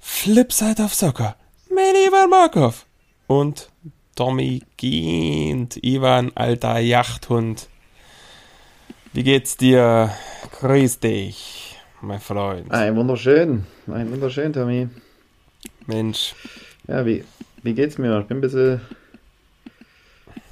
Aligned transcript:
Flipside 0.00 0.82
of 0.82 0.92
Soccer 0.92 1.36
mit 1.70 1.94
Ivan 2.08 2.30
Markov 2.30 2.84
und 3.28 3.68
Tommy 4.16 4.62
Gient, 4.76 5.76
Ivan, 5.84 6.32
alter 6.34 6.80
Yachthund. 6.80 7.68
Wie 9.12 9.22
geht's 9.22 9.56
dir? 9.56 10.10
Grüß 10.58 10.98
dich, 10.98 11.78
mein 12.00 12.18
Freund. 12.18 12.72
Ein 12.72 12.96
wunderschön, 12.96 13.66
ein 13.86 14.10
wunderschön, 14.10 14.52
Tommy. 14.52 14.88
Mensch, 15.86 16.34
Ja, 16.88 17.06
wie, 17.06 17.24
wie 17.62 17.74
geht's 17.74 17.98
mir? 17.98 18.20
Ich 18.20 18.26
bin 18.26 18.38
ein 18.38 18.40
bisschen, 18.40 18.80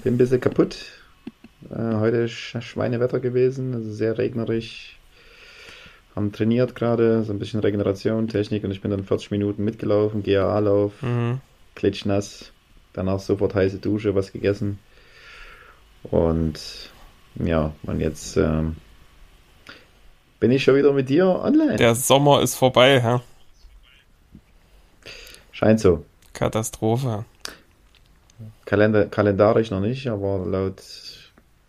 bin 0.05 0.14
ein 0.14 0.18
bisschen 0.18 0.41
kaputt. 0.41 0.77
Äh, 1.70 1.95
heute 1.96 2.16
ist 2.18 2.32
Schweinewetter 2.32 3.20
gewesen, 3.20 3.74
also 3.74 3.92
sehr 3.92 4.16
regnerisch. 4.18 4.98
Haben 6.16 6.32
trainiert 6.32 6.74
gerade, 6.74 7.23
so 7.24 7.32
ein 7.32 7.38
bisschen 7.38 7.60
Regeneration, 7.60 8.28
Technik 8.28 8.65
und 8.65 8.73
ich 8.73 8.80
bin 8.80 8.91
dann 8.91 9.04
40 9.04 9.30
Minuten 9.30 9.65
mitgelaufen, 9.65 10.23
GAA-Lauf, 10.23 11.02
mhm. 11.02 11.41
klitschnass, 11.77 12.52
danach 12.92 13.20
sofort 13.20 13.54
heiße 13.54 13.79
Dusche, 13.79 14.15
was 14.15 14.32
gegessen. 14.32 14.79
Und 16.02 16.90
ja, 17.37 17.73
und 17.84 18.01
jetzt 18.01 18.37
ähm, 18.37 18.77
bin 20.40 20.51
ich 20.51 20.65
schon 20.65 20.74
wieder 20.74 20.92
mit 20.92 21.09
dir 21.09 21.27
online. 21.27 21.77
der 21.77 21.95
Sommer 21.95 22.42
ist 22.42 22.56
vorbei, 22.56 23.01
hä? 23.01 23.20
Scheint 25.52 25.79
so. 25.79 26.04
Katastrophe. 26.33 27.25
Kalender, 28.65 29.07
kalendarisch 29.07 29.71
noch 29.71 29.80
nicht, 29.80 30.07
aber 30.09 30.45
laut 30.47 30.83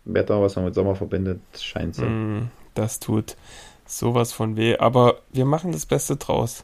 Wetter, 0.05 0.41
was 0.41 0.55
man 0.55 0.66
mit 0.66 0.76
Sommer 0.76 0.96
verbindet, 0.96 1.41
scheint 1.60 1.96
so. 1.96 2.04
Mm, 2.05 2.49
Das 2.74 3.00
tut 3.00 3.35
sowas 3.85 4.34
von 4.34 4.55
weh. 4.55 4.77
Aber 4.77 5.22
wir 5.32 5.46
machen 5.46 5.72
das 5.72 5.85
Beste 5.85 6.16
draus. 6.16 6.63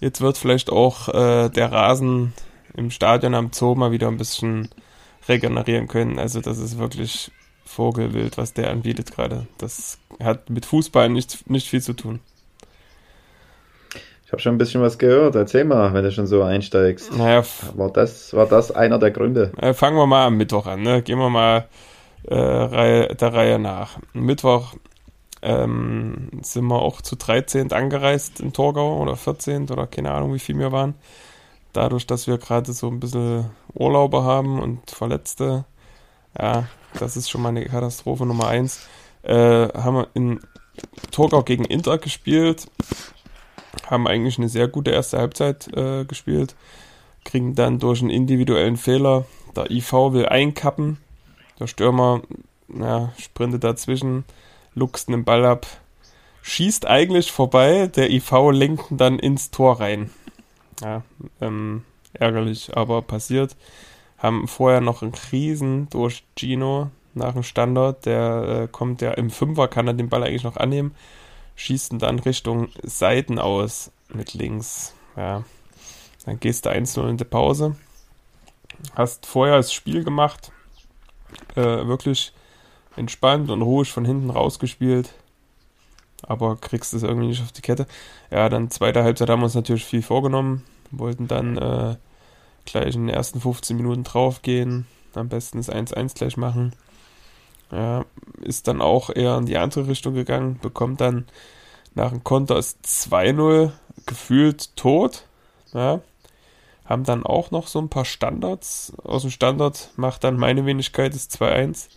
Jetzt 0.00 0.20
wird 0.20 0.36
vielleicht 0.36 0.70
auch 0.70 1.08
äh, 1.08 1.48
der 1.48 1.72
Rasen 1.72 2.34
im 2.74 2.90
Stadion 2.90 3.34
am 3.34 3.50
Zoo 3.52 3.74
mal 3.74 3.92
wieder 3.92 4.08
ein 4.08 4.18
bisschen 4.18 4.68
regenerieren 5.28 5.88
können. 5.88 6.18
Also 6.18 6.40
das 6.40 6.58
ist 6.58 6.78
wirklich 6.78 7.30
Vogelwild, 7.64 8.36
was 8.38 8.52
der 8.52 8.70
anbietet 8.70 9.12
gerade. 9.12 9.46
Das 9.58 9.98
hat 10.22 10.50
mit 10.50 10.66
Fußball 10.66 11.08
nicht, 11.08 11.48
nicht 11.50 11.68
viel 11.68 11.82
zu 11.82 11.94
tun. 11.94 12.20
Ich 14.26 14.32
habe 14.32 14.42
schon 14.42 14.56
ein 14.56 14.58
bisschen 14.58 14.82
was 14.82 14.98
gehört. 14.98 15.36
Erzähl 15.36 15.64
mal, 15.64 15.94
wenn 15.94 16.02
du 16.02 16.10
schon 16.10 16.26
so 16.26 16.42
einsteigst. 16.42 17.16
Naja, 17.16 17.44
War 17.76 17.92
das, 17.92 18.34
war 18.34 18.46
das 18.46 18.72
einer 18.72 18.98
der 18.98 19.12
Gründe? 19.12 19.52
äh, 19.56 19.72
fangen 19.72 19.96
wir 19.96 20.06
mal 20.06 20.26
am 20.26 20.36
Mittwoch 20.36 20.66
an. 20.66 20.82
Ne? 20.82 21.00
Gehen 21.02 21.18
wir 21.18 21.30
mal 21.30 21.68
äh, 22.24 22.34
Reihe, 22.34 23.14
der 23.14 23.32
Reihe 23.32 23.58
nach. 23.60 23.98
Mittwoch 24.14 24.74
ähm, 25.42 26.28
sind 26.42 26.64
wir 26.64 26.82
auch 26.82 27.02
zu 27.02 27.14
13 27.14 27.70
angereist 27.72 28.40
in 28.40 28.52
Torgau 28.52 29.00
oder 29.00 29.14
14 29.14 29.70
oder 29.70 29.86
keine 29.86 30.10
Ahnung, 30.10 30.34
wie 30.34 30.40
viel 30.40 30.58
wir 30.58 30.72
waren. 30.72 30.94
Dadurch, 31.72 32.04
dass 32.06 32.26
wir 32.26 32.38
gerade 32.38 32.72
so 32.72 32.88
ein 32.88 32.98
bisschen 32.98 33.50
Urlauber 33.74 34.24
haben 34.24 34.60
und 34.60 34.90
Verletzte, 34.90 35.66
ja, 36.36 36.64
das 36.98 37.16
ist 37.16 37.30
schon 37.30 37.42
mal 37.42 37.50
eine 37.50 37.64
Katastrophe 37.66 38.26
Nummer 38.26 38.48
eins. 38.48 38.88
Äh, 39.22 39.68
haben 39.68 39.96
wir 39.96 40.08
in 40.14 40.40
Torgau 41.12 41.42
gegen 41.42 41.64
Inter 41.64 41.98
gespielt, 41.98 42.66
haben 43.86 44.06
eigentlich 44.06 44.38
eine 44.38 44.48
sehr 44.48 44.68
gute 44.68 44.90
erste 44.90 45.18
Halbzeit 45.18 45.68
äh, 45.76 46.04
gespielt, 46.04 46.54
kriegen 47.24 47.54
dann 47.54 47.78
durch 47.78 48.00
einen 48.00 48.10
individuellen 48.10 48.76
Fehler, 48.76 49.24
der 49.54 49.70
IV 49.70 49.92
will 49.92 50.26
einkappen, 50.26 50.98
der 51.58 51.66
Stürmer 51.66 52.22
ja, 52.68 53.12
sprintet 53.18 53.64
dazwischen, 53.64 54.24
luchst 54.74 55.08
den 55.08 55.24
Ball 55.24 55.44
ab, 55.44 55.66
schießt 56.42 56.86
eigentlich 56.86 57.32
vorbei, 57.32 57.88
der 57.88 58.10
IV 58.10 58.30
lenkt 58.52 58.90
ihn 58.90 58.96
dann 58.96 59.18
ins 59.18 59.50
Tor 59.50 59.80
rein. 59.80 60.10
Ja, 60.80 61.02
ähm, 61.40 61.84
ärgerlich, 62.12 62.76
aber 62.76 63.02
passiert. 63.02 63.56
Haben 64.18 64.48
vorher 64.48 64.80
noch 64.80 65.02
einen 65.02 65.12
Riesen 65.32 65.88
durch 65.90 66.24
Gino 66.36 66.90
nach 67.14 67.32
dem 67.32 67.42
Standard. 67.42 68.06
Der 68.06 68.62
äh, 68.64 68.68
kommt 68.70 69.02
ja 69.02 69.12
im 69.12 69.30
Fünfer, 69.30 69.68
kann 69.68 69.86
er 69.86 69.94
den 69.94 70.08
Ball 70.08 70.22
eigentlich 70.22 70.44
noch 70.44 70.56
annehmen. 70.56 70.94
Schießt 71.56 71.92
ihn 71.92 71.98
dann 71.98 72.18
Richtung 72.18 72.68
Seiten 72.82 73.38
aus 73.38 73.90
mit 74.08 74.34
links. 74.34 74.94
Ja. 75.16 75.44
Dann 76.24 76.40
gehst 76.40 76.66
du 76.66 76.70
1-0 76.70 77.08
in 77.08 77.16
die 77.16 77.24
Pause. 77.24 77.76
Hast 78.94 79.26
vorher 79.26 79.56
das 79.56 79.72
Spiel 79.72 80.04
gemacht. 80.04 80.52
Äh, 81.54 81.86
wirklich 81.86 82.32
entspannt 82.96 83.50
und 83.50 83.62
ruhig 83.62 83.90
von 83.90 84.04
hinten 84.04 84.30
rausgespielt. 84.30 85.14
Aber 86.22 86.56
kriegst 86.56 86.94
es 86.94 87.02
irgendwie 87.02 87.28
nicht 87.28 87.42
auf 87.42 87.52
die 87.52 87.62
Kette. 87.62 87.86
Ja, 88.30 88.48
dann 88.48 88.70
zweite 88.70 89.02
Halbzeit 89.02 89.28
haben 89.28 89.40
wir 89.40 89.44
uns 89.44 89.54
natürlich 89.54 89.84
viel 89.84 90.02
vorgenommen. 90.02 90.64
Wollten 90.90 91.28
dann 91.28 91.56
äh, 91.56 91.96
gleich 92.64 92.94
in 92.94 93.06
den 93.06 93.14
ersten 93.14 93.40
15 93.40 93.76
Minuten 93.76 94.04
draufgehen. 94.04 94.86
Am 95.14 95.28
besten 95.28 95.58
das 95.58 95.70
1-1 95.70 96.14
gleich 96.14 96.36
machen. 96.36 96.74
Ja, 97.72 98.04
ist 98.40 98.68
dann 98.68 98.80
auch 98.80 99.10
eher 99.10 99.36
in 99.38 99.46
die 99.46 99.56
andere 99.56 99.88
Richtung 99.88 100.14
gegangen. 100.14 100.58
Bekommt 100.60 101.00
dann 101.00 101.26
nach 101.94 102.10
dem 102.10 102.22
Konter 102.22 102.54
das 102.54 102.78
2-0 102.84 103.72
gefühlt 104.06 104.76
tot. 104.76 105.24
Ja. 105.72 106.00
Haben 106.84 107.04
dann 107.04 107.24
auch 107.24 107.50
noch 107.50 107.66
so 107.66 107.80
ein 107.80 107.88
paar 107.88 108.04
Standards. 108.04 108.92
Aus 109.02 109.22
dem 109.22 109.30
Standard 109.30 109.90
macht 109.96 110.22
dann 110.22 110.36
meine 110.36 110.64
Wenigkeit 110.66 111.14
das 111.14 111.28
2-1. 111.30 111.88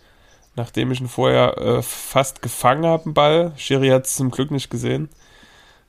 Nachdem 0.56 0.90
ich 0.90 1.00
ihn 1.00 1.08
vorher 1.08 1.56
äh, 1.58 1.82
fast 1.82 2.42
gefangen 2.42 2.84
habe, 2.84 3.04
den 3.04 3.14
Ball. 3.14 3.52
Schiri 3.56 3.88
hat 3.88 4.06
es 4.06 4.16
zum 4.16 4.32
Glück 4.32 4.50
nicht 4.50 4.70
gesehen. 4.70 5.08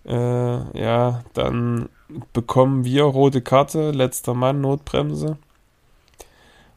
Äh, 0.05 0.79
ja, 0.79 1.23
dann 1.33 1.89
bekommen 2.33 2.85
wir 2.85 3.03
rote 3.03 3.41
Karte, 3.41 3.91
letzter 3.91 4.35
Mann, 4.35 4.61
Notbremse. 4.61 5.37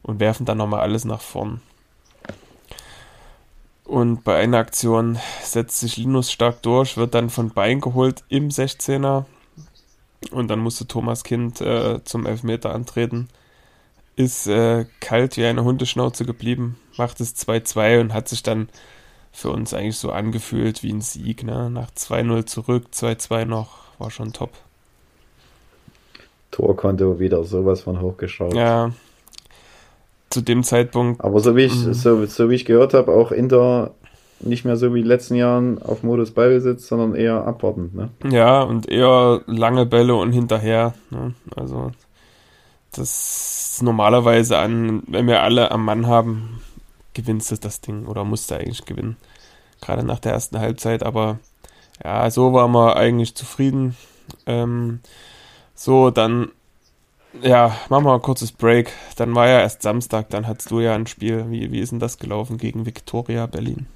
Und 0.01 0.19
werfen 0.19 0.45
dann 0.45 0.57
nochmal 0.57 0.81
alles 0.81 1.05
nach 1.05 1.21
vorn. 1.21 1.61
Und 3.85 4.23
bei 4.23 4.37
einer 4.37 4.57
Aktion 4.57 5.19
setzt 5.43 5.79
sich 5.79 5.97
Linus 5.97 6.31
stark 6.31 6.63
durch, 6.63 6.97
wird 6.97 7.13
dann 7.13 7.29
von 7.29 7.51
Bein 7.51 7.81
geholt 7.81 8.23
im 8.29 8.49
16er. 8.49 9.25
Und 10.31 10.47
dann 10.49 10.59
musste 10.59 10.87
Thomas 10.87 11.23
Kind 11.23 11.61
äh, 11.61 12.03
zum 12.03 12.25
Elfmeter 12.25 12.73
antreten. 12.73 13.29
Ist 14.15 14.47
äh, 14.47 14.85
kalt 15.01 15.37
wie 15.37 15.45
eine 15.45 15.63
Hundeschnauze 15.63 16.25
geblieben, 16.25 16.79
macht 16.97 17.19
es 17.21 17.35
2-2 17.35 18.01
und 18.01 18.13
hat 18.13 18.27
sich 18.27 18.41
dann 18.41 18.69
für 19.31 19.49
uns 19.49 19.73
eigentlich 19.73 19.97
so 19.97 20.11
angefühlt 20.11 20.81
wie 20.81 20.91
ein 20.91 21.01
Sieg. 21.01 21.43
Ne? 21.43 21.69
Nach 21.69 21.91
2-0 21.91 22.45
zurück, 22.45 22.85
2-2 22.93 23.45
noch, 23.45 23.99
war 23.99 24.09
schon 24.09 24.33
top. 24.33 24.51
Torkonto 26.51 27.19
wieder 27.19 27.43
sowas 27.43 27.81
von 27.81 27.99
hochgeschraubt. 27.99 28.55
Ja, 28.55 28.91
zu 30.35 30.41
dem 30.41 30.63
Zeitpunkt, 30.63 31.21
Aber 31.23 31.39
so 31.39 31.55
wie 31.55 31.63
ich, 31.63 31.73
Mhm. 31.85 31.93
so, 31.93 32.25
so 32.25 32.49
wie 32.49 32.55
ich 32.55 32.65
gehört 32.65 32.93
habe, 32.93 33.11
auch 33.13 33.31
Inter 33.31 33.91
nicht 34.41 34.65
mehr 34.65 34.75
so 34.75 34.93
wie 34.93 34.99
in 34.99 35.05
den 35.05 35.09
letzten 35.09 35.35
Jahren 35.35 35.81
auf 35.81 36.03
Modus 36.03 36.31
Ballbesitz, 36.31 36.87
sondern 36.87 37.15
eher 37.15 37.47
abwartend. 37.47 37.95
Ne? 37.95 38.09
ja, 38.29 38.61
und 38.61 38.89
eher 38.89 39.41
lange 39.47 39.85
Bälle 39.85 40.13
und 40.15 40.33
hinterher. 40.33 40.93
Ne? 41.09 41.33
Also, 41.55 41.91
das 42.91 43.79
normalerweise 43.81 44.57
an, 44.57 45.03
wenn 45.07 45.27
wir 45.27 45.41
alle 45.41 45.71
am 45.71 45.85
Mann 45.85 46.07
haben, 46.07 46.61
gewinnst 47.13 47.49
du 47.51 47.55
das 47.55 47.79
Ding 47.81 48.05
oder 48.07 48.23
musst 48.25 48.51
du 48.51 48.55
eigentlich 48.55 48.85
gewinnen. 48.85 49.15
Gerade 49.81 50.03
nach 50.03 50.19
der 50.19 50.33
ersten 50.33 50.59
Halbzeit, 50.59 51.03
aber 51.03 51.39
ja, 52.03 52.29
so 52.29 52.51
waren 52.53 52.71
wir 52.73 52.97
eigentlich 52.97 53.35
zufrieden. 53.35 53.95
Ähm, 54.45 54.99
so, 55.75 56.09
dann, 56.11 56.51
ja, 57.41 57.75
machen 57.89 58.05
wir 58.05 58.13
ein 58.13 58.21
kurzes 58.21 58.51
Break. 58.51 58.91
Dann 59.17 59.35
war 59.35 59.47
ja 59.47 59.59
erst 59.61 59.81
Samstag, 59.81 60.29
dann 60.29 60.47
hattest 60.47 60.71
du 60.71 60.79
ja 60.79 60.95
ein 60.95 61.07
Spiel. 61.07 61.45
Wie, 61.49 61.71
wie 61.71 61.79
ist 61.79 61.91
denn 61.91 61.99
das 61.99 62.17
gelaufen 62.17 62.57
gegen 62.57 62.85
Viktoria 62.85 63.45
Berlin? 63.45 63.87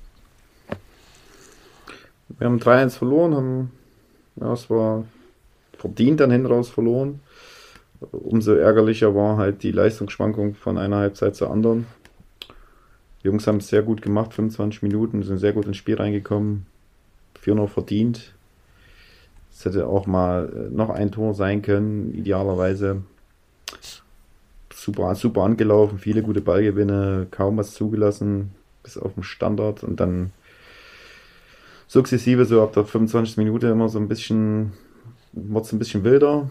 Wir 2.38 2.48
haben 2.48 2.60
3-1 2.60 2.92
verloren, 2.92 3.36
haben, 3.36 3.72
ja, 4.36 4.54
es 4.54 4.69
war 4.69 5.04
verdient 5.78 6.19
dann 6.19 6.31
hin 6.31 6.46
raus 6.46 6.69
verloren. 6.69 7.22
Umso 8.12 8.54
ärgerlicher 8.54 9.14
war 9.16 9.38
halt 9.38 9.64
die 9.64 9.72
Leistungsschwankung 9.72 10.56
von 10.56 10.78
einer 10.78 10.98
Halbzeit 10.98 11.36
zur 11.36 11.52
anderen. 11.52 11.86
Die 13.22 13.28
Jungs 13.28 13.46
haben 13.48 13.58
es 13.58 13.68
sehr 13.68 13.81
gut 13.81 14.02
gemacht, 14.02 14.34
25 14.34 14.84
Minuten, 14.84 15.24
sind 15.24 15.40
sehr 15.40 15.54
gut 15.54 15.66
ins 15.66 15.78
Spiel 15.78 15.96
reingekommen. 15.96 16.66
4 17.42 17.68
verdient. 17.68 18.34
Es 19.52 19.66
hätte 19.66 19.88
auch 19.88 20.08
mal 20.08 20.50
äh, 20.54 20.74
noch 20.74 20.90
ein 20.90 21.12
Tor 21.12 21.34
sein 21.34 21.62
können, 21.62 22.14
idealerweise. 22.14 23.02
Super, 24.74 25.13
super 25.16 25.42
angelaufen, 25.44 26.00
viele 26.00 26.21
gute 26.21 26.42
Ballgewinne, 26.42 27.27
kaum 27.31 27.57
was 27.57 27.74
zugelassen, 27.74 28.51
bis 28.83 28.98
auf 28.98 29.13
den 29.13 29.24
Standard 29.24 29.83
und 29.83 30.00
dann 30.00 30.31
sukzessive, 31.88 32.45
so 32.45 32.62
ab 32.63 32.74
der 32.74 32.86
25. 32.86 33.38
Minute 33.38 33.68
immer 33.68 33.89
so 33.89 34.00
ein 34.00 34.07
bisschen, 34.07 34.74
wird 35.33 35.66
es 35.66 35.74
ein 35.74 35.80
bisschen 35.80 36.04
wilder. 36.04 36.50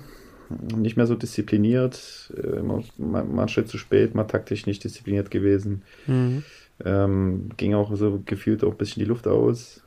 nicht 0.77 0.97
mehr 0.97 1.07
so 1.07 1.15
diszipliniert, 1.15 2.33
äh, 2.37 2.61
mal, 2.61 2.83
mal 2.99 3.23
einen 3.23 3.49
Schritt 3.49 3.69
zu 3.69 3.79
spät, 3.79 4.15
mal 4.15 4.25
taktisch 4.25 4.67
nicht 4.67 4.85
diszipliniert 4.85 5.31
gewesen. 5.31 5.83
Mhm. 6.07 6.43
Ähm, 6.85 7.51
ging 7.57 7.75
auch 7.75 7.95
so 7.97 8.23
gefühlt 8.25 8.63
auch 8.65 8.73
ein 8.73 8.77
bisschen 8.79 9.01
die 9.01 9.09
Luft 9.09 9.27
aus 9.27 9.83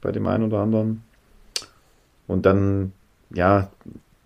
bei 0.00 0.12
dem 0.12 0.26
einen 0.26 0.44
oder 0.44 0.60
anderen. 0.60 1.02
Und 2.26 2.46
dann, 2.46 2.92
ja, 3.34 3.70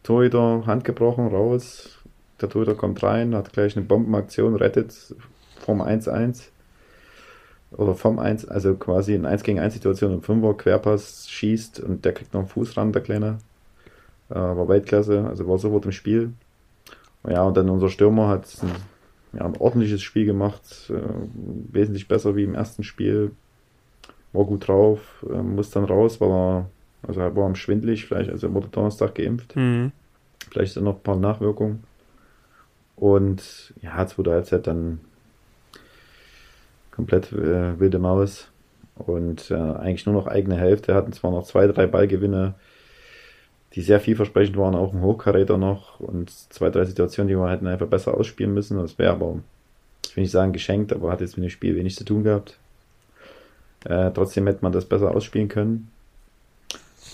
Torhüter, 0.02 0.64
Hand 0.66 0.84
gebrochen, 0.84 1.28
raus. 1.28 2.01
Der 2.40 2.48
Torhüter 2.48 2.74
kommt 2.74 3.02
rein, 3.02 3.34
hat 3.34 3.52
gleich 3.52 3.76
eine 3.76 3.84
Bombenaktion, 3.84 4.56
rettet 4.56 4.94
vom 5.60 5.80
1-1. 5.80 6.48
Oder 7.72 7.94
vom 7.94 8.18
1, 8.18 8.48
also 8.48 8.74
quasi 8.74 9.14
in 9.14 9.24
1 9.24 9.42
gegen 9.44 9.58
1 9.58 9.74
Situation 9.74 10.12
im 10.12 10.22
Fünfer, 10.22 10.54
Querpass 10.54 11.28
schießt 11.30 11.80
und 11.80 12.04
der 12.04 12.12
kriegt 12.12 12.34
noch 12.34 12.40
einen 12.40 12.48
Fuß 12.48 12.76
ran, 12.76 12.92
der 12.92 13.02
Kleine. 13.02 13.38
Äh, 14.28 14.34
war 14.34 14.68
Weltklasse, 14.68 15.24
also 15.26 15.48
war 15.48 15.58
sofort 15.58 15.86
im 15.86 15.92
Spiel. 15.92 16.32
Ja, 17.26 17.44
und 17.44 17.56
dann 17.56 17.70
unser 17.70 17.88
Stürmer 17.88 18.28
hat 18.28 18.46
ein, 18.62 19.38
ja, 19.38 19.46
ein 19.46 19.56
ordentliches 19.56 20.02
Spiel 20.02 20.26
gemacht, 20.26 20.90
äh, 20.90 21.00
wesentlich 21.72 22.08
besser 22.08 22.36
wie 22.36 22.44
im 22.44 22.54
ersten 22.54 22.82
Spiel. 22.82 23.32
War 24.32 24.44
gut 24.44 24.68
drauf, 24.68 25.24
äh, 25.30 25.42
muss 25.42 25.70
dann 25.70 25.84
raus, 25.84 26.20
weil 26.20 26.30
er, 26.30 26.70
also 27.06 27.20
er 27.20 27.34
war 27.36 27.46
am 27.46 27.54
schwindlig, 27.54 28.06
vielleicht, 28.06 28.30
also 28.30 28.48
er 28.48 28.54
wurde 28.54 28.68
Donnerstag 28.68 29.14
geimpft. 29.14 29.56
Mhm. 29.56 29.92
Vielleicht 30.50 30.74
sind 30.74 30.84
noch 30.84 30.96
ein 30.96 31.02
paar 31.02 31.16
Nachwirkungen. 31.16 31.84
Und 32.96 33.72
ja, 33.82 34.06
zweite 34.06 34.32
Halbzeit 34.32 34.66
dann 34.66 35.00
komplett 36.90 37.32
äh, 37.32 37.78
wilde 37.80 37.98
Maus. 37.98 38.48
Und 38.96 39.50
äh, 39.50 39.54
eigentlich 39.54 40.06
nur 40.06 40.14
noch 40.14 40.26
eigene 40.26 40.56
Hälfte, 40.56 40.94
hatten 40.94 41.12
zwar 41.12 41.30
noch 41.30 41.44
zwei, 41.44 41.66
drei 41.66 41.86
Ballgewinne, 41.86 42.54
die 43.74 43.80
sehr 43.80 44.00
vielversprechend 44.00 44.56
waren, 44.56 44.74
auch 44.74 44.92
ein 44.92 45.00
Hochkaräter 45.00 45.56
noch 45.56 45.98
und 45.98 46.30
zwei, 46.30 46.68
drei 46.68 46.84
Situationen, 46.84 47.28
die 47.28 47.36
wir 47.36 47.50
hätten 47.50 47.66
einfach 47.66 47.86
besser 47.86 48.14
ausspielen 48.14 48.52
müssen. 48.52 48.78
Das 48.78 48.98
wäre 48.98 49.12
aber, 49.12 49.40
ich 50.04 50.14
will 50.14 50.22
nicht 50.22 50.30
sagen 50.30 50.52
geschenkt, 50.52 50.92
aber 50.92 51.10
hat 51.10 51.22
jetzt 51.22 51.38
mit 51.38 51.44
dem 51.44 51.50
Spiel 51.50 51.74
wenig 51.74 51.96
zu 51.96 52.04
tun 52.04 52.22
gehabt. 52.22 52.58
Äh, 53.84 54.10
trotzdem 54.12 54.46
hätte 54.46 54.62
man 54.62 54.72
das 54.72 54.84
besser 54.84 55.14
ausspielen 55.14 55.48
können. 55.48 55.90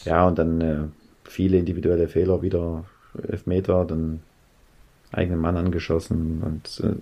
Ja, 0.04 0.26
und 0.26 0.38
dann 0.38 0.60
äh, 0.60 0.78
viele 1.24 1.58
individuelle 1.58 2.08
Fehler, 2.08 2.42
wieder 2.42 2.84
Elfmeter, 3.26 3.84
dann 3.84 4.20
eigenen 5.12 5.40
Mann 5.40 5.56
angeschossen 5.56 6.42
und 6.44 6.84
äh, 6.84 6.96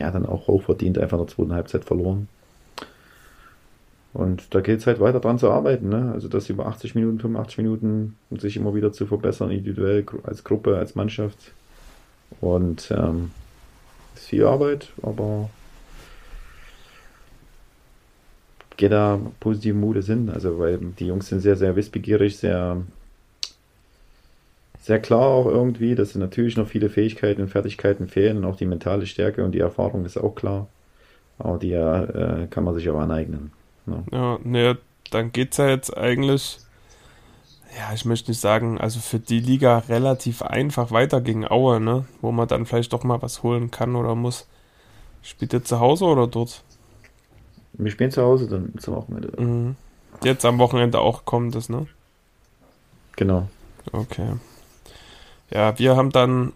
ja, 0.00 0.10
dann 0.10 0.26
auch 0.26 0.46
hochverdient 0.46 0.98
einfach 0.98 1.18
in 1.18 1.26
der 1.26 1.34
zweiten 1.34 1.52
Halbzeit 1.52 1.84
verloren. 1.84 2.28
Und 4.14 4.54
da 4.54 4.60
geht 4.60 4.80
es 4.80 4.86
halt 4.86 5.00
weiter 5.00 5.20
dran 5.20 5.38
zu 5.38 5.50
arbeiten, 5.50 5.90
ne? 5.90 6.12
Also 6.12 6.28
das 6.28 6.48
über 6.48 6.66
80 6.66 6.94
Minuten, 6.94 7.20
85 7.20 7.58
Minuten 7.58 8.16
und 8.30 8.40
sich 8.40 8.56
immer 8.56 8.74
wieder 8.74 8.92
zu 8.92 9.06
verbessern, 9.06 9.50
individuell, 9.50 10.04
als 10.24 10.44
Gruppe, 10.44 10.76
als 10.76 10.94
Mannschaft. 10.94 11.52
Und 12.40 12.90
ähm, 12.90 13.30
ist 14.14 14.26
viel 14.26 14.44
Arbeit, 14.44 14.88
aber 15.02 15.50
geht 18.76 18.92
da 18.92 19.20
positiven 19.40 19.80
Mutes 19.80 20.06
hin. 20.06 20.30
Also 20.30 20.58
weil 20.58 20.78
die 20.78 21.06
Jungs 21.06 21.28
sind 21.28 21.40
sehr, 21.40 21.56
sehr 21.56 21.76
wissbegierig, 21.76 22.38
sehr, 22.38 22.78
sehr 24.88 25.00
klar 25.00 25.20
auch 25.20 25.44
irgendwie, 25.44 25.94
dass 25.94 26.14
natürlich 26.14 26.56
noch 26.56 26.66
viele 26.66 26.88
Fähigkeiten 26.88 27.42
und 27.42 27.48
Fertigkeiten 27.48 28.08
fehlen 28.08 28.38
und 28.38 28.46
auch 28.46 28.56
die 28.56 28.64
mentale 28.64 29.04
Stärke 29.04 29.44
und 29.44 29.52
die 29.52 29.60
Erfahrung 29.60 30.06
ist 30.06 30.16
auch 30.16 30.34
klar. 30.34 30.66
Aber 31.38 31.58
die 31.58 31.72
äh, 31.72 32.46
kann 32.48 32.64
man 32.64 32.74
sich 32.74 32.88
auch 32.88 32.98
aneignen. 32.98 33.52
Ne? 33.84 34.02
Ja, 34.10 34.38
ne, 34.42 34.78
dann 35.10 35.30
geht's 35.30 35.58
ja 35.58 35.68
jetzt 35.68 35.94
eigentlich, 35.94 36.56
ja, 37.76 37.92
ich 37.92 38.06
möchte 38.06 38.30
nicht 38.30 38.40
sagen, 38.40 38.80
also 38.80 38.98
für 38.98 39.18
die 39.18 39.40
Liga 39.40 39.80
relativ 39.90 40.40
einfach 40.40 40.90
weiter 40.90 41.20
gegen 41.20 41.46
Aue, 41.46 41.80
ne? 41.80 42.06
Wo 42.22 42.32
man 42.32 42.48
dann 42.48 42.64
vielleicht 42.64 42.94
doch 42.94 43.04
mal 43.04 43.20
was 43.20 43.42
holen 43.42 43.70
kann 43.70 43.94
oder 43.94 44.14
muss. 44.14 44.48
Spielt 45.20 45.52
ihr 45.52 45.64
zu 45.64 45.80
Hause 45.80 46.06
oder 46.06 46.26
dort? 46.26 46.64
Wir 47.74 47.90
spielen 47.90 48.10
zu 48.10 48.22
Hause 48.22 48.48
dann 48.48 48.72
zum 48.78 48.94
Wochenende. 48.94 49.38
Mhm. 49.38 49.76
Jetzt 50.24 50.46
am 50.46 50.58
Wochenende 50.58 50.98
auch 50.98 51.26
kommt 51.26 51.54
es, 51.56 51.68
ne? 51.68 51.86
Genau. 53.16 53.48
Okay. 53.92 54.32
Ja, 55.50 55.78
wir 55.78 55.96
haben 55.96 56.10
dann 56.10 56.52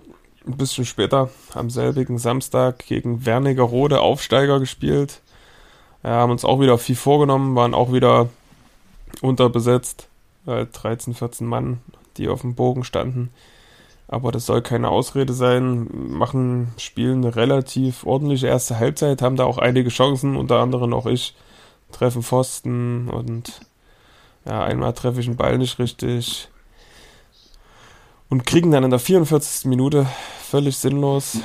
ein 0.46 0.56
bisschen 0.56 0.84
später 0.84 1.30
am 1.54 1.70
selbigen 1.70 2.18
Samstag 2.18 2.86
gegen 2.86 3.24
Wernigerode 3.24 4.00
Aufsteiger 4.00 4.60
gespielt. 4.60 5.20
Ja, 6.02 6.10
haben 6.10 6.32
uns 6.32 6.44
auch 6.44 6.60
wieder 6.60 6.78
viel 6.78 6.96
vorgenommen, 6.96 7.54
waren 7.54 7.74
auch 7.74 7.92
wieder 7.92 8.28
unterbesetzt. 9.20 10.08
Äh, 10.46 10.66
13, 10.66 11.14
14 11.14 11.46
Mann, 11.46 11.80
die 12.16 12.28
auf 12.28 12.40
dem 12.40 12.54
Bogen 12.54 12.84
standen. 12.84 13.30
Aber 14.08 14.32
das 14.32 14.44
soll 14.46 14.60
keine 14.60 14.90
Ausrede 14.90 15.32
sein. 15.32 15.88
Machen, 15.92 16.72
spielen 16.76 17.24
eine 17.24 17.36
relativ 17.36 18.04
ordentliche 18.04 18.48
erste 18.48 18.78
Halbzeit, 18.78 19.22
haben 19.22 19.36
da 19.36 19.44
auch 19.44 19.58
einige 19.58 19.88
Chancen, 19.88 20.36
unter 20.36 20.58
anderem 20.58 20.92
auch 20.92 21.06
ich. 21.06 21.34
Treffen 21.92 22.22
Pfosten 22.22 23.08
und 23.08 23.60
ja, 24.44 24.64
einmal 24.64 24.92
treffe 24.92 25.20
ich 25.20 25.28
einen 25.28 25.36
Ball 25.36 25.58
nicht 25.58 25.78
richtig. 25.78 26.48
Und 28.32 28.46
kriegen 28.46 28.70
dann 28.70 28.82
in 28.82 28.88
der 28.88 28.98
44. 28.98 29.66
Minute 29.66 30.06
völlig 30.40 30.78
sinnlos 30.78 31.36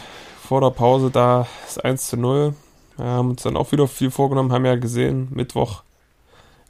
vor 0.41 0.61
der 0.61 0.69
Pause 0.69 1.11
da 1.11 1.45
das 1.65 1.77
1 1.77 2.07
zu 2.07 2.15
0. 2.15 2.53
Wir 2.95 3.05
haben 3.05 3.31
uns 3.31 3.43
dann 3.43 3.57
auch 3.57 3.73
wieder 3.73 3.89
viel 3.89 4.09
vorgenommen, 4.09 4.53
haben 4.53 4.63
ja 4.63 4.77
gesehen, 4.77 5.27
Mittwoch 5.31 5.83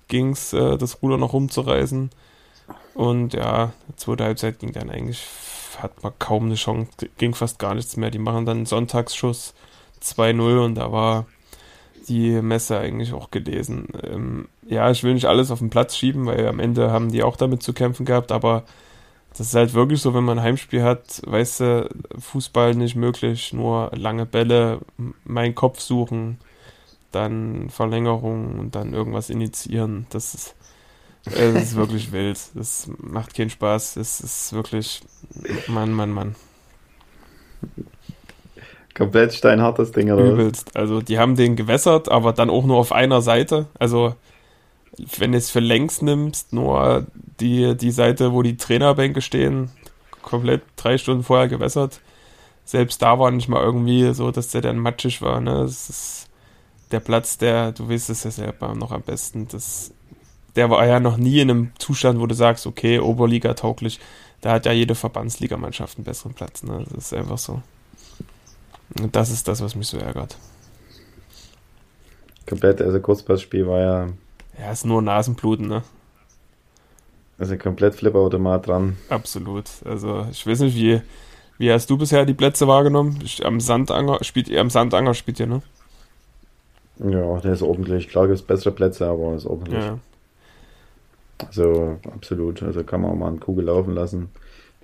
ging 0.08 0.32
es, 0.32 0.54
äh, 0.54 0.76
das 0.80 1.04
Ruder 1.04 1.20
noch 1.20 1.34
rumzureißen. 1.34 2.10
Und 2.96 3.36
ja, 3.36 3.74
zweite 3.96 4.24
Halbzeit 4.24 4.58
ging 4.58 4.72
dann 4.72 4.90
eigentlich, 4.90 5.24
hat 5.78 6.02
man 6.02 6.14
kaum 6.18 6.46
eine 6.46 6.56
Chance, 6.56 6.90
ging 7.20 7.36
fast 7.36 7.60
gar 7.60 7.76
nichts 7.76 7.96
mehr. 7.96 8.10
Die 8.10 8.18
machen 8.18 8.48
dann 8.48 8.58
einen 8.58 8.66
Sonntagsschuss 8.66 9.54
2-0 10.02 10.66
und 10.66 10.76
da 10.80 10.92
war 10.92 11.28
die 12.08 12.42
Messe 12.42 12.80
eigentlich 12.80 13.14
auch 13.14 13.30
gelesen. 13.30 13.90
Ähm, 14.02 14.48
ja, 14.68 14.90
ich 14.90 15.04
will 15.04 15.14
nicht 15.14 15.26
alles 15.26 15.52
auf 15.52 15.60
den 15.60 15.70
Platz 15.70 15.96
schieben, 15.96 16.26
weil 16.26 16.48
am 16.48 16.60
Ende 16.60 16.90
haben 16.90 17.12
die 17.12 17.22
auch 17.22 17.36
damit 17.36 17.62
zu 17.62 17.74
kämpfen 17.74 18.08
gehabt, 18.08 18.32
aber 18.32 18.64
das 19.38 19.48
ist 19.48 19.56
halt 19.56 19.74
wirklich 19.76 20.02
so, 20.02 20.16
wenn 20.16 20.24
man 20.24 20.40
ein 20.40 20.44
Heimspiel 20.44 20.82
hat, 20.82 21.22
weißt 21.26 21.60
du, 21.60 21.90
Fußball 22.18 22.74
nicht 22.74 22.96
möglich, 22.96 23.54
nur 23.54 23.92
lange 23.96 24.26
Bälle, 24.26 24.80
meinen 25.26 25.54
Kopf 25.54 25.80
suchen, 25.80 26.40
dann 27.12 27.70
Verlängerung 27.70 28.58
und 28.58 28.76
dann 28.76 28.94
irgendwas 28.94 29.30
initiieren. 29.30 30.08
Das 30.10 30.34
ist, 30.34 30.56
äh, 31.26 31.54
das 31.54 31.64
ist 31.64 31.76
wirklich 31.76 32.12
wild. 32.12 32.40
Das 32.56 32.90
macht 32.98 33.36
keinen 33.36 33.52
Spaß. 33.52 33.94
Das 33.94 34.22
ist 34.22 34.54
wirklich, 34.54 35.02
Mann, 35.68 35.92
Mann, 35.92 36.10
Mann. 36.10 36.36
Komplett 38.96 39.36
steinhartes 39.36 39.92
Ding, 39.92 40.12
oder? 40.12 40.32
Übelst. 40.32 40.76
Also, 40.76 41.02
die 41.02 41.20
haben 41.20 41.36
den 41.36 41.56
gewässert, 41.56 42.10
aber 42.10 42.34
dann 42.34 42.50
auch 42.50 42.66
nur 42.66 42.78
auf 42.78 42.92
einer 42.92 43.22
Seite. 43.22 43.68
Also, 43.78 44.16
wenn 45.18 45.32
du 45.32 45.38
es 45.38 45.50
für 45.50 45.60
längs 45.60 46.02
nimmst, 46.02 46.54
nur 46.54 47.08
die, 47.40 47.76
die 47.76 47.92
Seite, 47.92 48.34
wo 48.34 48.42
die 48.42 48.58
Trainerbänke 48.58 49.22
stehen, 49.22 49.70
komplett 50.22 50.64
drei 50.76 50.98
Stunden 50.98 51.24
vorher 51.24 51.48
gewässert. 51.48 52.02
Selbst 52.66 53.02
da 53.02 53.18
war 53.20 53.32
nicht 53.32 53.48
mal 53.48 53.64
irgendwie 53.64 54.14
so, 54.14 54.32
dass 54.32 54.50
der 54.50 54.62
dann 54.62 54.78
matschig 54.78 55.22
war. 55.22 55.40
Ne? 55.40 55.62
Das 55.62 55.90
ist 55.90 56.28
der 56.92 57.00
Platz, 57.00 57.38
der, 57.38 57.72
du 57.72 57.90
weißt 57.90 58.10
es 58.10 58.24
ja 58.24 58.32
selber 58.32 58.76
noch 58.76 58.92
am 58.92 59.02
besten, 59.02 59.48
das, 59.48 59.92
der 60.56 60.70
war 60.70 60.86
ja 60.86 61.00
noch 61.00 61.18
nie 61.18 61.40
in 61.40 61.50
einem 61.50 61.72
Zustand, 61.78 62.20
wo 62.20 62.26
du 62.26 62.36
sagst, 62.36 62.66
okay, 62.66 63.00
Oberliga 63.00 63.54
tauglich. 63.54 64.00
Da 64.42 64.52
hat 64.52 64.66
ja 64.66 64.72
jede 64.72 64.96
Verbandsligamannschaft 64.96 65.98
einen 65.98 66.06
besseren 66.06 66.34
Platz. 66.34 66.64
Ne? 66.64 66.86
Das 66.94 67.06
ist 67.06 67.14
einfach 67.14 67.38
so. 67.38 67.62
Und 69.00 69.16
das 69.16 69.30
ist 69.30 69.48
das, 69.48 69.62
was 69.62 69.76
mich 69.76 69.88
so 69.88 69.98
ärgert. 69.98 70.38
Komplett, 72.48 72.82
also 72.82 73.00
Kurzpassspiel 73.00 73.68
war 73.68 73.80
ja 73.80 74.08
ja, 74.60 74.72
ist 74.72 74.86
nur 74.86 75.02
Nasenbluten, 75.02 75.68
ne? 75.68 75.84
Also 77.40 77.58
komplett 77.58 77.96
Flipperautomat 77.96 78.68
dran. 78.68 78.98
Absolut. 79.10 79.70
Also 79.86 80.26
ich 80.32 80.46
weiß 80.46 80.62
nicht, 80.62 80.76
wie, 80.76 81.02
wie 81.58 81.72
hast 81.72 81.90
du 81.90 81.98
bisher 81.98 82.26
die 82.26 82.34
Plätze 82.34 82.68
wahrgenommen? 82.68 83.24
Am 83.44 83.60
Sandanger 83.60 84.24
spielt 84.24 84.50
ihr 84.50 84.60
am 84.60 84.70
Sandanger 84.70 85.14
spielt 85.14 85.40
ihr, 85.40 85.48
ne? 85.48 85.62
Ja, 87.00 87.40
der 87.40 87.54
ist 87.54 87.62
ordentlich. 87.62 88.08
Klar 88.10 88.26
gibt 88.26 88.40
es 88.40 88.46
bessere 88.46 88.72
Plätze, 88.72 89.06
aber 89.06 89.36
ist 89.36 89.46
ordentlich. 89.46 89.84
Ja. 89.84 90.00
Also 91.46 92.00
absolut. 92.12 92.64
Also 92.64 92.84
kann 92.84 93.02
man 93.02 93.12
auch 93.12 93.16
mal 93.16 93.28
eine 93.28 93.38
Kugel 93.38 93.66
laufen 93.66 93.94
lassen. 93.94 94.30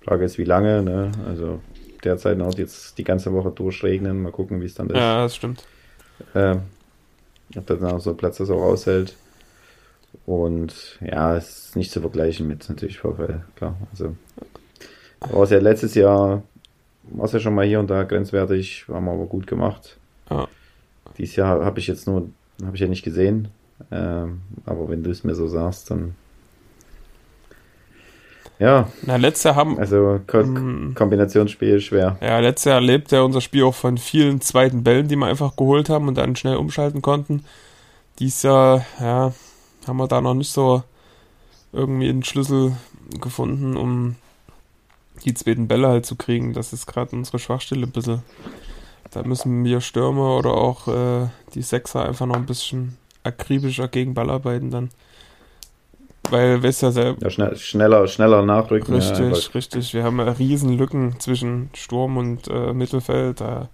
Frage 0.04 0.26
ist, 0.26 0.38
wie 0.38 0.44
lange, 0.44 0.84
ne? 0.84 1.12
Also 1.28 1.60
derzeit 2.04 2.38
noch 2.38 2.56
jetzt 2.56 3.00
die 3.00 3.04
ganze 3.04 3.34
Woche 3.34 3.50
durchregnen. 3.50 4.22
Mal 4.22 4.32
gucken, 4.32 4.62
wie 4.62 4.66
es 4.66 4.76
dann 4.76 4.90
ist. 4.90 4.98
Ja, 4.98 5.24
das 5.24 5.36
stimmt. 5.36 5.66
Äh, 6.36 6.58
ob 7.56 7.66
das 7.66 7.80
dann 7.80 7.94
auch 7.94 8.00
so 8.00 8.14
Platz 8.14 8.38
das 8.38 8.52
auch 8.52 8.62
aushält. 8.62 9.16
Und 10.26 11.00
ja, 11.02 11.36
es 11.36 11.68
ist 11.68 11.76
nicht 11.76 11.92
zu 11.92 12.02
vergleichen 12.02 12.48
mit 12.48 12.68
natürlich 12.70 13.00
VfL, 13.00 13.42
klar. 13.56 13.76
Also 13.92 14.16
war 15.20 15.44
es 15.44 15.50
ja 15.50 15.60
letztes 15.60 15.96
Jahr, 15.96 16.44
war 17.04 17.26
es 17.26 17.32
ja 17.32 17.40
schon 17.40 17.56
mal 17.56 17.66
hier 17.66 17.80
und 17.80 17.90
da 17.90 18.04
grenzwertig, 18.04 18.86
haben 18.88 19.06
wir 19.06 19.12
aber 19.12 19.26
gut 19.26 19.48
gemacht. 19.48 19.98
Ja. 20.30 20.48
Dieses 21.18 21.36
Jahr 21.36 21.64
habe 21.64 21.80
ich 21.80 21.88
jetzt 21.88 22.08
nur, 22.08 22.30
habe 22.64 22.76
ich 22.76 22.82
ja 22.82 22.88
nicht 22.88 23.04
gesehen. 23.04 23.50
Ähm, 23.92 24.42
aber 24.66 24.90
wenn 24.90 25.04
du 25.04 25.12
es 25.12 25.24
mir 25.24 25.36
so 25.36 25.48
sagst, 25.48 25.92
dann 25.92 26.16
Ja. 28.60 28.88
Na, 29.02 29.18
letztes 29.18 29.44
Jahr 29.44 29.56
haben. 29.56 29.78
Also 29.78 30.22
Ko 30.26 30.44
mm, 30.44 30.94
Kombinationsspiel 30.96 31.82
schwer. 31.82 32.18
Ja, 32.22 32.40
letztes 32.40 32.66
Jahr 32.66 32.82
lebt 32.82 33.12
ja 33.12 33.22
unser 33.22 33.42
Spiel 33.42 33.64
auch 33.64 33.76
von 33.76 33.98
vielen 33.98 34.42
zweiten 34.42 34.84
Bällen, 34.84 35.08
die 35.08 35.16
wir 35.16 35.26
einfach 35.26 35.56
geholt 35.56 35.90
haben 35.90 36.08
und 36.08 36.18
dann 36.18 36.36
schnell 36.36 36.56
umschalten 36.56 37.02
konnten. 37.02 37.44
Dies 38.20 38.44
Jahr, 38.44 38.86
ja, 39.00 39.34
haben 39.88 39.98
wir 39.98 40.08
da 40.08 40.22
noch 40.22 40.34
nicht 40.34 40.52
so 40.52 40.84
irgendwie 41.72 42.10
einen 42.10 42.24
Schlüssel 42.24 42.78
gefunden, 43.20 43.76
um 43.76 44.16
die 45.26 45.34
zweiten 45.34 45.68
Bälle 45.68 45.88
halt 45.88 46.06
zu 46.06 46.16
kriegen. 46.16 46.54
Das 46.54 46.74
ist 46.74 46.86
gerade 46.86 47.16
unsere 47.16 47.40
Schwachstelle 47.40 47.86
ein 47.86 47.92
bisschen. 47.92 48.24
Da 49.12 49.24
müssen 49.24 49.64
wir 49.64 49.82
Stürmer 49.82 50.38
oder 50.38 50.54
auch 50.54 50.88
äh, 50.88 51.28
die 51.54 51.62
Sechser 51.62 52.06
einfach 52.06 52.26
noch 52.26 52.36
ein 52.36 52.46
bisschen 52.46 52.98
akribischer 53.24 53.88
gegen 53.88 54.14
Ball 54.14 54.30
arbeiten 54.30 54.72
dann. 54.72 54.90
Weil, 56.30 56.64
weißt 56.64 56.84
ja 56.84 56.92
selbst. 56.92 57.22
Ja, 57.22 57.30
schnell, 57.30 57.56
schneller, 57.58 58.08
schneller 58.08 58.44
nachrücken. 58.44 58.96
Richtig, 58.96 59.20
ja, 59.20 59.52
richtig. 59.54 59.94
Wir 59.94 60.04
haben 60.04 60.20
riesen 60.20 60.78
Lücken 60.78 61.20
zwischen 61.20 61.70
Sturm 61.74 62.18
und 62.18 62.48
äh, 62.48 62.74
Mittelfeld. 62.74 63.42
Da, 63.42 63.70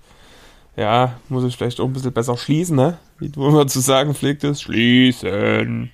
ja, 0.75 1.15
muss 1.29 1.43
ich 1.43 1.55
vielleicht 1.55 1.79
auch 1.79 1.85
ein 1.85 1.93
bisschen 1.93 2.11
besser 2.11 2.35
schließen, 2.37 2.75
ne? 2.75 2.97
Wie 3.19 3.29
du 3.29 3.47
immer 3.47 3.67
zu 3.67 3.79
sagen 3.79 4.15
pflegtest. 4.15 4.63
Schließen. 4.63 5.91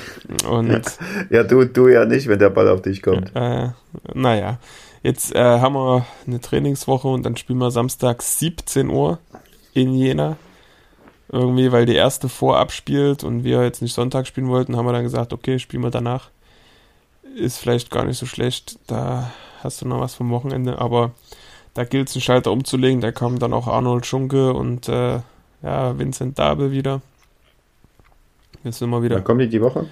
Und 0.48 0.82
ja, 1.30 1.42
du, 1.42 1.64
du 1.64 1.88
ja 1.88 2.04
nicht, 2.04 2.28
wenn 2.28 2.38
der 2.38 2.50
Ball 2.50 2.68
auf 2.68 2.82
dich 2.82 3.02
kommt. 3.02 3.34
Äh, 3.34 3.68
naja, 4.14 4.58
jetzt 5.02 5.34
äh, 5.34 5.60
haben 5.60 5.74
wir 5.74 6.06
eine 6.26 6.40
Trainingswoche 6.40 7.08
und 7.08 7.24
dann 7.24 7.36
spielen 7.36 7.58
wir 7.58 7.70
Samstag 7.70 8.22
17 8.22 8.88
Uhr 8.88 9.18
in 9.74 9.94
Jena. 9.94 10.36
Irgendwie, 11.30 11.72
weil 11.72 11.86
die 11.86 11.94
erste 11.94 12.28
vorab 12.28 12.72
spielt 12.72 13.24
und 13.24 13.42
wir 13.42 13.62
jetzt 13.62 13.80
nicht 13.80 13.94
Sonntag 13.94 14.26
spielen 14.26 14.48
wollten, 14.48 14.76
haben 14.76 14.84
wir 14.84 14.92
dann 14.92 15.02
gesagt, 15.02 15.32
okay, 15.32 15.58
spielen 15.58 15.82
wir 15.82 15.90
danach. 15.90 16.28
Ist 17.36 17.56
vielleicht 17.56 17.90
gar 17.90 18.04
nicht 18.04 18.18
so 18.18 18.26
schlecht. 18.26 18.78
Da 18.86 19.32
hast 19.62 19.80
du 19.80 19.88
noch 19.88 20.00
was 20.00 20.14
vom 20.14 20.30
Wochenende, 20.30 20.78
aber 20.78 21.12
da 21.72 21.84
gilt 21.84 22.10
es, 22.10 22.14
einen 22.14 22.22
Schalter 22.22 22.52
umzulegen. 22.52 23.00
Da 23.00 23.12
kommen 23.12 23.38
dann 23.38 23.54
auch 23.54 23.66
Arnold 23.66 24.04
Schunke 24.04 24.52
und 24.52 24.88
äh, 24.88 25.20
ja, 25.62 25.98
Vincent 25.98 26.38
Dabel 26.38 26.70
wieder. 26.70 27.00
Jetzt 28.64 28.78
sind 28.78 28.90
wir 28.90 29.02
wieder. 29.02 29.16
Wann 29.16 29.24
kommen 29.24 29.40
die 29.40 29.48
die 29.48 29.60
Woche? 29.60 29.86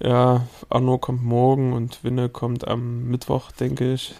Ja, 0.00 0.46
Arno 0.68 0.98
kommt 0.98 1.24
morgen 1.24 1.72
und 1.72 2.04
Winne 2.04 2.28
kommt 2.28 2.66
am 2.66 3.08
Mittwoch, 3.08 3.50
denke 3.52 3.92
ich. 3.92 4.14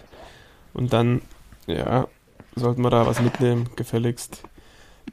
Und 0.73 0.93
dann, 0.93 1.21
ja, 1.67 2.07
sollten 2.55 2.81
wir 2.81 2.89
da 2.89 3.05
was 3.05 3.21
mitnehmen, 3.21 3.69
gefälligst. 3.75 4.43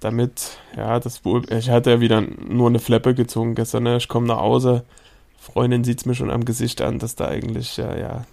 Damit, 0.01 0.59
ja, 0.77 1.01
das 1.01 1.23
ich 1.49 1.71
hatte 1.71 1.91
ja 1.91 2.01
wieder 2.01 2.21
nur 2.21 2.69
eine 2.69 2.81
Fleppe 2.81 3.15
gezogen 3.15 3.55
gestern. 3.55 3.85
Ne? 3.85 3.97
Ich 3.97 4.09
komme 4.09 4.27
nach 4.27 4.39
Hause, 4.39 4.85
Freundin 5.39 5.85
sieht 5.85 6.01
es 6.01 6.07
mir 6.07 6.15
schon 6.15 6.31
am 6.31 6.45
Gesicht 6.45 6.83
an, 6.83 6.99
dass 6.99 7.15
da 7.15 7.29
eigentlich, 7.29 7.77
ja, 7.77 7.97
ja, 7.97 8.25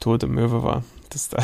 tote 0.00 0.26
Möwe 0.26 0.62
war. 0.62 0.82
Das 1.10 1.28
da 1.28 1.38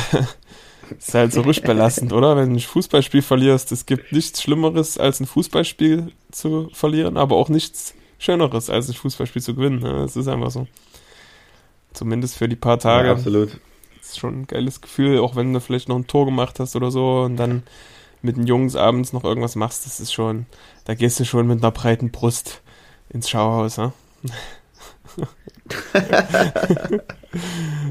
ist 0.97 1.13
halt 1.13 1.31
so 1.31 1.41
ruhig 1.43 1.61
belastend, 1.61 2.11
oder? 2.11 2.35
Wenn 2.35 2.49
du 2.49 2.55
ein 2.55 2.59
Fußballspiel 2.59 3.21
verlierst, 3.21 3.71
es 3.71 3.85
gibt 3.85 4.11
nichts 4.11 4.41
Schlimmeres, 4.41 4.97
als 4.97 5.19
ein 5.19 5.27
Fußballspiel 5.27 6.11
zu 6.31 6.69
verlieren, 6.73 7.15
aber 7.15 7.37
auch 7.37 7.47
nichts 7.47 7.93
Schöneres, 8.21 8.69
als 8.69 8.87
ein 8.87 8.93
Fußballspiel 8.93 9.41
zu 9.41 9.55
gewinnen. 9.55 9.79
Ne? 9.79 9.93
Das 9.93 10.15
ist 10.15 10.27
einfach 10.27 10.51
so. 10.51 10.67
Zumindest 11.91 12.37
für 12.37 12.47
die 12.47 12.55
paar 12.55 12.77
Tage. 12.77 13.07
Ja, 13.07 13.13
absolut. 13.13 13.57
Das 13.97 14.09
ist 14.09 14.19
schon 14.19 14.41
ein 14.41 14.47
geiles 14.47 14.79
Gefühl, 14.79 15.19
auch 15.19 15.35
wenn 15.35 15.51
du 15.51 15.59
vielleicht 15.59 15.89
noch 15.89 15.95
ein 15.95 16.05
Tor 16.05 16.25
gemacht 16.25 16.59
hast 16.59 16.75
oder 16.75 16.91
so 16.91 17.21
und 17.21 17.37
dann 17.37 17.63
mit 18.21 18.37
den 18.37 18.45
Jungs 18.45 18.75
abends 18.75 19.11
noch 19.11 19.23
irgendwas 19.23 19.55
machst, 19.55 19.87
das 19.87 19.99
ist 19.99 20.13
schon, 20.13 20.45
da 20.85 20.93
gehst 20.93 21.19
du 21.19 21.25
schon 21.25 21.47
mit 21.47 21.63
einer 21.63 21.71
breiten 21.71 22.11
Brust 22.11 22.61
ins 23.09 23.27
Schauhaus, 23.27 23.79
ne? 23.79 23.91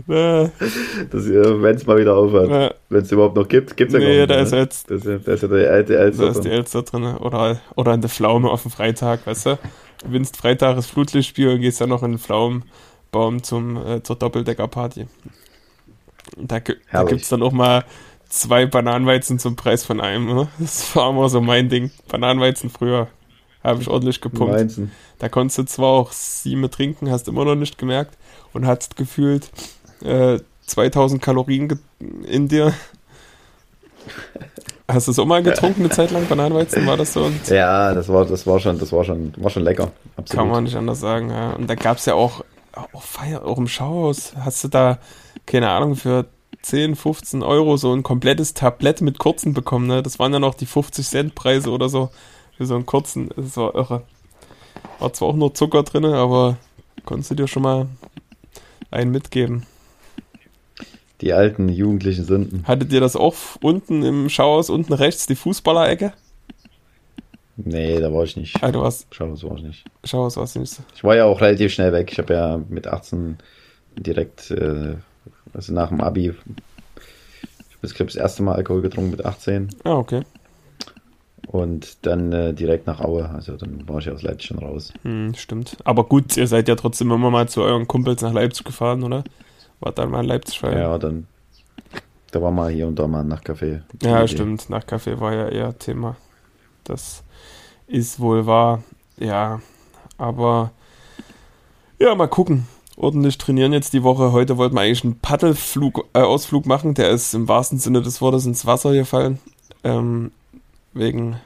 Wenn 0.07 1.75
es 1.75 1.87
mal 1.87 1.99
wieder 1.99 2.15
aufhört. 2.15 2.77
Wenn 2.89 3.03
es 3.03 3.11
überhaupt 3.11 3.35
noch 3.35 3.49
gibt, 3.49 3.77
gibt 3.77 3.93
es 3.93 4.01
ja 4.01 4.09
nee, 4.09 4.27
gar 4.27 4.27
nicht. 4.27 4.31
da 4.31 4.41
ist 4.43 4.53
jetzt. 4.53 4.91
Da 4.91 4.95
ist, 4.95 5.07
ja, 5.07 5.19
da 5.19 5.33
ist 5.33 5.43
ja 5.43 5.49
der 5.49 5.73
alte 5.73 5.99
Elster 5.99 6.23
Da 6.23 6.31
ist 6.31 6.45
die 6.45 6.51
Elster 6.51 6.83
drin. 6.83 7.17
Oder, 7.17 7.61
oder 7.75 7.95
in 7.95 8.01
der 8.01 8.11
Pflaume 8.11 8.49
auf 8.49 8.63
dem 8.63 8.71
Freitag, 8.71 9.27
weißt 9.27 9.47
du? 9.47 9.59
Gewinnst 10.03 10.37
Freitag 10.37 10.77
das 10.77 10.87
Flutlichtspiel 10.87 11.49
und 11.49 11.61
gehst 11.61 11.81
dann 11.81 11.91
noch 11.91 12.03
in 12.03 12.13
den 12.13 12.19
Pflaumenbaum 12.19 13.43
zum, 13.43 13.77
äh, 13.77 14.03
zur 14.03 14.17
Doppeldeckerparty. 14.17 15.07
Da, 16.37 16.61
da 16.93 17.05
gibt 17.05 17.23
es 17.23 17.29
dann 17.29 17.43
auch 17.43 17.53
mal 17.53 17.85
zwei 18.29 18.67
Bananenweizen 18.67 19.39
zum 19.39 19.57
Preis 19.57 19.85
von 19.85 20.01
einem. 20.01 20.27
Ne? 20.27 20.49
Das 20.59 20.95
war 20.97 21.11
immer 21.11 21.29
so 21.29 21.41
mein 21.41 21.69
Ding. 21.69 21.91
Bananenweizen 22.09 22.71
früher. 22.71 23.09
Habe 23.63 23.83
ich 23.83 23.89
ordentlich 23.89 24.23
gepumpt. 24.23 24.55
Weizen. 24.55 24.91
Da 25.19 25.29
konntest 25.29 25.59
du 25.59 25.65
zwar 25.65 25.89
auch 25.89 26.13
sieben 26.13 26.69
trinken, 26.71 27.11
hast 27.11 27.29
immer 27.29 27.45
noch 27.45 27.57
nicht 27.57 27.77
gemerkt 27.77 28.17
und 28.55 28.67
hast 28.67 28.97
gefühlt 28.97 29.51
äh, 30.03 30.39
2000 30.67 31.21
Kalorien 31.21 31.79
in 32.27 32.49
dir. 32.49 32.73
Hast 34.93 35.07
du 35.07 35.13
es 35.13 35.19
auch 35.19 35.27
mal 35.27 35.43
getrunken 35.43 35.83
eine 35.83 35.91
Zeit 35.91 36.11
lang 36.11 36.27
Bananenweizen? 36.27 36.87
War 36.87 36.97
das 36.97 37.13
so? 37.13 37.25
Und 37.25 37.49
ja, 37.49 37.95
das 37.95 38.09
war, 38.09 38.25
das 38.25 38.47
war 38.47 38.59
schon, 38.61 38.79
das 38.79 38.93
war 38.93 39.05
schon, 39.05 39.33
war 39.37 39.51
schon 39.51 39.63
lecker. 39.63 39.93
Absolut. 40.17 40.31
Kann 40.31 40.49
man 40.49 40.65
nicht 40.65 40.77
anders 40.77 41.01
sagen. 41.01 41.31
Ja. 41.31 41.53
Und 41.53 41.69
da 41.69 41.75
gab 41.75 41.99
es 41.99 42.07
ja 42.07 42.15
auch, 42.15 42.45
auch 42.93 43.03
Feier, 43.03 43.45
auch 43.45 43.59
im 43.59 43.69
Schauhaus. 43.69 44.35
Hast 44.41 44.65
du 44.65 44.69
da 44.69 44.99
keine 45.47 45.71
Ahnung 45.71 45.97
für 45.97 46.27
10, 46.63 46.97
15 46.97 47.43
Euro 47.43 47.77
so 47.77 47.93
ein 47.93 48.03
komplettes 48.03 48.55
Tablett 48.55 49.01
mit 49.01 49.19
kurzen 49.19 49.55
bekommen? 49.55 49.87
Ne? 49.87 50.03
Das 50.03 50.19
waren 50.19 50.33
ja 50.33 50.39
noch 50.39 50.55
die 50.55 50.67
50 50.67 51.07
Cent 51.07 51.35
Preise 51.35 51.71
oder 51.71 51.89
so 51.89 52.11
für 52.57 52.67
so 52.67 52.75
einen 52.75 52.87
kurzen. 52.87 53.31
Das 53.37 53.57
war 53.57 53.75
irre. 53.75 54.03
War 54.99 55.13
zwar 55.13 55.29
auch 55.29 55.37
nur 55.37 55.55
Zucker 55.55 55.83
drin, 55.83 56.05
aber 56.05 56.57
konntest 57.05 57.31
du 57.31 57.35
dir 57.35 57.49
schon 57.49 57.63
mal 57.63 57.87
einen 58.91 59.11
mitgeben. 59.11 59.67
Die 61.21 61.33
alten 61.33 61.69
jugendlichen 61.69 62.25
Sünden. 62.25 62.65
Hattet 62.67 62.93
ihr 62.93 63.01
das 63.01 63.15
auch 63.15 63.35
unten 63.61 64.03
im 64.03 64.29
Schauhaus, 64.29 64.71
unten 64.71 64.93
rechts, 64.93 65.27
die 65.27 65.35
Fußballerecke? 65.35 66.13
Nee, 67.57 68.01
da 68.01 68.13
war 68.13 68.25
ich 68.25 68.37
nicht. 68.37 68.63
Ah, 68.63 68.73
du 68.73 68.81
warst. 68.81 69.15
Schauhaus 69.15 69.45
war 69.45 69.57
ich 69.57 69.63
nicht. 69.63 69.85
Schauhaus 70.05 70.37
warst 70.37 70.57
du 70.57 70.61
nicht. 70.61 70.79
Ich 70.95 71.05
war 71.05 71.17
ja 71.17 71.27
auch 71.27 71.41
relativ 71.41 71.73
schnell 71.73 71.93
weg. 71.93 72.11
Ich 72.11 72.19
habe 72.19 72.33
ja 72.33 72.61
mit 72.69 72.87
18 72.87 73.37
direkt, 73.97 74.51
äh, 74.51 74.95
also 75.53 75.75
nach 75.75 75.89
dem 75.89 76.01
Abi, 76.01 76.29
ich 76.31 77.77
habe, 77.83 77.95
glaube 77.95 78.13
das 78.13 78.17
erste 78.17 78.43
Mal 78.43 78.55
Alkohol 78.55 78.81
getrunken 78.81 79.11
mit 79.11 79.25
18. 79.25 79.69
Ah, 79.85 79.97
okay. 79.97 80.23
Und 81.47 82.07
dann 82.07 82.33
äh, 82.33 82.55
direkt 82.55 82.87
nach 82.87 83.01
Aue. 83.01 83.29
Also 83.29 83.57
dann 83.57 83.87
war 83.89 83.99
ich 83.99 84.09
aus 84.09 84.23
Leipzig 84.23 84.49
schon 84.49 84.61
raus. 84.61 84.93
Hm, 85.03 85.35
stimmt. 85.35 85.77
Aber 85.85 86.05
gut, 86.05 86.37
ihr 86.37 86.47
seid 86.47 86.69
ja 86.69 86.77
trotzdem 86.77 87.11
immer 87.11 87.31
mal 87.31 87.49
zu 87.49 87.63
euren 87.63 87.89
Kumpels 87.89 88.23
nach 88.23 88.33
Leipzig 88.33 88.65
gefahren, 88.65 89.03
oder? 89.03 89.25
War 89.81 89.93
dann 89.93 90.11
mal 90.11 90.21
in 90.21 90.27
Leipzig 90.27 90.61
feiern? 90.61 90.79
Ja, 90.79 90.99
dann. 90.99 91.27
Da 92.31 92.41
war 92.41 92.51
mal 92.51 92.71
hier 92.71 92.87
und 92.87 92.99
da 92.99 93.09
mal 93.09 93.25
nach 93.25 93.43
Kaffee. 93.43 93.83
Ja, 94.03 94.27
stimmt. 94.29 94.71
Nach 94.71 94.87
Kaffee 94.87 95.19
war 95.19 95.35
ja 95.35 95.49
eher 95.49 95.79
Thema. 95.79 96.17
Das 96.85 97.25
ist 97.87 98.21
wohl 98.21 98.47
wahr. 98.47 98.83
Ja, 99.19 99.61
aber 100.17 100.71
ja, 101.99 102.15
mal 102.15 102.29
gucken. 102.29 102.67
Ordentlich 102.97 103.39
trainieren 103.39 103.73
jetzt 103.73 103.93
die 103.93 104.03
Woche. 104.03 104.33
Heute 104.33 104.59
wollten 104.59 104.77
wir 104.77 104.83
eigentlich 104.83 105.05
einen 105.05 105.19
Paddelflug, 105.19 106.07
äh, 106.13 106.21
Ausflug 106.21 106.67
machen. 106.67 106.95
Der 106.95 107.11
ist 107.11 107.35
im 107.35 107.49
wahrsten 107.49 107.79
Sinne 107.79 108.03
des 108.03 108.21
Wortes 108.21 108.47
ins 108.47 108.67
Wasser 108.67 108.93
gefallen. 108.93 109.39
Ähm, 109.83 110.31
wegen 110.93 111.41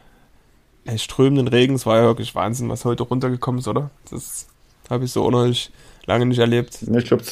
ey, 0.84 0.98
strömenden 0.98 1.48
Regens 1.48 1.86
war 1.86 1.96
ja 1.96 2.04
wirklich 2.04 2.34
Wahnsinn, 2.34 2.68
was 2.68 2.84
heute 2.84 3.04
runtergekommen 3.04 3.60
ist, 3.60 3.68
oder? 3.68 3.90
Das 4.10 4.46
habe 4.90 5.04
ich 5.04 5.12
so 5.12 5.24
unheimlich 5.24 5.70
lange 6.06 6.26
nicht 6.26 6.38
erlebt. 6.38 6.78
Ich 6.82 7.04
glaube, 7.06 7.24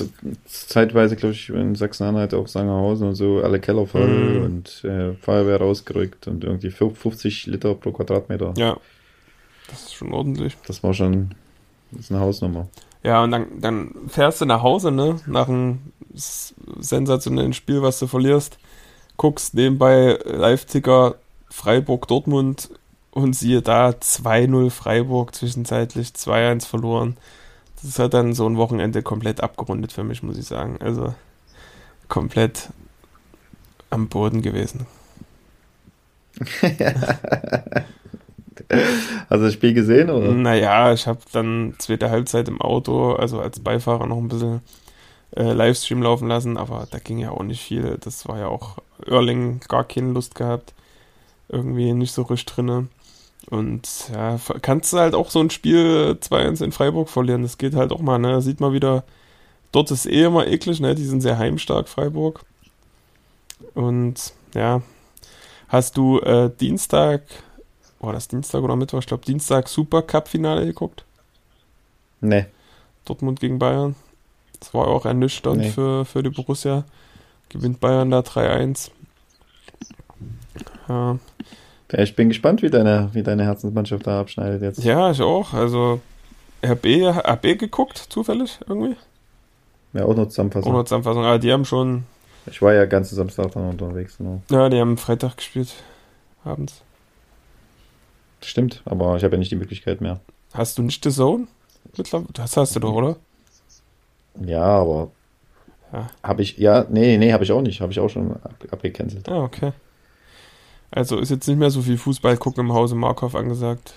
zeitweise, 0.46 1.16
glaube 1.16 1.34
ich, 1.34 1.48
in 1.50 1.74
Sachsen-Anhalt 1.74 2.34
auch 2.34 2.48
Sangerhausen 2.48 3.08
und 3.08 3.14
so, 3.14 3.42
alle 3.42 3.60
Keller 3.60 3.86
voll 3.86 4.08
mm. 4.08 4.44
und 4.44 4.84
äh, 4.84 5.14
Feuerwehr 5.14 5.58
rausgerückt 5.58 6.26
und 6.28 6.44
irgendwie 6.44 6.70
50 6.70 7.46
Liter 7.46 7.74
pro 7.74 7.92
Quadratmeter. 7.92 8.54
Ja, 8.56 8.76
das 9.68 9.84
ist 9.84 9.94
schon 9.94 10.12
ordentlich. 10.12 10.56
Das 10.66 10.82
war 10.82 10.94
schon, 10.94 11.34
das 11.90 12.02
ist 12.02 12.12
eine 12.12 12.20
Hausnummer. 12.20 12.68
Ja, 13.02 13.22
und 13.24 13.32
dann, 13.32 13.60
dann 13.60 13.90
fährst 14.08 14.40
du 14.40 14.44
nach 14.44 14.62
Hause, 14.62 14.92
ne, 14.92 15.16
nach 15.26 15.48
einem 15.48 15.80
sensationellen 16.14 17.52
Spiel, 17.52 17.82
was 17.82 17.98
du 17.98 18.06
verlierst, 18.06 18.58
guckst 19.16 19.54
nebenbei 19.54 20.18
Live-Ticker 20.24 21.16
Freiburg-Dortmund 21.50 22.70
und 23.10 23.34
siehe 23.34 23.62
da 23.62 23.90
2-0 23.90 24.70
Freiburg, 24.70 25.34
zwischenzeitlich 25.34 26.08
2-1 26.08 26.66
verloren. 26.66 27.16
Das 27.82 27.98
hat 27.98 28.14
dann 28.14 28.32
so 28.32 28.46
ein 28.46 28.56
Wochenende 28.56 29.02
komplett 29.02 29.40
abgerundet 29.40 29.92
für 29.92 30.04
mich, 30.04 30.22
muss 30.22 30.38
ich 30.38 30.46
sagen. 30.46 30.78
Also 30.80 31.14
komplett 32.08 32.70
am 33.90 34.08
Boden 34.08 34.42
gewesen. 34.42 34.86
Hast 39.28 39.40
du 39.40 39.44
das 39.44 39.52
Spiel 39.52 39.74
gesehen, 39.74 40.10
oder? 40.10 40.30
Naja, 40.32 40.92
ich 40.92 41.06
habe 41.06 41.20
dann 41.32 41.74
zweite 41.78 42.10
Halbzeit 42.10 42.48
im 42.48 42.60
Auto, 42.60 43.12
also 43.12 43.40
als 43.40 43.60
Beifahrer 43.60 44.06
noch 44.06 44.18
ein 44.18 44.28
bisschen 44.28 44.60
äh, 45.36 45.52
Livestream 45.52 46.02
laufen 46.02 46.28
lassen, 46.28 46.56
aber 46.56 46.86
da 46.90 46.98
ging 46.98 47.18
ja 47.18 47.30
auch 47.30 47.42
nicht 47.42 47.62
viel. 47.62 47.98
Das 48.00 48.26
war 48.28 48.38
ja 48.38 48.48
auch 48.48 48.78
Erling 49.06 49.60
gar 49.68 49.84
keine 49.84 50.12
Lust 50.12 50.34
gehabt 50.34 50.72
irgendwie 51.52 51.92
nicht 51.92 52.12
so 52.12 52.22
richtig 52.22 52.46
drinne. 52.46 52.88
Und 53.50 54.10
ja, 54.12 54.38
kannst 54.62 54.92
du 54.92 54.98
halt 54.98 55.14
auch 55.14 55.30
so 55.30 55.40
ein 55.40 55.50
Spiel 55.50 56.16
2-1 56.20 56.64
in 56.64 56.72
Freiburg 56.72 57.08
verlieren. 57.08 57.42
Das 57.42 57.58
geht 57.58 57.74
halt 57.74 57.92
auch 57.92 58.00
mal, 58.00 58.18
ne? 58.18 58.30
Da 58.30 58.40
sieht 58.40 58.60
man 58.60 58.72
wieder 58.72 59.04
dort 59.72 59.90
ist 59.90 60.06
eh 60.06 60.24
immer 60.24 60.46
eklig, 60.46 60.80
ne? 60.80 60.94
Die 60.94 61.04
sind 61.04 61.22
sehr 61.22 61.38
heimstark, 61.38 61.88
Freiburg. 61.88 62.44
Und 63.74 64.34
ja, 64.54 64.82
hast 65.68 65.96
du 65.96 66.20
äh, 66.20 66.50
Dienstag, 66.60 67.22
war 68.00 68.12
das 68.12 68.28
Dienstag 68.28 68.62
oder 68.62 68.76
Mittwoch? 68.76 69.00
Ich 69.00 69.06
glaube 69.06 69.24
Dienstag 69.24 69.68
Supercup-Finale 69.68 70.66
geguckt? 70.66 71.04
Nee. 72.20 72.46
Dortmund 73.04 73.40
gegen 73.40 73.58
Bayern. 73.58 73.96
Das 74.60 74.72
war 74.74 74.86
auch 74.86 75.06
ernüchternd 75.06 75.62
nee. 75.62 75.70
für, 75.70 76.04
für 76.04 76.22
die 76.22 76.30
Borussia. 76.30 76.84
Gewinnt 77.48 77.80
Bayern 77.80 78.10
da 78.10 78.20
3-1. 78.20 78.90
Ja. 80.88 81.18
Ich 81.92 82.16
bin 82.16 82.28
gespannt, 82.28 82.62
wie 82.62 82.70
deine, 82.70 83.10
wie 83.12 83.22
deine 83.22 83.44
Herzensmannschaft 83.44 84.06
da 84.06 84.20
abschneidet 84.20 84.62
jetzt. 84.62 84.82
Ja, 84.82 85.10
ich 85.10 85.20
auch. 85.20 85.52
Also 85.52 86.00
RB, 86.64 86.86
RB 87.04 87.58
geguckt, 87.58 87.98
zufällig 87.98 88.58
irgendwie? 88.66 88.96
Ja, 89.92 90.04
auch 90.06 90.16
noch 90.16 90.28
Zusammenfassung. 90.28 90.72
Auch 90.72 90.76
noch 90.78 90.84
Zusammenfassung. 90.84 91.24
Aber 91.24 91.38
die 91.38 91.52
haben 91.52 91.64
schon. 91.64 92.04
Ich 92.46 92.62
war 92.62 92.72
ja 92.72 92.86
ganze 92.86 93.14
Samstag 93.14 93.52
dann 93.52 93.68
unterwegs. 93.68 94.16
Genau. 94.18 94.42
Ja, 94.50 94.68
die 94.68 94.80
haben 94.80 94.96
Freitag 94.96 95.36
gespielt. 95.36 95.74
Abends. 96.44 96.82
Stimmt, 98.40 98.82
aber 98.84 99.16
ich 99.16 99.24
habe 99.24 99.34
ja 99.34 99.38
nicht 99.38 99.52
die 99.52 99.56
Möglichkeit 99.56 100.00
mehr. 100.00 100.18
Hast 100.52 100.78
du 100.78 100.82
nicht 100.82 101.04
The 101.04 101.10
Zone? 101.10 101.46
Das 102.32 102.56
hast 102.56 102.74
du 102.74 102.80
doch, 102.80 102.94
oder? 102.94 103.16
Ja, 104.44 104.64
aber. 104.64 105.10
Ja. 105.92 106.08
Habe 106.22 106.42
ich. 106.42 106.56
Ja, 106.58 106.86
nee, 106.88 107.18
nee, 107.18 107.32
habe 107.32 107.44
ich 107.44 107.52
auch 107.52 107.60
nicht. 107.60 107.80
Habe 107.80 107.92
ich 107.92 108.00
auch 108.00 108.08
schon 108.08 108.32
ab, 108.32 108.54
abgecancelt. 108.70 109.28
Ah, 109.28 109.42
okay. 109.42 109.72
Also 110.92 111.18
ist 111.18 111.30
jetzt 111.30 111.48
nicht 111.48 111.58
mehr 111.58 111.70
so 111.70 111.80
viel 111.80 111.96
Fußball 111.96 112.36
gucken 112.36 112.66
im 112.66 112.72
Hause 112.72 112.94
Markov 112.94 113.34
angesagt. 113.34 113.94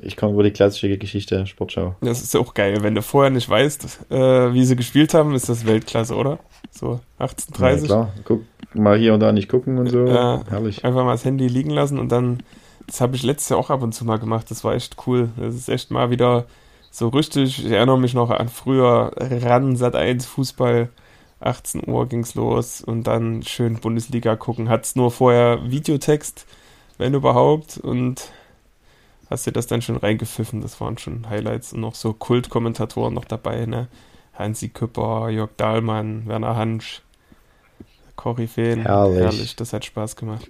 Ich 0.00 0.16
komme 0.16 0.32
über 0.32 0.42
die 0.42 0.50
klassische 0.50 0.96
Geschichte 0.96 1.46
Sportschau. 1.46 1.94
Das 2.00 2.22
ist 2.22 2.34
auch 2.36 2.54
geil. 2.54 2.78
Wenn 2.82 2.94
du 2.94 3.02
vorher 3.02 3.30
nicht 3.30 3.48
weißt, 3.48 4.10
äh, 4.10 4.52
wie 4.54 4.64
sie 4.64 4.76
gespielt 4.76 5.12
haben, 5.12 5.34
ist 5.34 5.48
das 5.48 5.66
Weltklasse, 5.66 6.14
oder? 6.14 6.38
So 6.70 7.00
1830. 7.18 7.82
Ja, 7.82 7.86
klar. 7.86 8.12
Guck 8.24 8.42
mal 8.74 8.98
hier 8.98 9.12
und 9.12 9.20
da 9.20 9.32
nicht 9.32 9.48
gucken 9.48 9.78
und 9.78 9.90
so. 9.90 10.06
Ja, 10.06 10.42
Herrlich. 10.48 10.84
Einfach 10.84 11.04
mal 11.04 11.12
das 11.12 11.24
Handy 11.24 11.48
liegen 11.48 11.70
lassen 11.70 11.98
und 11.98 12.10
dann. 12.10 12.42
Das 12.86 13.02
habe 13.02 13.16
ich 13.16 13.22
letztes 13.22 13.50
Jahr 13.50 13.58
auch 13.58 13.68
ab 13.68 13.82
und 13.82 13.92
zu 13.92 14.06
mal 14.06 14.18
gemacht. 14.18 14.50
Das 14.50 14.64
war 14.64 14.74
echt 14.74 14.96
cool. 15.06 15.28
Das 15.36 15.54
ist 15.54 15.68
echt 15.68 15.90
mal 15.90 16.10
wieder 16.10 16.46
so 16.90 17.08
richtig. 17.08 17.66
Ich 17.66 17.70
erinnere 17.70 17.98
mich 17.98 18.14
noch 18.14 18.30
an 18.30 18.48
früher 18.48 19.12
ran 19.16 19.76
Sat 19.76 19.94
1 19.94 20.24
Fußball. 20.24 20.88
18 21.40 21.88
Uhr 21.88 22.06
ging's 22.06 22.34
los 22.34 22.80
und 22.80 23.04
dann 23.04 23.42
schön 23.42 23.76
Bundesliga 23.76 24.36
gucken. 24.36 24.68
Hat's 24.68 24.96
nur 24.96 25.10
vorher 25.10 25.70
Videotext, 25.70 26.46
wenn 26.98 27.14
überhaupt, 27.14 27.78
und 27.78 28.30
hast 29.30 29.46
dir 29.46 29.52
das 29.52 29.66
dann 29.66 29.82
schon 29.82 29.96
reingepfiffen. 29.96 30.60
Das 30.60 30.80
waren 30.80 30.98
schon 30.98 31.28
Highlights 31.28 31.72
und 31.72 31.80
noch 31.80 31.94
so 31.94 32.12
Kultkommentatoren 32.12 33.14
noch 33.14 33.24
dabei, 33.24 33.66
ne? 33.66 33.88
Hansi 34.34 34.68
Küpper, 34.68 35.30
Jörg 35.30 35.50
Dahlmann, 35.56 36.26
Werner 36.26 36.56
Hansch, 36.56 37.02
Koryphäen. 38.16 38.82
Herrlich. 38.82 39.20
Herrlich, 39.20 39.56
das 39.56 39.72
hat 39.72 39.84
Spaß 39.84 40.16
gemacht. 40.16 40.48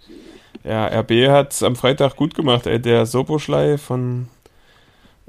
Ja, 0.64 0.86
RB 0.86 1.28
hat 1.28 1.62
am 1.62 1.76
Freitag 1.76 2.16
gut 2.16 2.34
gemacht, 2.34 2.66
ey. 2.66 2.80
Der 2.80 3.06
Soboschlei 3.06 3.78
von 3.78 4.28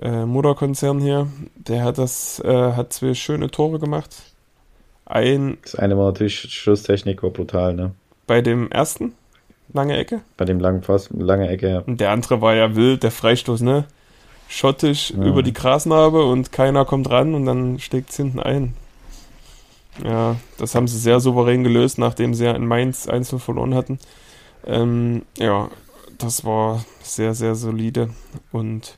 äh, 0.01 0.25
Mutterkonzern 0.25 0.99
hier, 0.99 1.27
der 1.55 1.83
hat 1.83 1.97
das, 1.97 2.39
äh, 2.39 2.73
hat 2.73 2.93
zwei 2.93 3.13
schöne 3.13 3.51
Tore 3.51 3.79
gemacht. 3.79 4.15
Ein. 5.09 5.57
Das 5.63 5.75
eine 5.75 5.97
war 5.97 6.05
natürlich 6.05 6.39
Schusstechnik, 6.39 7.23
war 7.23 7.31
brutal, 7.31 7.73
ne? 7.73 7.91
Bei 8.27 8.41
dem 8.41 8.71
ersten? 8.71 9.13
Lange 9.73 9.97
Ecke? 9.97 10.21
Bei 10.37 10.45
dem 10.45 10.59
langen 10.59 10.83
Fass, 10.83 11.09
lange 11.11 11.49
Ecke, 11.49 11.69
ja. 11.69 11.79
Und 11.79 11.99
der 11.99 12.11
andere 12.11 12.41
war 12.41 12.55
ja 12.55 12.75
wild, 12.75 13.03
der 13.03 13.11
Freistoß, 13.11 13.61
ne? 13.61 13.85
Schottisch 14.47 15.11
ja. 15.11 15.23
über 15.23 15.43
die 15.43 15.53
Grasnarbe 15.53 16.23
und 16.23 16.51
keiner 16.51 16.85
kommt 16.85 17.09
ran 17.09 17.35
und 17.35 17.45
dann 17.45 17.79
steckt 17.79 18.11
es 18.11 18.17
hinten 18.17 18.39
ein. 18.39 18.73
Ja, 20.03 20.37
das 20.57 20.75
haben 20.75 20.87
sie 20.87 20.97
sehr 20.97 21.19
souverän 21.19 21.63
gelöst, 21.63 21.97
nachdem 21.97 22.33
sie 22.33 22.45
ja 22.45 22.51
in 22.53 22.65
Mainz 22.65 23.07
einzeln 23.07 23.39
verloren 23.39 23.75
hatten. 23.75 23.99
Ähm, 24.65 25.23
ja, 25.37 25.69
das 26.17 26.45
war 26.45 26.83
sehr, 27.01 27.33
sehr 27.33 27.55
solide. 27.55 28.09
Und 28.51 28.97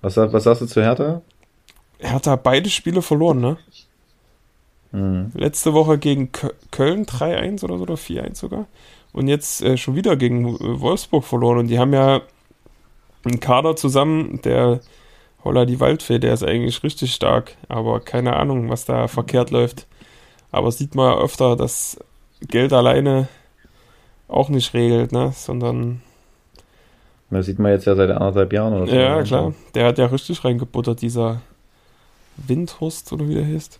was, 0.00 0.16
was 0.16 0.44
sagst 0.44 0.62
du 0.62 0.66
zu 0.66 0.82
Hertha? 0.82 1.22
Hertha 1.98 2.32
hat 2.32 2.42
beide 2.42 2.70
Spiele 2.70 3.02
verloren, 3.02 3.40
ne? 3.40 3.58
Mhm. 4.92 5.30
Letzte 5.34 5.72
Woche 5.72 5.98
gegen 5.98 6.30
Köln 6.70 7.06
3-1 7.06 7.64
oder 7.64 7.76
so, 7.76 7.82
oder 7.82 7.94
4-1 7.94 8.36
sogar 8.36 8.66
und 9.12 9.28
jetzt 9.28 9.62
äh, 9.62 9.76
schon 9.76 9.94
wieder 9.94 10.16
gegen 10.16 10.46
äh, 10.46 10.80
Wolfsburg 10.80 11.24
verloren. 11.24 11.58
Und 11.58 11.68
die 11.68 11.78
haben 11.78 11.92
ja 11.92 12.22
einen 13.24 13.40
Kader 13.40 13.76
zusammen, 13.76 14.40
der 14.42 14.80
Holla 15.44 15.64
die 15.64 15.80
Waldfee, 15.80 16.18
der 16.18 16.34
ist 16.34 16.44
eigentlich 16.44 16.82
richtig 16.82 17.14
stark, 17.14 17.56
aber 17.68 18.00
keine 18.00 18.36
Ahnung, 18.36 18.68
was 18.68 18.84
da 18.84 19.08
verkehrt 19.08 19.50
läuft. 19.50 19.86
Aber 20.52 20.70
sieht 20.70 20.94
man 20.94 21.12
ja 21.12 21.22
öfter, 21.22 21.56
dass 21.56 21.98
Geld 22.48 22.72
alleine 22.72 23.28
auch 24.28 24.48
nicht 24.48 24.74
regelt, 24.74 25.12
ne? 25.12 25.32
Sondern. 25.34 26.02
Das 27.30 27.46
sieht 27.46 27.60
man 27.60 27.72
jetzt 27.72 27.84
ja 27.84 27.94
seit 27.94 28.10
anderthalb 28.10 28.52
Jahren 28.52 28.74
oder 28.74 28.86
so. 28.88 28.94
Ja, 28.94 29.18
ne? 29.18 29.22
klar. 29.22 29.54
Der 29.74 29.86
hat 29.86 29.98
ja 29.98 30.06
richtig 30.06 30.44
reingebuttert, 30.44 31.00
dieser 31.00 31.40
Windhorst 32.36 33.12
oder 33.12 33.28
wie 33.28 33.34
der 33.34 33.46
heißt. 33.46 33.78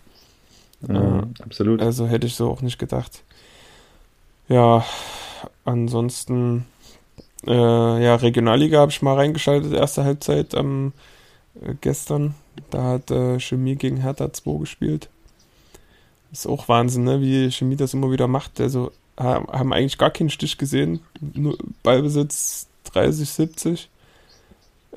Ja, 0.89 1.21
äh, 1.21 1.23
absolut. 1.43 1.83
Also 1.83 2.07
hätte 2.07 2.27
ich 2.27 2.35
so 2.35 2.51
auch 2.51 2.63
nicht 2.63 2.79
gedacht. 2.79 3.23
Ja, 4.49 4.85
ansonsten, 5.65 6.67
äh, 7.47 8.05
ja, 8.05 8.17
Regionalliga 8.17 8.81
habe 8.81 8.91
ich 8.91 9.03
mal 9.03 9.15
reingeschaltet, 9.15 9.73
erste 9.73 10.05
Halbzeit 10.05 10.55
am 10.55 10.93
äh, 11.61 11.75
gestern. 11.81 12.35
Da 12.71 12.83
hat 12.83 13.11
äh, 13.11 13.39
Chemie 13.39 13.77
gegen 13.77 13.99
Hertha 13.99 14.33
2 14.33 14.59
gespielt. 14.59 15.09
Ist 16.33 16.47
auch 16.47 16.69
Wahnsinn, 16.69 17.05
ne? 17.05 17.21
wie 17.21 17.51
Chemie 17.51 17.77
das 17.77 17.95
immer 17.95 18.11
wieder 18.11 18.29
macht. 18.29 18.61
Also 18.61 18.93
haben 19.17 19.73
eigentlich 19.75 19.99
gar 19.99 20.11
keinen 20.11 20.31
Stich 20.31 20.57
gesehen. 20.57 21.01
Nur 21.21 21.59
Ballbesitz 21.83 22.69
30, 22.85 23.29
70. 23.29 23.91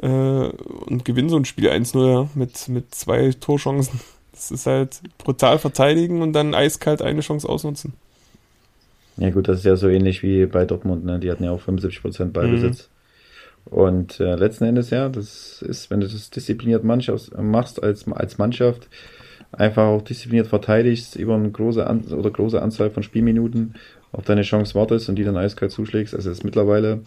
Äh, 0.02 0.08
und 0.08 1.04
gewinnen 1.06 1.30
so 1.30 1.36
ein 1.36 1.46
Spiel 1.46 1.70
1-0 1.70 2.10
ja, 2.10 2.30
mit, 2.34 2.68
mit 2.70 2.96
zwei 2.96 3.32
Torchancen. 3.32 4.00
Das 4.44 4.60
ist 4.60 4.66
halt 4.66 5.00
brutal 5.18 5.58
verteidigen 5.58 6.22
und 6.22 6.34
dann 6.34 6.54
eiskalt 6.54 7.02
eine 7.02 7.22
Chance 7.22 7.48
ausnutzen. 7.48 7.94
Ja 9.16 9.30
gut, 9.30 9.48
das 9.48 9.60
ist 9.60 9.66
ja 9.66 9.78
so 9.78 9.88
ähnlich 9.88 10.22
wie 10.22 10.46
bei 10.48 10.66
Dortmund, 10.66 11.06
ne? 11.06 11.18
Die 11.20 11.32
hatten 11.32 11.46
ja 11.46 11.52
auch 11.52 11.62
75% 11.62 12.32
Ballbesitz. 12.32 12.90
Mhm. 12.90 13.74
Und 13.78 14.20
äh, 14.20 14.36
letzten 14.36 14.66
Endes, 14.66 14.90
ja, 14.90 15.08
das 15.08 15.62
ist, 15.62 15.90
wenn 15.90 16.02
du 16.02 16.08
das 16.08 16.30
diszipliniert 16.30 16.84
Mannschaft, 16.84 17.38
machst 17.38 17.82
als, 17.82 18.06
als 18.12 18.38
Mannschaft, 18.38 18.90
einfach 19.54 19.86
auch 19.86 20.02
diszipliniert 20.02 20.48
verteidigst, 20.48 21.16
über 21.16 21.36
eine 21.36 21.50
große 21.50 21.88
An 21.88 22.02
oder 22.02 22.30
große 22.30 22.62
Anzahl 22.62 22.90
von 22.90 23.04
Spielminuten 23.04 23.76
auf 24.12 24.26
deine 24.26 24.42
Chance 24.42 24.76
wartest 24.76 25.08
und 25.08 25.16
die 25.16 25.24
dann 25.24 25.38
eiskalt 25.38 25.72
zuschlägst. 25.72 26.14
Also 26.14 26.30
es 26.30 26.40
ist 26.40 26.44
mittlerweile, 26.44 27.00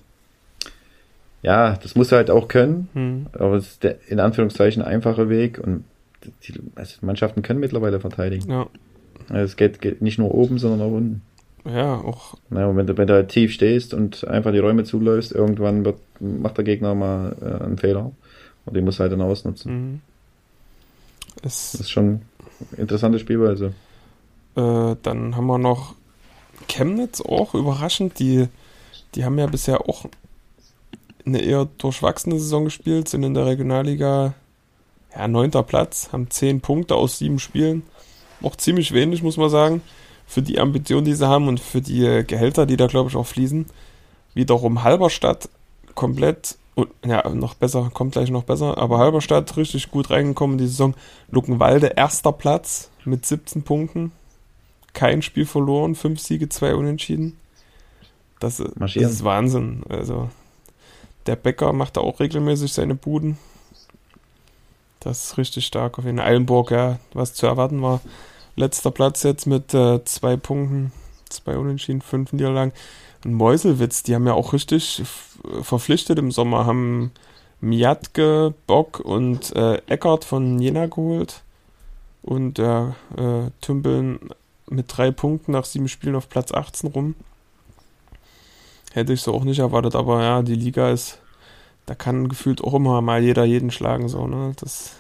ja, 1.43 1.77
das 1.83 1.97
musst 1.97 2.13
du 2.13 2.17
halt 2.17 2.31
auch 2.31 2.49
können, 2.49 2.89
mhm. 2.95 3.27
aber 3.33 3.57
es 3.57 3.73
ist 3.73 3.83
der 3.83 3.99
in 4.09 4.21
Anführungszeichen 4.21 4.83
einfache 4.83 5.29
Weg 5.29 5.59
und 5.59 5.85
die 6.45 6.55
also 6.75 6.99
Mannschaften 7.03 7.43
können 7.43 7.61
mittlerweile 7.61 8.01
verteidigen. 8.01 8.51
Ja. 8.51 8.67
Also 9.29 9.45
es 9.45 9.57
geht, 9.57 9.81
geht 9.81 10.03
nicht 10.03 10.19
nur 10.19 10.35
oben, 10.35 10.59
sondern 10.59 10.81
auch 10.81 10.93
unten. 10.93 11.23
Ja, 11.65 11.97
auch. 11.97 12.35
Ja, 12.51 12.67
und 12.67 12.77
wenn 12.77 12.87
du, 12.87 12.97
wenn 12.97 13.09
du 13.09 13.15
halt 13.15 13.29
tief 13.29 13.53
stehst 13.53 13.93
und 13.93 14.27
einfach 14.27 14.53
die 14.53 14.59
Räume 14.59 14.85
zuläufst, 14.85 15.33
irgendwann 15.33 15.85
wird, 15.85 15.99
macht 16.21 16.59
der 16.59 16.65
Gegner 16.65 16.95
mal 16.95 17.37
äh, 17.41 17.65
einen 17.65 17.79
Fehler. 17.79 18.13
Und 18.65 18.77
den 18.77 18.85
muss 18.85 19.01
halt 19.01 19.13
dann 19.13 19.21
ausnutzen. 19.21 19.73
Mhm. 19.73 20.01
das 21.43 21.75
ist 21.75 21.91
schon 21.91 22.23
eine 22.73 22.81
interessante 22.81 23.19
Spielweise. 23.19 23.73
Äh, 24.57 24.97
dann 25.03 25.37
haben 25.37 25.47
wir 25.47 25.59
noch 25.59 25.95
Chemnitz 26.69 27.21
auch 27.21 27.55
überraschend. 27.55 28.19
Die, 28.19 28.49
die 29.15 29.25
haben 29.25 29.39
ja 29.39 29.47
bisher 29.47 29.89
auch 29.89 30.07
eine 31.25 31.41
eher 31.41 31.69
durchwachsene 31.79 32.39
Saison 32.39 32.65
gespielt, 32.65 33.09
sind 33.09 33.25
in 33.25 33.35
der 33.35 33.47
Regionalliga 33.47 34.35
ja, 35.17 35.29
neunter 35.29 35.63
Platz, 35.63 36.11
haben 36.13 36.31
zehn 36.31 36.61
Punkte 36.61 36.95
aus 36.95 37.19
sieben 37.19 37.39
Spielen. 37.39 37.83
Auch 38.43 38.57
ziemlich 38.57 38.93
wenig, 38.93 39.23
muss 39.23 39.37
man 39.37 39.51
sagen 39.51 39.83
für 40.27 40.43
die 40.43 40.59
Ambitionen, 40.59 41.05
die 41.05 41.15
sie 41.15 41.27
haben 41.27 41.49
und 41.49 41.61
für 41.61 41.81
die 41.81 42.25
Gehälter, 42.27 42.67
die 42.67 42.77
da, 42.77 42.89
glaube 42.89 43.09
ich, 43.09 43.17
auch 43.17 43.27
fließen. 43.27 43.67
Wiederum 44.35 44.83
Halberstadt 44.83 45.49
komplett, 45.95 46.59
und, 46.75 46.89
ja, 47.07 47.27
noch 47.31 47.55
besser, 47.55 47.91
kommt 47.95 48.13
gleich 48.13 48.31
noch 48.31 48.43
besser, 48.43 48.77
aber 48.77 48.99
Halberstadt 48.99 49.57
richtig 49.57 49.91
gut 49.91 50.11
reingekommen 50.11 50.59
in 50.59 50.65
die 50.65 50.69
Saison. 50.69 50.95
Luckenwalde, 51.31 51.93
erster 51.97 52.33
Platz 52.33 52.91
mit 53.05 53.25
17 53.25 53.63
Punkten. 53.63 54.13
Kein 54.93 55.23
Spiel 55.23 55.47
verloren, 55.47 55.95
fünf 55.95 56.21
Siege, 56.21 56.49
zwei 56.49 56.75
Unentschieden. 56.75 57.39
Das, 58.41 58.63
das 58.77 58.97
ist 58.97 59.25
Wahnsinn. 59.25 59.83
Also, 59.89 60.29
der 61.27 61.37
Bäcker 61.37 61.73
macht 61.73 61.97
da 61.97 62.01
auch 62.01 62.21
regelmäßig 62.21 62.73
seine 62.73 62.95
Buden. 62.95 63.39
Das 65.07 65.25
ist 65.25 65.39
richtig 65.39 65.65
stark. 65.65 66.01
Auf 66.01 66.05
jeden 66.05 66.19
Fall 66.19 66.27
Eilenburg, 66.27 66.73
ja, 66.73 66.99
was 67.13 67.33
zu 67.33 67.47
erwarten 67.47 67.81
war. 67.81 68.01
Letzter 68.57 68.91
Platz 68.91 69.23
jetzt 69.23 69.47
mit 69.47 69.73
äh, 69.73 70.03
zwei 70.05 70.37
Punkten, 70.37 70.91
zwei 71.29 71.57
Unentschieden, 71.57 72.03
fünf 72.03 72.33
Niederlagen. 72.33 72.73
Und 73.25 73.35
Meuselwitz, 73.35 74.03
die 74.03 74.17
haben 74.17 74.27
ja 74.27 74.33
auch 74.33 74.53
richtig 74.53 75.05
verpflichtet 75.63 76.19
im 76.19 76.33
Sommer, 76.33 76.67
haben 76.67 77.13
Miatke, 77.61 78.53
Bock 78.67 78.99
und 78.99 79.55
äh, 79.55 79.77
Eckert 79.87 80.25
von 80.25 80.59
Jena 80.59 80.87
geholt. 80.87 81.43
und 82.23 82.59
der 82.59 82.97
äh, 83.17 83.51
Tümpeln 83.61 84.19
mit 84.69 84.87
drei 84.89 85.13
Punkten 85.13 85.53
nach 85.53 85.67
sieben 85.67 85.87
Spielen 85.87 86.17
auf 86.17 86.29
Platz 86.29 86.51
18 86.51 86.91
rum. 86.91 87.15
Hätte 88.93 89.13
ich 89.13 89.23
so 89.23 89.33
auch 89.33 89.45
nicht 89.45 89.61
erwartet, 89.61 89.95
aber 89.95 90.25
ja, 90.25 90.43
die 90.43 90.57
Liga 90.57 90.91
ist, 90.91 91.21
da 91.87 91.95
kann 91.95 92.29
gefühlt 92.29 92.63
auch 92.63 92.75
immer 92.75 93.01
mal 93.01 93.23
jeder 93.23 93.45
jeden 93.45 93.71
schlagen, 93.71 94.09
so, 94.09 94.27
ne? 94.27 94.53
Das, 94.61 94.97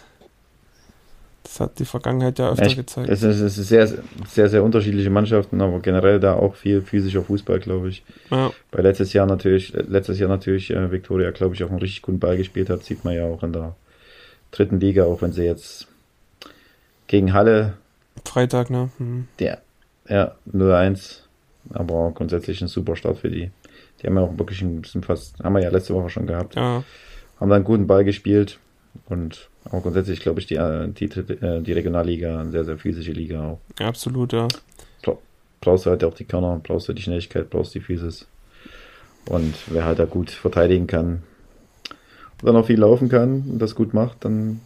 das 1.43 1.61
hat 1.61 1.79
die 1.79 1.85
Vergangenheit 1.85 2.39
ja 2.39 2.51
öfter 2.51 2.67
ich, 2.67 2.77
gezeigt. 2.77 3.09
es, 3.09 3.23
ist, 3.23 3.41
es 3.41 3.59
ist 3.59 3.69
sehr, 3.69 3.89
sehr, 4.29 4.49
sehr 4.49 4.63
unterschiedliche 4.63 5.11
Mannschaften, 5.11 5.61
aber 5.61 5.81
generell 5.81 6.21
da 6.21 6.35
auch 6.35 6.55
viel 6.55 6.83
physischer 6.83 7.23
Fußball, 7.23 7.61
glaube 7.61 7.89
ich. 7.89 8.05
Ja, 8.31 8.53
Weil 8.73 8.83
letztes 8.83 9.13
Jahr 9.13 9.27
natürlich, 9.27 9.73
letztes 9.73 10.19
Jahr 10.19 10.29
natürlich 10.29 10.71
äh, 10.71 10.91
Viktoria, 10.91 11.31
glaube 11.33 11.55
ich, 11.55 11.65
auch 11.65 11.71
einen 11.71 11.81
richtig 11.81 12.03
guten 12.03 12.21
Ball 12.21 12.37
gespielt 12.37 12.71
hat, 12.71 12.85
sieht 12.85 13.05
man 13.05 13.15
ja 13.15 13.25
auch 13.25 13.43
in 13.43 13.53
der 13.53 13.75
dritten 14.53 14.81
Liga, 14.81 15.05
auch 15.05 15.23
wenn 15.23 15.33
sie 15.33 15.45
jetzt 15.45 15.89
gegen 17.09 17.33
Halle, 17.33 17.75
Freitag, 18.25 18.71
ne? 18.71 18.91
Hm. 18.99 19.29
der, 19.39 19.63
ja, 20.09 20.35
0-1, 20.53 21.21
aber 21.73 22.13
grundsätzlich 22.15 22.61
ein 22.61 22.69
super 22.69 22.97
Start 22.97 23.19
für 23.19 23.31
die. 23.31 23.51
Die 24.07 24.11
haben 24.11 24.19
ja 24.19 24.23
auch 24.23 24.39
wirklich 24.39 24.63
ein 24.63 24.83
bisschen 24.83 25.03
fast, 25.03 25.43
haben 25.43 25.55
wir 25.55 25.63
ja 25.63 25.71
letzte 25.71 25.93
Woche 25.95 26.11
schon 26.11 26.29
gehabt, 26.29 26.55
Ja, 26.55 26.85
haben 27.41 27.51
da 27.51 27.57
einen 27.57 27.65
guten 27.65 27.89
Ball 27.89 28.05
gespielt 28.05 28.61
und 29.09 29.49
auch 29.65 29.83
grundsätzlich, 29.83 30.21
glaube 30.21 30.39
ich, 30.39 30.47
die, 30.47 30.55
die, 30.55 31.05
äh, 31.05 31.61
die 31.61 31.73
Regionalliga, 31.73 32.41
eine 32.41 32.53
sehr, 32.53 32.65
sehr 32.65 32.79
physische 32.79 33.11
Liga 33.11 33.43
auch. 33.43 33.85
absolut, 33.85 34.33
ja. 34.33 34.47
brauchst 35.61 35.87
du 35.87 35.91
halt 35.91 36.05
auch 36.05 36.15
die 36.15 36.25
Körner, 36.25 36.61
brauchst 36.63 36.89
du 36.89 36.93
die 36.93 37.03
Schnelligkeit, 37.03 37.51
brauchst 37.51 37.75
die 37.75 37.81
Physis. 37.81 38.27
Und 39.29 39.55
wer 39.67 39.85
halt 39.85 39.99
da 39.99 40.05
gut 40.05 40.31
verteidigen 40.31 40.87
kann 40.87 41.25
und 42.41 42.47
dann 42.47 42.55
auch 42.55 42.67
viel 42.67 42.79
laufen 42.79 43.09
kann 43.09 43.43
und 43.51 43.59
das 43.59 43.75
gut 43.75 43.93
macht, 43.93 44.25
dann 44.25 44.61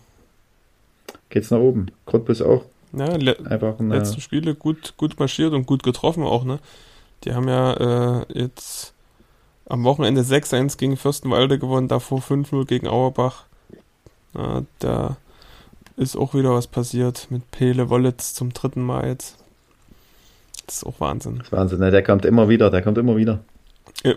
geht's 1.31 1.51
nach 1.51 1.61
oben. 1.61 1.87
Cottbus 2.05 2.43
auch 2.43 2.67
Ja, 2.93 3.17
le 3.17 3.39
einfach 3.47 3.79
ein, 3.79 3.89
letzten 3.89 4.21
Spiele 4.21 4.55
gut, 4.55 4.93
gut 4.99 5.19
marschiert 5.19 5.55
und 5.55 5.67
gut 5.67 5.83
getroffen 5.83 6.25
auch, 6.25 6.45
ne? 6.45 6.59
Die 7.25 7.33
haben 7.33 7.49
ja 7.49 8.21
äh, 8.21 8.39
jetzt 8.39 8.93
am 9.71 9.85
Wochenende 9.85 10.23
6-1 10.23 10.77
gegen 10.77 10.97
Fürstenwalde 10.97 11.59
gewonnen, 11.59 11.89
davor 11.89 12.19
5-0 12.21 12.67
gegen 12.67 12.89
Auerbach. 12.89 13.45
Ja, 14.35 14.63
da 14.81 15.17
ist 15.97 16.17
auch 16.17 16.35
wieder 16.35 16.55
was 16.55 16.67
passiert 16.67 17.29
mit 17.31 17.51
Pele 17.51 17.89
Wollitz 17.89 18.35
zum 18.35 18.53
dritten 18.53 18.83
Mal 18.83 19.09
jetzt. 19.09 19.37
Das 20.67 20.79
ist 20.79 20.87
auch 20.87 21.01
Wahnsinn. 21.01 21.39
das 21.39 21.47
ist 21.47 21.53
Wahnsinn, 21.53 21.79
ne? 21.79 21.91
der 21.91 22.03
kommt 22.03 22.25
immer 22.25 22.49
wieder, 22.49 22.71
der 22.71 22.83
kommt 22.83 22.99
immer 22.99 23.17
wieder. 23.17 23.41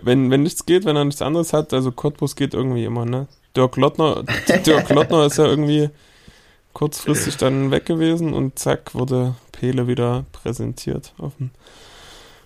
Wenn, 0.01 0.31
wenn 0.31 0.43
nichts 0.43 0.65
geht, 0.65 0.85
wenn 0.85 0.95
er 0.95 1.05
nichts 1.05 1.21
anderes 1.21 1.51
hat, 1.53 1.73
also 1.73 1.91
Cottbus 1.91 2.35
geht 2.35 2.53
irgendwie 2.53 2.85
immer, 2.85 3.05
ne? 3.05 3.27
Dirk 3.55 3.75
Lottner, 3.75 4.23
Dirk 4.65 4.89
Lottner 4.89 5.25
ist 5.25 5.37
ja 5.37 5.45
irgendwie 5.45 5.89
kurzfristig 6.73 7.37
dann 7.37 7.69
weg 7.69 7.85
gewesen 7.85 8.33
und 8.33 8.57
zack, 8.57 8.95
wurde 8.95 9.35
Pele 9.51 9.87
wieder 9.87 10.25
präsentiert 10.31 11.13
auf 11.17 11.35
dem 11.37 11.51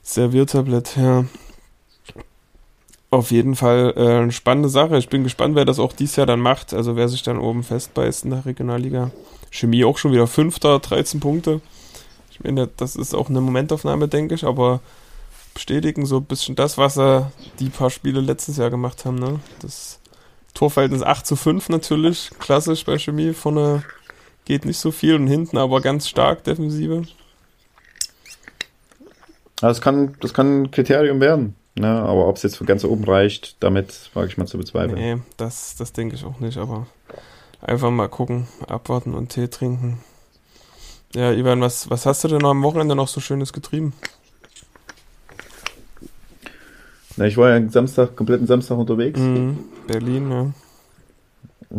Serviertablett, 0.03 0.97
ja. 0.97 1.25
Auf 3.09 3.31
jeden 3.31 3.55
Fall 3.55 3.93
äh, 3.95 4.17
eine 4.21 4.31
spannende 4.31 4.69
Sache. 4.69 4.97
Ich 4.97 5.07
bin 5.07 5.23
gespannt, 5.23 5.55
wer 5.55 5.65
das 5.65 5.79
auch 5.79 5.93
dieses 5.93 6.17
Jahr 6.17 6.25
dann 6.27 6.41
macht. 6.41 6.73
Also 6.73 6.95
wer 6.95 7.07
sich 7.07 7.23
dann 7.23 7.37
oben 7.37 7.63
festbeißt 7.63 8.25
in 8.25 8.31
der 8.31 8.45
Regionalliga. 8.45 9.11
Chemie 9.49 9.85
auch 9.85 9.97
schon 9.97 10.11
wieder 10.11 10.27
Fünfter, 10.27 10.79
13 10.79 11.19
Punkte. 11.19 11.61
Ich 12.31 12.43
meine, 12.43 12.67
das 12.67 12.95
ist 12.95 13.15
auch 13.15 13.29
eine 13.29 13.41
Momentaufnahme, 13.41 14.07
denke 14.07 14.35
ich, 14.35 14.43
aber 14.43 14.81
bestätigen 15.53 16.05
so 16.05 16.17
ein 16.17 16.25
bisschen 16.25 16.55
das, 16.55 16.77
was 16.77 16.97
er 16.97 17.31
die 17.59 17.69
paar 17.69 17.89
Spiele 17.89 18.19
letztes 18.21 18.57
Jahr 18.57 18.69
gemacht 18.69 19.05
haben. 19.05 19.17
Ne? 19.17 19.39
Das 19.61 19.99
Torverhältnis 20.53 21.01
8 21.01 21.25
zu 21.25 21.35
5 21.35 21.69
natürlich, 21.69 22.29
klassisch 22.39 22.85
bei 22.85 22.99
Chemie. 22.99 23.33
Vorne 23.33 23.83
geht 24.45 24.65
nicht 24.65 24.77
so 24.77 24.91
viel 24.91 25.15
und 25.15 25.27
hinten 25.27 25.57
aber 25.57 25.81
ganz 25.81 26.07
stark 26.07 26.43
Defensive. 26.43 27.03
Das 29.55 29.81
kann, 29.81 30.15
das 30.19 30.33
kann 30.33 30.63
ein 30.63 30.71
Kriterium 30.71 31.19
werden. 31.19 31.55
Ne? 31.77 31.87
Aber 31.87 32.27
ob 32.27 32.37
es 32.37 32.43
jetzt 32.43 32.57
von 32.57 32.67
ganz 32.67 32.83
oben 32.83 33.03
reicht, 33.03 33.61
damit 33.61 34.09
wage 34.13 34.27
ich 34.27 34.37
mal 34.37 34.47
zu 34.47 34.57
bezweifeln. 34.57 34.99
Nee, 34.99 35.21
das, 35.37 35.75
das 35.75 35.93
denke 35.93 36.15
ich 36.15 36.25
auch 36.25 36.39
nicht, 36.39 36.57
aber 36.57 36.87
einfach 37.61 37.91
mal 37.91 38.09
gucken, 38.09 38.47
abwarten 38.67 39.13
und 39.13 39.29
Tee 39.29 39.47
trinken. 39.47 39.99
Ja, 41.13 41.31
Ivan, 41.31 41.61
was, 41.61 41.89
was 41.89 42.05
hast 42.05 42.23
du 42.23 42.27
denn 42.27 42.45
am 42.45 42.63
Wochenende 42.63 42.95
noch 42.95 43.07
so 43.07 43.21
Schönes 43.21 43.53
getrieben? 43.53 43.93
Na, 47.15 47.25
ich 47.25 47.37
war 47.37 47.57
ja 47.57 47.69
Samstag, 47.69 48.15
kompletten 48.15 48.45
Samstag 48.45 48.77
unterwegs. 48.77 49.19
Mhm, 49.19 49.59
Berlin, 49.87 50.31
ja. 50.31 50.51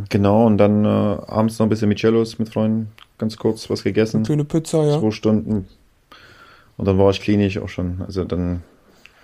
Genau, 0.09 0.47
und 0.47 0.59
dann 0.59 0.85
äh, 0.85 0.89
abends 0.89 1.59
noch 1.59 1.67
ein 1.67 1.69
bisschen 1.69 1.89
mit 1.89 1.99
Cellos, 1.99 2.39
mit 2.39 2.49
Freunden, 2.49 2.93
ganz 3.17 3.37
kurz 3.37 3.71
was 3.71 3.85
gegessen. 3.85 4.25
Schöne 4.25 4.45
Pizza, 4.45 4.85
ja. 4.85 5.01
zwei 5.01 5.11
Stunden. 5.11 5.69
Und 6.77 6.85
dann 6.87 6.99
war 6.99 7.11
ich 7.11 7.21
klinisch 7.21 7.59
auch 7.59 7.69
schon. 7.69 8.03
Also 8.03 8.25
dann 8.25 8.63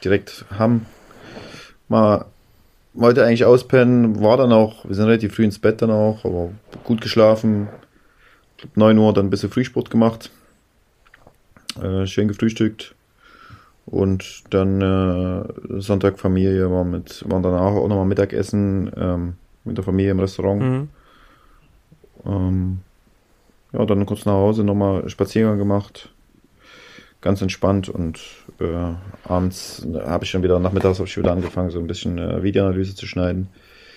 direkt 0.04 0.44
Hamm. 0.58 0.86
Mal 1.88 2.26
wollte 2.94 3.24
eigentlich 3.24 3.44
auspennen, 3.44 4.22
war 4.22 4.36
dann 4.36 4.52
auch, 4.52 4.84
wir 4.84 4.94
sind 4.94 5.06
relativ 5.06 5.34
früh 5.34 5.44
ins 5.44 5.58
Bett 5.58 5.82
dann 5.82 5.90
auch, 5.90 6.24
aber 6.24 6.50
gut 6.84 7.00
geschlafen. 7.00 7.68
Ich 8.56 8.62
glaub, 8.62 8.76
9 8.76 8.98
Uhr 8.98 9.12
dann 9.12 9.26
ein 9.26 9.30
bisschen 9.30 9.50
Frühsport 9.50 9.90
gemacht. 9.90 10.30
Äh, 11.82 12.06
schön 12.06 12.28
gefrühstückt. 12.28 12.94
Und 13.86 14.44
dann 14.50 14.80
äh, 14.80 15.80
Sonntag 15.80 16.18
Familie 16.18 16.70
war 16.70 16.84
mit, 16.84 17.28
waren 17.28 17.42
danach 17.42 17.72
auch 17.72 17.88
nochmal 17.88 18.06
Mittagessen 18.06 18.90
ähm, 18.96 19.34
mit 19.64 19.76
der 19.76 19.84
Familie 19.84 20.12
im 20.12 20.20
Restaurant. 20.20 20.62
Mhm. 20.62 20.88
Ähm, 22.24 22.78
ja, 23.72 23.84
dann 23.84 24.06
kurz 24.06 24.24
nach 24.24 24.34
Hause 24.34 24.64
nochmal 24.64 25.08
Spaziergang 25.08 25.58
gemacht. 25.58 26.13
Ganz 27.24 27.40
entspannt 27.40 27.88
und 27.88 28.20
äh, 28.60 28.92
abends 29.26 29.86
habe 30.06 30.24
ich 30.24 30.30
schon 30.30 30.42
wieder, 30.42 30.58
nachmittags 30.58 30.98
habe 30.98 31.08
ich 31.08 31.16
wieder 31.16 31.32
angefangen, 31.32 31.70
so 31.70 31.78
ein 31.78 31.86
bisschen 31.86 32.18
äh, 32.18 32.42
Videoanalyse 32.42 32.94
zu 32.94 33.06
schneiden. 33.06 33.48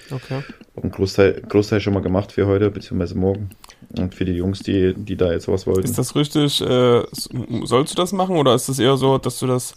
Okay. 0.09 0.41
Und 0.75 0.93
Großteil, 0.93 1.41
Großteil 1.41 1.81
schon 1.81 1.93
mal 1.93 2.01
gemacht 2.01 2.31
für 2.31 2.47
heute, 2.47 2.71
beziehungsweise 2.71 3.17
morgen. 3.17 3.49
Und 3.97 4.15
für 4.15 4.23
die 4.23 4.31
Jungs, 4.31 4.59
die, 4.59 4.93
die 4.93 5.17
da 5.17 5.33
jetzt 5.33 5.49
was 5.49 5.67
wollten. 5.67 5.83
Ist 5.83 5.97
das 5.97 6.15
richtig? 6.15 6.61
Äh, 6.61 7.03
sollst 7.65 7.91
du 7.91 7.97
das 7.97 8.13
machen 8.13 8.37
oder 8.37 8.55
ist 8.55 8.69
es 8.69 8.79
eher 8.79 8.95
so, 8.95 9.17
dass 9.17 9.39
du 9.39 9.47
das 9.47 9.75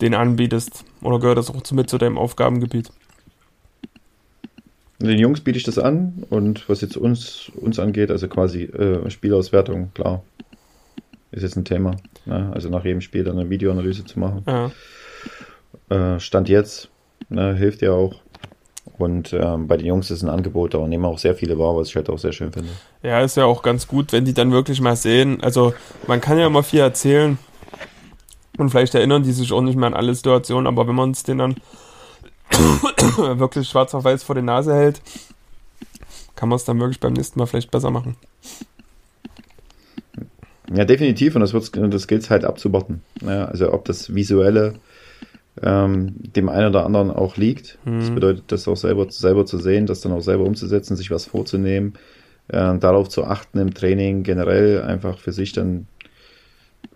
denen 0.00 0.16
anbietest? 0.16 0.84
Oder 1.00 1.20
gehört 1.20 1.38
das 1.38 1.48
auch 1.48 1.62
zu, 1.62 1.76
mit 1.76 1.88
zu 1.88 1.96
deinem 1.96 2.18
Aufgabengebiet? 2.18 2.90
Den 4.98 5.16
Jungs 5.20 5.42
biete 5.42 5.58
ich 5.58 5.64
das 5.64 5.78
an 5.78 6.24
und 6.28 6.68
was 6.68 6.80
jetzt 6.80 6.96
uns, 6.96 7.52
uns 7.54 7.78
angeht, 7.78 8.10
also 8.10 8.26
quasi 8.26 8.64
äh, 8.64 9.08
Spielauswertung, 9.08 9.92
klar, 9.94 10.24
ist 11.32 11.42
jetzt 11.42 11.56
ein 11.56 11.64
Thema. 11.64 11.96
Ne? 12.26 12.50
Also 12.54 12.68
nach 12.68 12.84
jedem 12.84 13.00
Spiel 13.00 13.24
dann 13.24 13.38
eine 13.38 13.50
Videoanalyse 13.50 14.04
zu 14.04 14.18
machen. 14.18 14.44
Ja. 14.46 16.14
Äh, 16.14 16.20
Stand 16.20 16.48
jetzt, 16.48 16.88
ne, 17.28 17.54
hilft 17.54 17.82
ja 17.82 17.92
auch. 17.92 18.14
Und 18.98 19.32
ähm, 19.32 19.66
bei 19.66 19.76
den 19.76 19.86
Jungs 19.86 20.10
ist 20.10 20.22
ein 20.22 20.28
Angebot 20.28 20.74
da 20.74 20.78
und 20.78 20.90
nehmen 20.90 21.06
auch 21.06 21.18
sehr 21.18 21.34
viele 21.34 21.58
wahr, 21.58 21.76
was 21.76 21.88
ich 21.88 21.96
halt 21.96 22.10
auch 22.10 22.18
sehr 22.18 22.32
schön 22.32 22.52
finde. 22.52 22.70
Ja, 23.02 23.20
ist 23.20 23.36
ja 23.36 23.44
auch 23.46 23.62
ganz 23.62 23.86
gut, 23.86 24.12
wenn 24.12 24.24
die 24.24 24.34
dann 24.34 24.52
wirklich 24.52 24.80
mal 24.80 24.96
sehen. 24.96 25.42
Also, 25.42 25.72
man 26.06 26.20
kann 26.20 26.38
ja 26.38 26.46
immer 26.46 26.62
viel 26.62 26.80
erzählen. 26.80 27.38
Und 28.58 28.68
vielleicht 28.68 28.94
erinnern 28.94 29.22
die 29.22 29.32
sich 29.32 29.52
auch 29.52 29.62
nicht 29.62 29.76
mehr 29.76 29.86
an 29.86 29.94
alle 29.94 30.14
Situationen, 30.14 30.66
aber 30.66 30.86
wenn 30.86 30.94
man 30.94 31.12
es 31.12 31.22
denen 31.22 31.38
dann 31.38 31.56
wirklich 33.38 33.68
schwarz 33.68 33.94
auf 33.94 34.04
weiß 34.04 34.22
vor 34.22 34.34
die 34.34 34.42
Nase 34.42 34.74
hält, 34.74 35.00
kann 36.36 36.50
man 36.50 36.56
es 36.56 36.64
dann 36.64 36.78
wirklich 36.78 37.00
beim 37.00 37.14
nächsten 37.14 37.38
Mal 37.38 37.46
vielleicht 37.46 37.70
besser 37.70 37.90
machen. 37.90 38.16
Ja, 40.72 40.84
definitiv 40.84 41.34
und 41.34 41.40
das, 41.40 41.52
wird's- 41.52 41.72
das 41.72 42.06
gilt 42.06 42.22
es 42.22 42.30
halt 42.30 42.44
abzuwarten. 42.44 43.02
Ja, 43.22 43.46
also 43.46 43.72
ob 43.72 43.84
das 43.86 44.14
Visuelle 44.14 44.74
ähm, 45.62 46.14
dem 46.36 46.48
einen 46.48 46.68
oder 46.68 46.86
anderen 46.86 47.10
auch 47.10 47.36
liegt. 47.36 47.78
Das 47.84 48.10
Mhm. 48.10 48.14
bedeutet, 48.14 48.44
das 48.48 48.68
auch 48.68 48.76
selber, 48.76 49.06
selber 49.10 49.44
zu 49.46 49.58
sehen, 49.58 49.86
das 49.86 50.00
dann 50.00 50.12
auch 50.12 50.20
selber 50.22 50.44
umzusetzen, 50.44 50.96
sich 50.96 51.10
was 51.10 51.26
vorzunehmen, 51.26 51.94
äh, 52.48 52.78
darauf 52.78 53.08
zu 53.08 53.24
achten 53.24 53.58
im 53.58 53.74
Training, 53.74 54.22
generell 54.22 54.82
einfach 54.82 55.18
für 55.18 55.32
sich 55.32 55.52
dann 55.52 55.86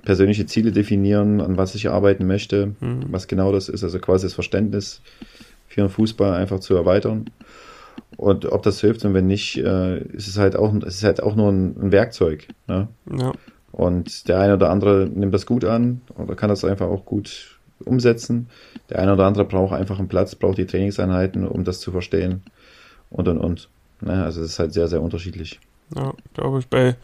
persönliche 0.02 0.46
Ziele 0.46 0.72
definieren, 0.72 1.40
an 1.40 1.56
was 1.56 1.74
ich 1.74 1.88
arbeiten 1.90 2.26
möchte, 2.26 2.74
Mhm. 2.80 3.06
was 3.10 3.26
genau 3.26 3.52
das 3.52 3.68
ist, 3.68 3.82
also 3.84 3.98
quasi 3.98 4.26
das 4.26 4.34
Verständnis 4.34 5.00
für 5.66 5.80
den 5.80 5.90
Fußball 5.90 6.34
einfach 6.34 6.60
zu 6.60 6.74
erweitern. 6.74 7.30
Und 8.16 8.46
ob 8.46 8.62
das 8.62 8.80
hilft 8.80 9.04
und 9.04 9.14
wenn 9.14 9.26
nicht, 9.26 9.58
äh, 9.58 9.98
ist 9.98 10.28
es 10.28 10.38
halt 10.38 10.56
auch, 10.56 10.72
es 10.86 10.96
ist 10.96 11.04
halt 11.04 11.22
auch 11.22 11.34
nur 11.34 11.50
ein, 11.50 11.74
ein 11.80 11.92
Werkzeug. 11.92 12.46
Ne? 12.68 12.88
Ja, 13.18 13.32
Und 13.74 14.28
der 14.28 14.38
eine 14.38 14.54
oder 14.54 14.70
andere 14.70 15.10
nimmt 15.12 15.34
das 15.34 15.46
gut 15.46 15.64
an 15.64 16.00
oder 16.16 16.36
kann 16.36 16.48
das 16.48 16.64
einfach 16.64 16.86
auch 16.86 17.04
gut 17.04 17.58
umsetzen. 17.84 18.48
Der 18.88 19.00
eine 19.00 19.14
oder 19.14 19.26
andere 19.26 19.44
braucht 19.44 19.74
einfach 19.74 19.98
einen 19.98 20.06
Platz, 20.06 20.36
braucht 20.36 20.58
die 20.58 20.66
Trainingseinheiten, 20.66 21.44
um 21.44 21.64
das 21.64 21.80
zu 21.80 21.90
verstehen. 21.90 22.44
Und 23.10 23.26
und 23.26 23.38
und. 23.38 23.68
Ne? 24.00 24.22
Also 24.22 24.42
es 24.42 24.52
ist 24.52 24.58
halt 24.60 24.72
sehr, 24.72 24.86
sehr 24.86 25.02
unterschiedlich. 25.02 25.58
ja 25.96 26.14
glaube 26.34 26.60
ich. 26.60 26.68
Bei 26.68 26.94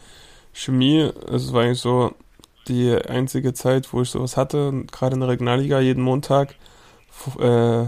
Chemie, 0.53 1.11
es 1.29 1.51
war 1.51 1.63
eigentlich 1.63 1.81
so 1.81 2.13
die 2.69 2.95
einzige 2.95 3.53
Zeit, 3.53 3.91
wo 3.91 4.01
ich 4.01 4.09
sowas 4.09 4.37
hatte, 4.37 4.85
gerade 4.93 5.15
in 5.15 5.19
der 5.19 5.29
Regionalliga, 5.29 5.81
jeden 5.81 6.03
Montag 6.03 6.55
äh, 7.37 7.85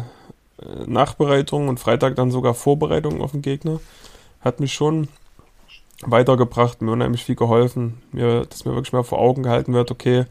Nachbereitung 0.85 1.69
und 1.69 1.79
Freitag 1.79 2.17
dann 2.17 2.31
sogar 2.31 2.53
Vorbereitung 2.53 3.21
auf 3.21 3.31
den 3.31 3.41
Gegner. 3.41 3.79
Hat 4.41 4.59
mich 4.59 4.73
schon 4.73 5.07
weitergebracht, 6.11 6.81
mir 6.81 6.91
unheimlich 6.91 7.23
viel 7.23 7.35
geholfen, 7.35 8.01
mir, 8.11 8.45
dass 8.45 8.65
mir 8.65 8.73
wirklich 8.73 8.93
mal 8.93 9.03
vor 9.03 9.19
Augen 9.19 9.43
gehalten 9.43 9.73
wird, 9.73 9.91
okay, 9.91 10.25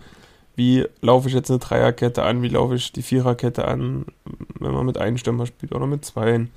wie 0.55 0.87
laufe 1.01 1.29
ich 1.29 1.35
jetzt 1.35 1.51
eine 1.51 1.59
Dreierkette 1.59 2.23
an, 2.23 2.43
wie 2.43 2.49
laufe 2.49 2.75
ich 2.75 2.93
die 2.93 3.03
Viererkette 3.03 3.67
an, 3.67 4.07
wenn 4.59 4.73
man 4.73 4.87
mit 4.87 4.99
einem 4.99 5.19
Stürmer 5.19 5.47
spielt 5.47 5.73
oder 5.73 5.87
mit 5.87 6.05
zweien, 6.05 6.51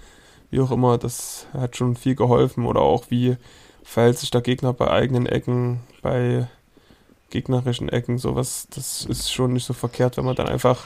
wie 0.50 0.60
auch 0.60 0.72
immer, 0.72 0.98
das 0.98 1.48
hat 1.54 1.76
schon 1.76 1.96
viel 1.96 2.16
geholfen. 2.16 2.66
Oder 2.66 2.82
auch 2.82 3.06
wie 3.10 3.38
verhält 3.84 4.18
sich 4.18 4.32
der 4.32 4.42
Gegner 4.42 4.74
bei 4.74 4.90
eigenen 4.90 5.26
Ecken, 5.26 5.80
bei 6.02 6.48
gegnerischen 7.30 7.90
Ecken, 7.90 8.18
sowas, 8.18 8.68
das 8.74 9.06
ist 9.06 9.34
schon 9.34 9.54
nicht 9.54 9.66
so 9.66 9.74
verkehrt, 9.74 10.18
wenn 10.18 10.26
man 10.26 10.36
dann 10.36 10.48
einfach 10.48 10.86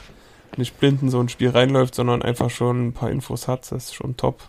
nicht 0.56 0.78
blind 0.80 1.02
in 1.02 1.10
so 1.10 1.20
ein 1.20 1.28
Spiel 1.28 1.50
reinläuft, 1.50 1.94
sondern 1.94 2.22
einfach 2.22 2.50
schon 2.50 2.88
ein 2.88 2.92
paar 2.92 3.10
Infos 3.10 3.46
hat, 3.46 3.70
das 3.70 3.86
ist 3.86 3.94
schon 3.94 4.16
top. 4.16 4.40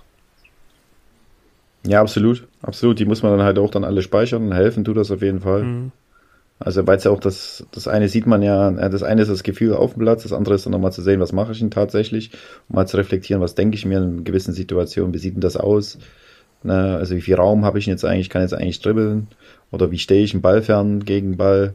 Ja, 1.86 2.02
absolut, 2.02 2.48
absolut. 2.62 3.00
Die 3.00 3.06
muss 3.06 3.24
man 3.24 3.38
dann 3.38 3.46
halt 3.46 3.58
auch 3.60 3.72
dann 3.72 3.84
alle 3.84 4.02
speichern 4.02 4.44
und 4.44 4.54
helfen 4.54 4.84
tut 4.84 4.98
das 4.98 5.12
auf 5.12 5.22
jeden 5.22 5.42
Fall. 5.42 5.64
Mhm. 5.64 5.92
Also 6.64 6.86
weil 6.86 6.98
es 6.98 7.06
ja 7.06 7.12
auch 7.12 7.20
das, 7.20 7.66
das 7.72 7.88
eine 7.88 8.08
sieht 8.08 8.28
man 8.28 8.44
ja, 8.44 8.70
äh, 8.70 8.90
das 8.90 9.02
eine 9.02 9.24
ist 9.24 9.32
das 9.32 9.42
Gefühl 9.42 9.74
auf 9.74 9.94
dem 9.94 10.04
Platz, 10.04 10.24
das 10.24 10.34
andere 10.34 10.56
ist 10.56 10.66
dann 10.66 10.72
nochmal 10.72 10.92
zu 10.92 11.02
sehen, 11.02 11.20
was 11.20 11.32
mache 11.32 11.54
ich 11.54 11.60
denn 11.60 11.72
tatsächlich, 11.72 12.32
um 12.70 12.76
mal 12.76 12.86
zu 12.86 12.98
reflektieren, 12.98 13.42
was 13.42 13.56
denke 13.56 13.76
ich 13.76 13.86
mir 13.86 13.98
in 13.98 14.24
gewissen 14.24 14.54
Situationen, 14.54 15.14
wie 15.14 15.18
sieht 15.18 15.34
denn 15.34 15.42
das 15.42 15.58
aus, 15.58 15.98
ne? 16.62 16.98
also 16.98 17.16
wie 17.16 17.22
viel 17.22 17.34
Raum 17.34 17.66
habe 17.66 17.80
ich 17.80 17.86
denn 17.86 17.94
jetzt 17.94 18.06
eigentlich, 18.06 18.30
kann 18.30 18.44
jetzt 18.44 18.54
eigentlich 18.54 18.80
dribbeln 18.80 19.28
oder 19.72 19.90
wie 19.90 19.98
stehe 19.98 20.24
ich 20.24 20.36
im 20.36 20.42
Ball 20.42 20.62
fern 20.62 21.04
gegen 21.04 21.36
Ball, 21.36 21.74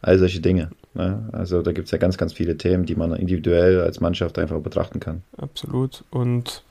all 0.00 0.18
solche 0.18 0.40
Dinge. 0.40 0.70
Ne? 0.94 1.28
Also 1.32 1.60
da 1.60 1.72
gibt 1.72 1.86
es 1.86 1.92
ja 1.92 1.98
ganz, 1.98 2.16
ganz 2.16 2.32
viele 2.32 2.56
Themen, 2.56 2.86
die 2.86 2.94
man 2.94 3.14
individuell 3.14 3.82
als 3.82 4.00
Mannschaft 4.00 4.38
einfach 4.38 4.60
betrachten 4.60 4.98
kann. 4.98 5.22
Absolut 5.36 6.04
und 6.10 6.62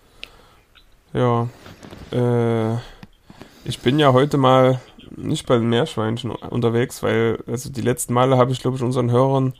ja, 1.13 1.47
äh, 2.11 2.77
ich 3.63 3.79
bin 3.79 3.99
ja 3.99 4.13
heute 4.13 4.37
mal 4.37 4.79
nicht 5.15 5.45
bei 5.45 5.57
den 5.57 5.69
Meerschweinchen 5.69 6.31
unterwegs, 6.31 7.03
weil 7.03 7.43
also 7.47 7.69
die 7.69 7.81
letzten 7.81 8.13
Male 8.13 8.37
habe 8.37 8.51
ich, 8.51 8.61
glaube 8.61 8.77
ich, 8.77 8.83
unseren 8.83 9.11
Hörern 9.11 9.53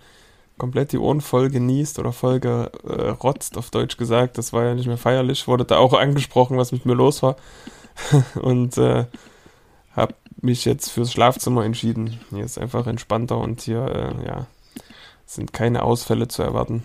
komplett 0.57 0.91
die 0.91 0.97
Ohren 0.97 1.21
voll 1.21 1.49
genießt 1.49 1.99
oder 1.99 2.13
voll 2.13 2.39
gerotzt, 2.39 3.57
auf 3.57 3.71
Deutsch 3.71 3.97
gesagt. 3.97 4.37
Das 4.37 4.53
war 4.53 4.63
ja 4.63 4.75
nicht 4.75 4.87
mehr 4.87 4.97
feierlich. 4.97 5.47
Wurde 5.47 5.65
da 5.65 5.77
auch 5.77 5.93
angesprochen, 5.93 6.57
was 6.57 6.71
mit 6.71 6.85
mir 6.85 6.93
los 6.93 7.23
war. 7.23 7.35
und 8.41 8.77
äh, 8.77 9.05
habe 9.95 10.15
mich 10.41 10.65
jetzt 10.65 10.89
fürs 10.89 11.11
Schlafzimmer 11.11 11.65
entschieden. 11.65 12.19
Hier 12.29 12.45
ist 12.45 12.57
einfach 12.57 12.87
entspannter 12.87 13.37
und 13.37 13.61
hier, 13.61 13.85
äh, 13.85 14.25
ja, 14.25 14.47
sind 15.25 15.53
keine 15.53 15.83
Ausfälle 15.83 16.27
zu 16.27 16.43
erwarten. 16.43 16.83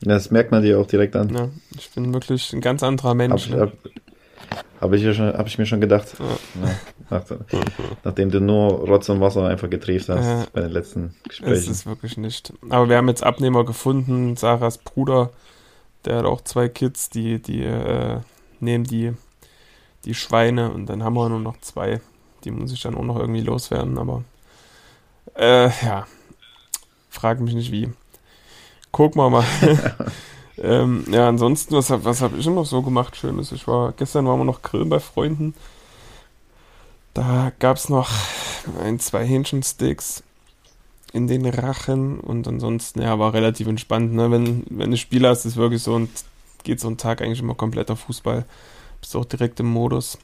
Das 0.00 0.30
merkt 0.30 0.52
man 0.52 0.62
dir 0.62 0.78
auch 0.78 0.86
direkt 0.86 1.16
an. 1.16 1.34
Ja, 1.34 1.48
ich 1.76 1.90
bin 1.90 2.12
wirklich 2.12 2.52
ein 2.52 2.60
ganz 2.60 2.82
anderer 2.82 3.14
Mensch. 3.14 3.50
Hab, 3.50 3.56
ne? 3.56 3.72
Habe 4.80 4.96
ich, 4.96 5.02
ja 5.02 5.12
hab 5.12 5.46
ich 5.46 5.58
mir 5.58 5.66
schon 5.66 5.80
gedacht. 5.80 6.14
Ja. 6.18 6.70
Nach, 7.10 7.24
nachdem 8.04 8.30
du 8.30 8.40
nur 8.40 8.86
Rotz 8.86 9.08
und 9.08 9.20
Wasser 9.20 9.46
einfach 9.48 9.68
getrieft 9.68 10.08
hast 10.08 10.24
ja, 10.24 10.46
bei 10.52 10.60
den 10.60 10.70
letzten 10.70 11.14
Gesprächen. 11.24 11.54
Das 11.54 11.66
ist 11.66 11.86
wirklich 11.86 12.16
nicht. 12.16 12.52
Aber 12.68 12.88
wir 12.88 12.96
haben 12.96 13.08
jetzt 13.08 13.24
Abnehmer 13.24 13.64
gefunden. 13.64 14.36
Sarahs 14.36 14.78
Bruder, 14.78 15.30
der 16.04 16.18
hat 16.18 16.24
auch 16.26 16.42
zwei 16.42 16.68
Kids, 16.68 17.10
die, 17.10 17.42
die 17.42 17.62
äh, 17.62 18.20
nehmen 18.60 18.84
die, 18.84 19.14
die 20.04 20.14
Schweine 20.14 20.70
und 20.70 20.86
dann 20.86 21.02
haben 21.02 21.14
wir 21.14 21.28
nur 21.28 21.40
noch 21.40 21.58
zwei. 21.60 22.00
Die 22.44 22.50
muss 22.50 22.72
ich 22.72 22.82
dann 22.82 22.94
auch 22.94 23.02
noch 23.02 23.18
irgendwie 23.18 23.40
loswerden, 23.40 23.98
aber 23.98 24.22
äh, 25.34 25.70
ja, 25.84 26.06
frag 27.10 27.40
mich 27.40 27.54
nicht 27.54 27.72
wie. 27.72 27.88
Gucken 28.92 29.20
wir 29.20 29.30
mal. 29.30 29.44
Ähm, 30.60 31.04
ja, 31.10 31.28
ansonsten, 31.28 31.74
was, 31.74 31.90
was 31.90 32.20
habe 32.20 32.36
ich 32.36 32.46
noch 32.46 32.66
so 32.66 32.82
gemacht? 32.82 33.16
Schönes. 33.16 33.52
Ich 33.52 33.68
war, 33.68 33.92
gestern 33.92 34.26
waren 34.26 34.40
wir 34.40 34.44
noch 34.44 34.62
grillen 34.62 34.88
bei 34.88 34.98
Freunden. 34.98 35.54
Da 37.14 37.52
gab 37.58 37.76
es 37.76 37.88
noch 37.88 38.10
ein, 38.82 38.98
zwei 38.98 39.24
Hähnchensticks 39.24 40.22
in 41.12 41.26
den 41.26 41.46
Rachen 41.46 42.20
und 42.20 42.46
ansonsten, 42.48 43.02
ja, 43.02 43.18
war 43.18 43.32
relativ 43.32 43.66
entspannt. 43.68 44.12
Ne? 44.14 44.30
Wenn, 44.30 44.64
wenn 44.68 44.90
du 44.90 44.96
Spiel 44.96 45.26
hast, 45.26 45.44
ist 45.44 45.56
wirklich 45.56 45.82
so 45.82 45.94
und 45.94 46.10
geht 46.64 46.80
so 46.80 46.88
ein 46.88 46.98
Tag 46.98 47.22
eigentlich 47.22 47.40
immer 47.40 47.54
komplett 47.54 47.90
auf 47.90 48.00
Fußball. 48.00 48.44
Bist 49.00 49.16
auch 49.16 49.24
direkt 49.24 49.60
im 49.60 49.66
Modus. 49.66 50.18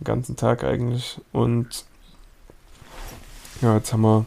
Den 0.00 0.04
ganzen 0.04 0.36
Tag 0.36 0.64
eigentlich. 0.64 1.20
Und 1.32 1.84
ja, 3.60 3.76
jetzt 3.76 3.92
haben 3.92 4.02
wir, 4.02 4.24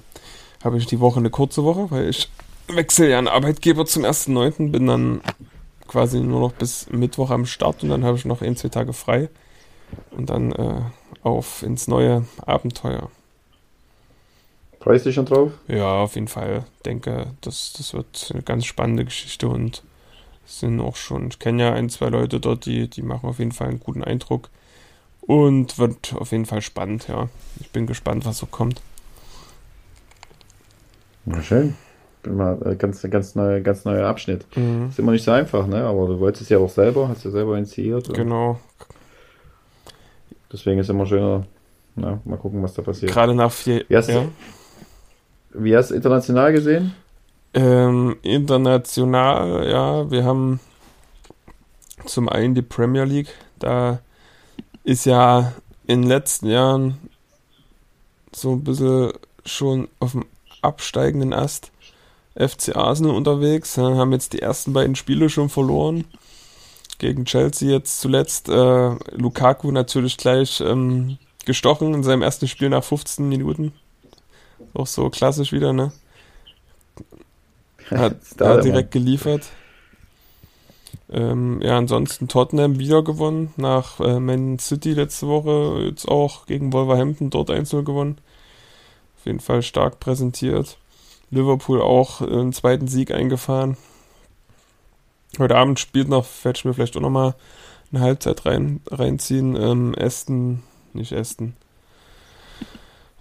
habe 0.63 0.77
ich 0.77 0.85
die 0.85 0.99
Woche 0.99 1.19
eine 1.19 1.29
kurze 1.29 1.63
Woche, 1.63 1.89
weil 1.89 2.09
ich 2.09 2.29
wechsle 2.67 3.09
ja 3.09 3.17
einen 3.17 3.27
Arbeitgeber 3.27 3.85
zum 3.85 4.03
1.9., 4.03 4.71
bin 4.71 4.87
dann 4.87 5.21
quasi 5.87 6.19
nur 6.19 6.41
noch 6.41 6.53
bis 6.53 6.89
Mittwoch 6.89 7.29
am 7.29 7.45
Start 7.45 7.83
und 7.83 7.89
dann 7.89 8.03
habe 8.03 8.17
ich 8.17 8.25
noch 8.25 8.41
ein, 8.41 8.55
zwei 8.55 8.69
Tage 8.69 8.93
frei 8.93 9.29
und 10.11 10.29
dann 10.29 10.51
äh, 10.51 10.81
auf 11.23 11.63
ins 11.63 11.87
neue 11.87 12.25
Abenteuer. 12.45 13.09
Freust 14.81 15.05
du 15.05 15.09
dich 15.09 15.15
schon 15.15 15.25
drauf? 15.25 15.51
Ja, 15.67 16.01
auf 16.01 16.15
jeden 16.15 16.27
Fall. 16.27 16.65
Denke, 16.85 17.27
das, 17.41 17.73
das 17.77 17.93
wird 17.93 18.29
eine 18.33 18.43
ganz 18.43 18.65
spannende 18.65 19.05
Geschichte 19.05 19.47
und 19.47 19.83
sind 20.45 20.79
auch 20.79 20.95
schon, 20.95 21.27
ich 21.27 21.39
kenne 21.39 21.63
ja 21.63 21.73
ein, 21.73 21.89
zwei 21.89 22.07
Leute 22.07 22.39
dort, 22.39 22.65
die, 22.65 22.89
die 22.89 23.01
machen 23.01 23.27
auf 23.27 23.39
jeden 23.39 23.51
Fall 23.51 23.67
einen 23.67 23.79
guten 23.79 24.03
Eindruck 24.03 24.49
und 25.21 25.77
wird 25.77 26.13
auf 26.13 26.31
jeden 26.31 26.45
Fall 26.45 26.61
spannend, 26.61 27.07
ja. 27.09 27.27
Ich 27.59 27.69
bin 27.71 27.85
gespannt, 27.85 28.25
was 28.25 28.37
so 28.37 28.45
kommt. 28.45 28.81
Na 31.25 31.41
schön 31.41 31.75
immer 32.27 32.65
äh, 32.65 32.75
ganz, 32.75 33.01
ganz, 33.09 33.35
neue, 33.35 33.61
ganz 33.61 33.85
neuer 33.85 34.07
Abschnitt. 34.07 34.45
Mhm. 34.55 34.87
Ist 34.89 34.99
immer 34.99 35.11
nicht 35.11 35.23
so 35.23 35.31
einfach, 35.31 35.67
ne? 35.67 35.83
Aber 35.83 36.07
du 36.07 36.19
wolltest 36.19 36.43
es 36.43 36.49
ja 36.49 36.57
auch 36.57 36.69
selber, 36.69 37.07
hast 37.09 37.25
ja 37.25 37.31
selber 37.31 37.57
initiiert. 37.57 38.13
Genau. 38.13 38.59
Deswegen 40.51 40.79
ist 40.79 40.85
es 40.85 40.89
immer 40.89 41.05
schöner, 41.05 41.45
na, 41.95 42.19
mal 42.23 42.37
gucken, 42.37 42.63
was 42.63 42.73
da 42.73 42.81
passiert. 42.81 43.11
Gerade 43.11 43.33
nach 43.33 43.51
vier 43.51 43.83
wie 43.87 43.97
hast, 43.97 44.09
ja. 44.09 44.25
wie 45.53 45.75
hast 45.75 45.91
du 45.91 45.95
international 45.95 46.53
gesehen? 46.53 46.93
Ähm, 47.53 48.17
international, 48.21 49.69
ja, 49.69 50.09
wir 50.09 50.23
haben 50.23 50.59
zum 52.05 52.29
einen 52.29 52.55
die 52.55 52.61
Premier 52.61 53.03
League, 53.03 53.33
da 53.59 53.99
ist 54.83 55.05
ja 55.05 55.53
in 55.85 56.03
den 56.03 56.09
letzten 56.09 56.47
Jahren 56.47 56.97
so 58.31 58.53
ein 58.53 58.63
bisschen 58.63 59.11
schon 59.45 59.87
auf 59.99 60.11
dem 60.11 60.25
absteigenden 60.61 61.33
Ast. 61.33 61.71
FC 62.37 62.75
Arsenal 62.75 63.15
unterwegs, 63.15 63.77
haben 63.77 64.11
jetzt 64.11 64.33
die 64.33 64.41
ersten 64.41 64.73
beiden 64.73 64.95
Spiele 64.95 65.29
schon 65.29 65.49
verloren. 65.49 66.05
Gegen 66.99 67.25
Chelsea 67.25 67.69
jetzt 67.69 67.99
zuletzt. 67.99 68.49
Äh, 68.49 68.95
Lukaku 69.15 69.71
natürlich 69.71 70.17
gleich 70.17 70.61
ähm, 70.61 71.17
gestochen 71.45 71.93
in 71.93 72.03
seinem 72.03 72.21
ersten 72.21 72.47
Spiel 72.47 72.69
nach 72.69 72.83
15 72.83 73.27
Minuten. 73.27 73.73
Auch 74.73 74.87
so 74.87 75.09
klassisch 75.09 75.51
wieder, 75.51 75.73
ne? 75.73 75.91
Hat, 77.89 78.17
hat 78.39 78.63
direkt 78.63 78.91
geliefert. 78.91 79.43
Ähm, 81.09 81.61
ja, 81.61 81.77
ansonsten 81.77 82.27
Tottenham 82.27 82.79
wieder 82.79 83.03
gewonnen. 83.03 83.53
Nach 83.55 83.99
äh, 83.99 84.19
Man 84.19 84.59
City 84.59 84.93
letzte 84.93 85.27
Woche 85.27 85.85
jetzt 85.85 86.07
auch 86.07 86.45
gegen 86.45 86.73
Wolverhampton 86.73 87.29
dort 87.29 87.49
1-0 87.49 87.83
gewonnen. 87.83 88.17
Auf 89.17 89.25
jeden 89.25 89.39
Fall 89.39 89.61
stark 89.61 89.99
präsentiert. 89.99 90.77
Liverpool 91.29 91.81
auch 91.81 92.21
einen 92.21 92.53
zweiten 92.53 92.87
Sieg 92.87 93.11
eingefahren. 93.11 93.77
Heute 95.39 95.55
Abend 95.55 95.79
spielt 95.79 96.07
noch, 96.07 96.25
werde 96.43 96.57
ich 96.57 96.65
mir 96.65 96.73
vielleicht 96.73 96.95
auch 96.97 97.01
nochmal 97.01 97.35
eine 97.91 98.01
Halbzeit 98.01 98.45
rein, 98.45 98.81
reinziehen. 98.89 99.55
Ähm, 99.55 99.95
Aston, 99.97 100.63
nicht 100.93 101.13
Aston. 101.13 101.53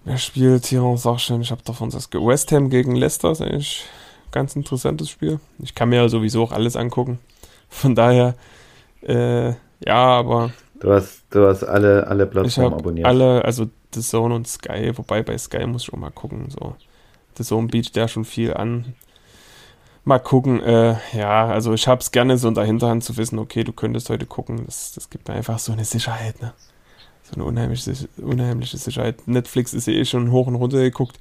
Wer 0.05 0.19
spielt 0.19 0.67
hier? 0.67 0.95
Sag 0.97 1.19
schon, 1.19 1.41
ich 1.41 1.51
habe 1.51 1.63
davon 1.65 1.91
das 1.91 2.09
West 2.13 2.53
Ham 2.53 2.71
gegen 2.71 2.95
Leicester 2.95 3.33
ist 3.33 3.43
eigentlich 3.43 3.85
ein 4.27 4.31
ganz 4.31 4.55
interessantes 4.55 5.11
Spiel. 5.11 5.41
Ich 5.59 5.75
kann 5.75 5.89
mir 5.89 5.97
ja 5.97 6.09
sowieso 6.09 6.45
auch 6.45 6.53
alles 6.53 6.77
angucken. 6.77 7.19
Von 7.69 7.97
daher, 7.97 8.37
äh, 9.03 9.49
ja, 9.85 9.97
aber. 9.97 10.53
Du 10.79 10.93
hast, 10.93 11.25
du 11.31 11.47
hast 11.47 11.65
alle, 11.65 12.07
alle 12.07 12.27
Plattformen 12.27 12.75
abonniert. 12.75 13.07
Alle, 13.07 13.45
also 13.45 13.67
The 13.93 14.01
Zone 14.01 14.35
und 14.35 14.47
Sky, 14.47 14.93
wobei 14.97 15.23
bei 15.23 15.37
Sky 15.37 15.67
muss 15.67 15.83
ich 15.83 15.93
auch 15.93 15.99
mal 15.99 16.11
gucken. 16.11 16.51
So. 16.51 16.77
The 17.37 17.45
Zone 17.45 17.69
bietet 17.69 17.97
ja 17.97 18.09
schon 18.09 18.25
viel 18.25 18.55
an. 18.55 18.95
Mal 20.05 20.19
gucken, 20.21 20.63
äh, 20.63 20.97
ja, 21.13 21.47
also 21.47 21.73
ich 21.75 21.89
hab's 21.89 22.13
gerne 22.13 22.39
so 22.39 22.47
in 22.49 22.55
der 22.55 22.65
Hinterhand 22.65 23.03
zu 23.03 23.17
wissen, 23.17 23.39
okay, 23.39 23.65
du 23.65 23.73
könntest 23.73 24.09
heute 24.09 24.27
gucken. 24.27 24.65
Das, 24.67 24.93
das 24.93 25.11
gibt 25.11 25.29
mir 25.29 25.35
einfach 25.35 25.59
so 25.59 25.73
eine 25.73 25.85
Sicherheit, 25.85 26.41
ne? 26.41 26.53
So 27.25 27.35
eine 27.35 27.45
unheimliche, 27.45 27.93
unheimliche 28.19 28.79
Sicherheit. 28.79 29.27
Netflix 29.27 29.75
ist 29.75 29.89
ja 29.89 29.95
eh 29.95 30.05
schon 30.05 30.31
hoch 30.31 30.47
und 30.47 30.55
runter 30.55 30.79
geguckt. 30.79 31.19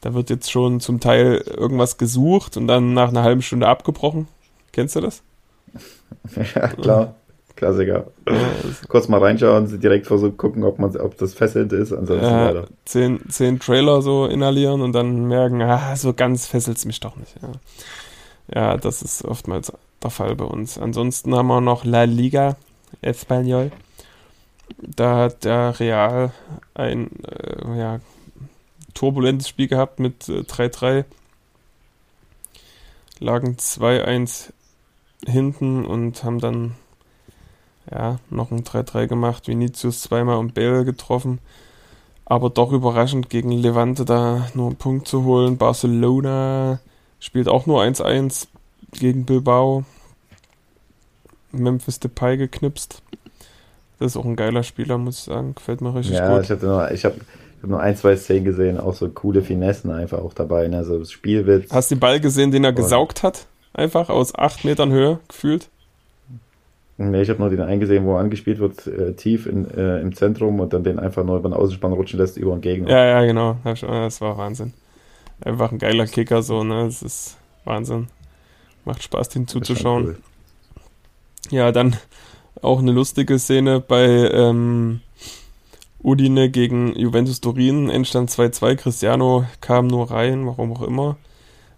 Da 0.00 0.14
wird 0.14 0.30
jetzt 0.30 0.50
schon 0.50 0.80
zum 0.80 0.98
Teil 0.98 1.44
irgendwas 1.46 1.96
gesucht 1.96 2.56
und 2.56 2.66
dann 2.66 2.92
nach 2.92 3.10
einer 3.10 3.22
halben 3.22 3.40
Stunde 3.40 3.68
abgebrochen. 3.68 4.26
Kennst 4.72 4.96
du 4.96 5.00
das? 5.00 5.22
Ja, 6.54 6.68
klar. 6.68 7.14
Klassiker. 7.56 8.08
Kurz 8.88 9.08
mal 9.08 9.20
reinschauen, 9.20 9.80
direkt 9.80 10.06
versuchen, 10.06 10.36
gucken, 10.36 10.64
ob, 10.64 10.78
man, 10.78 10.96
ob 10.96 11.16
das 11.18 11.34
fesselnd 11.34 11.72
ist. 11.72 11.92
Ansonsten 11.92 12.26
ja, 12.26 12.46
weiter. 12.46 12.66
Zehn, 12.84 13.20
zehn 13.28 13.60
Trailer 13.60 14.02
so 14.02 14.26
inhalieren 14.26 14.80
und 14.82 14.92
dann 14.92 15.28
merken, 15.28 15.62
ah, 15.62 15.94
so 15.94 16.12
ganz 16.14 16.46
fesselt 16.46 16.78
es 16.78 16.84
mich 16.84 17.00
doch 17.00 17.16
nicht. 17.16 17.34
Ja. 17.40 17.52
ja, 18.54 18.76
das 18.76 19.02
ist 19.02 19.24
oftmals 19.24 19.72
der 20.02 20.10
Fall 20.10 20.34
bei 20.34 20.44
uns. 20.44 20.78
Ansonsten 20.78 21.34
haben 21.34 21.46
wir 21.46 21.60
noch 21.60 21.84
La 21.84 22.04
Liga 22.04 22.56
Espanyol. 23.02 23.70
Da 24.78 25.16
hat 25.16 25.44
der 25.44 25.78
Real 25.78 26.32
ein 26.74 27.10
äh, 27.24 27.78
ja, 27.78 28.00
turbulentes 28.94 29.48
Spiel 29.48 29.68
gehabt 29.68 30.00
mit 30.00 30.28
äh, 30.28 30.40
3-3. 30.40 31.04
Lagen 33.20 33.56
2-1 33.56 34.52
hinten 35.26 35.84
und 35.84 36.24
haben 36.24 36.40
dann 36.40 36.74
ja, 37.90 38.18
noch 38.30 38.50
ein 38.50 38.64
3-3 38.64 39.06
gemacht. 39.06 39.48
Vinicius 39.48 40.00
zweimal 40.00 40.38
und 40.38 40.54
Bale 40.54 40.84
getroffen. 40.84 41.38
Aber 42.24 42.48
doch 42.50 42.72
überraschend 42.72 43.28
gegen 43.28 43.52
Levante 43.52 44.04
da 44.04 44.48
nur 44.54 44.68
einen 44.68 44.76
Punkt 44.76 45.06
zu 45.06 45.24
holen. 45.24 45.58
Barcelona 45.58 46.80
spielt 47.20 47.48
auch 47.48 47.66
nur 47.66 47.82
1-1 47.82 48.46
gegen 48.92 49.26
Bilbao. 49.26 49.84
Memphis 51.52 52.00
Depay 52.00 52.36
geknipst. 52.36 53.02
Das 53.98 54.12
ist 54.12 54.16
auch 54.16 54.24
ein 54.24 54.36
geiler 54.36 54.62
Spieler, 54.62 54.98
muss 54.98 55.18
ich 55.18 55.24
sagen. 55.24 55.54
Gefällt 55.54 55.80
mir 55.80 55.94
richtig 55.94 56.16
ja, 56.16 56.34
gut. 56.34 56.44
ich 56.44 56.50
habe 56.50 56.66
nur, 56.66 56.90
ich 56.90 57.04
hab, 57.04 57.16
ich 57.16 57.62
hab 57.62 57.70
nur 57.70 57.80
ein, 57.80 57.96
zwei 57.96 58.16
Szenen 58.16 58.44
gesehen, 58.44 58.80
auch 58.80 58.94
so 58.94 59.08
coole 59.08 59.42
Finessen 59.42 59.90
einfach 59.90 60.18
auch 60.18 60.34
dabei. 60.34 60.66
Ne? 60.68 60.84
So 60.84 61.04
Spielwitz. 61.04 61.70
Hast 61.70 61.90
du 61.90 61.94
den 61.94 62.00
Ball 62.00 62.20
gesehen, 62.20 62.50
den 62.50 62.64
er 62.64 62.72
gesaugt 62.72 63.22
hat? 63.22 63.46
Einfach 63.72 64.08
aus 64.08 64.34
acht 64.34 64.64
Metern 64.64 64.90
Höhe 64.90 65.20
gefühlt? 65.28 65.68
Nee, 66.96 67.22
ich 67.22 67.28
habe 67.28 67.40
nur 67.40 67.50
den 67.50 67.60
eingesehen, 67.60 68.04
wo 68.04 68.14
er 68.14 68.20
angespielt 68.20 68.60
wird, 68.60 68.86
äh, 68.86 69.14
tief 69.14 69.46
in, 69.46 69.68
äh, 69.68 70.00
im 70.00 70.14
Zentrum 70.14 70.60
und 70.60 70.72
dann 70.72 70.84
den 70.84 71.00
einfach 71.00 71.24
nur 71.24 71.38
über 71.38 71.48
den 71.48 71.54
Außenspann 71.54 71.92
rutschen 71.92 72.20
lässt 72.20 72.36
über 72.36 72.52
den 72.52 72.60
Gegner. 72.60 72.88
Ja, 72.88 73.04
ja, 73.04 73.24
genau. 73.24 73.56
Das 73.64 74.20
war 74.20 74.38
Wahnsinn. 74.38 74.72
Einfach 75.44 75.72
ein 75.72 75.78
geiler 75.78 76.06
Kicker, 76.06 76.42
so, 76.42 76.62
ne? 76.62 76.84
Das 76.84 77.02
ist 77.02 77.36
Wahnsinn. 77.64 78.06
Macht 78.84 79.02
Spaß, 79.02 79.30
den 79.30 79.48
zuzuschauen. 79.48 80.04
Cool. 80.04 80.18
Ja, 81.50 81.72
dann 81.72 81.96
auch 82.62 82.78
eine 82.78 82.92
lustige 82.92 83.38
Szene 83.38 83.80
bei 83.80 84.06
ähm, 84.06 85.00
Udine 86.02 86.48
gegen 86.50 86.94
Juventus 86.96 87.40
Turin. 87.40 87.90
Endstand 87.90 88.30
2-2. 88.30 88.76
Cristiano 88.76 89.46
kam 89.60 89.88
nur 89.88 90.12
rein, 90.12 90.46
warum 90.46 90.72
auch 90.72 90.82
immer. 90.82 91.16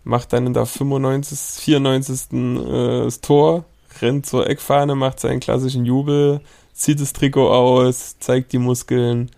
Macht 0.05 0.33
dann 0.35 0.47
in 0.47 0.53
der 0.53 0.67
95, 0.67 1.63
94. 1.63 2.33
Äh, 2.33 3.05
das 3.05 3.21
Tor 3.23 3.65
rennt 4.03 4.27
zur 4.27 4.49
Eckfahne, 4.49 4.95
macht 4.95 5.21
seinen 5.21 5.41
klassischen 5.41 5.85
Jubel, 5.85 6.41
zieht 6.73 7.01
das 7.01 7.13
Trikot 7.13 7.51
aus, 7.51 8.19
zeigt 8.19 8.53
die 8.53 8.59
Muskeln. 8.59 9.31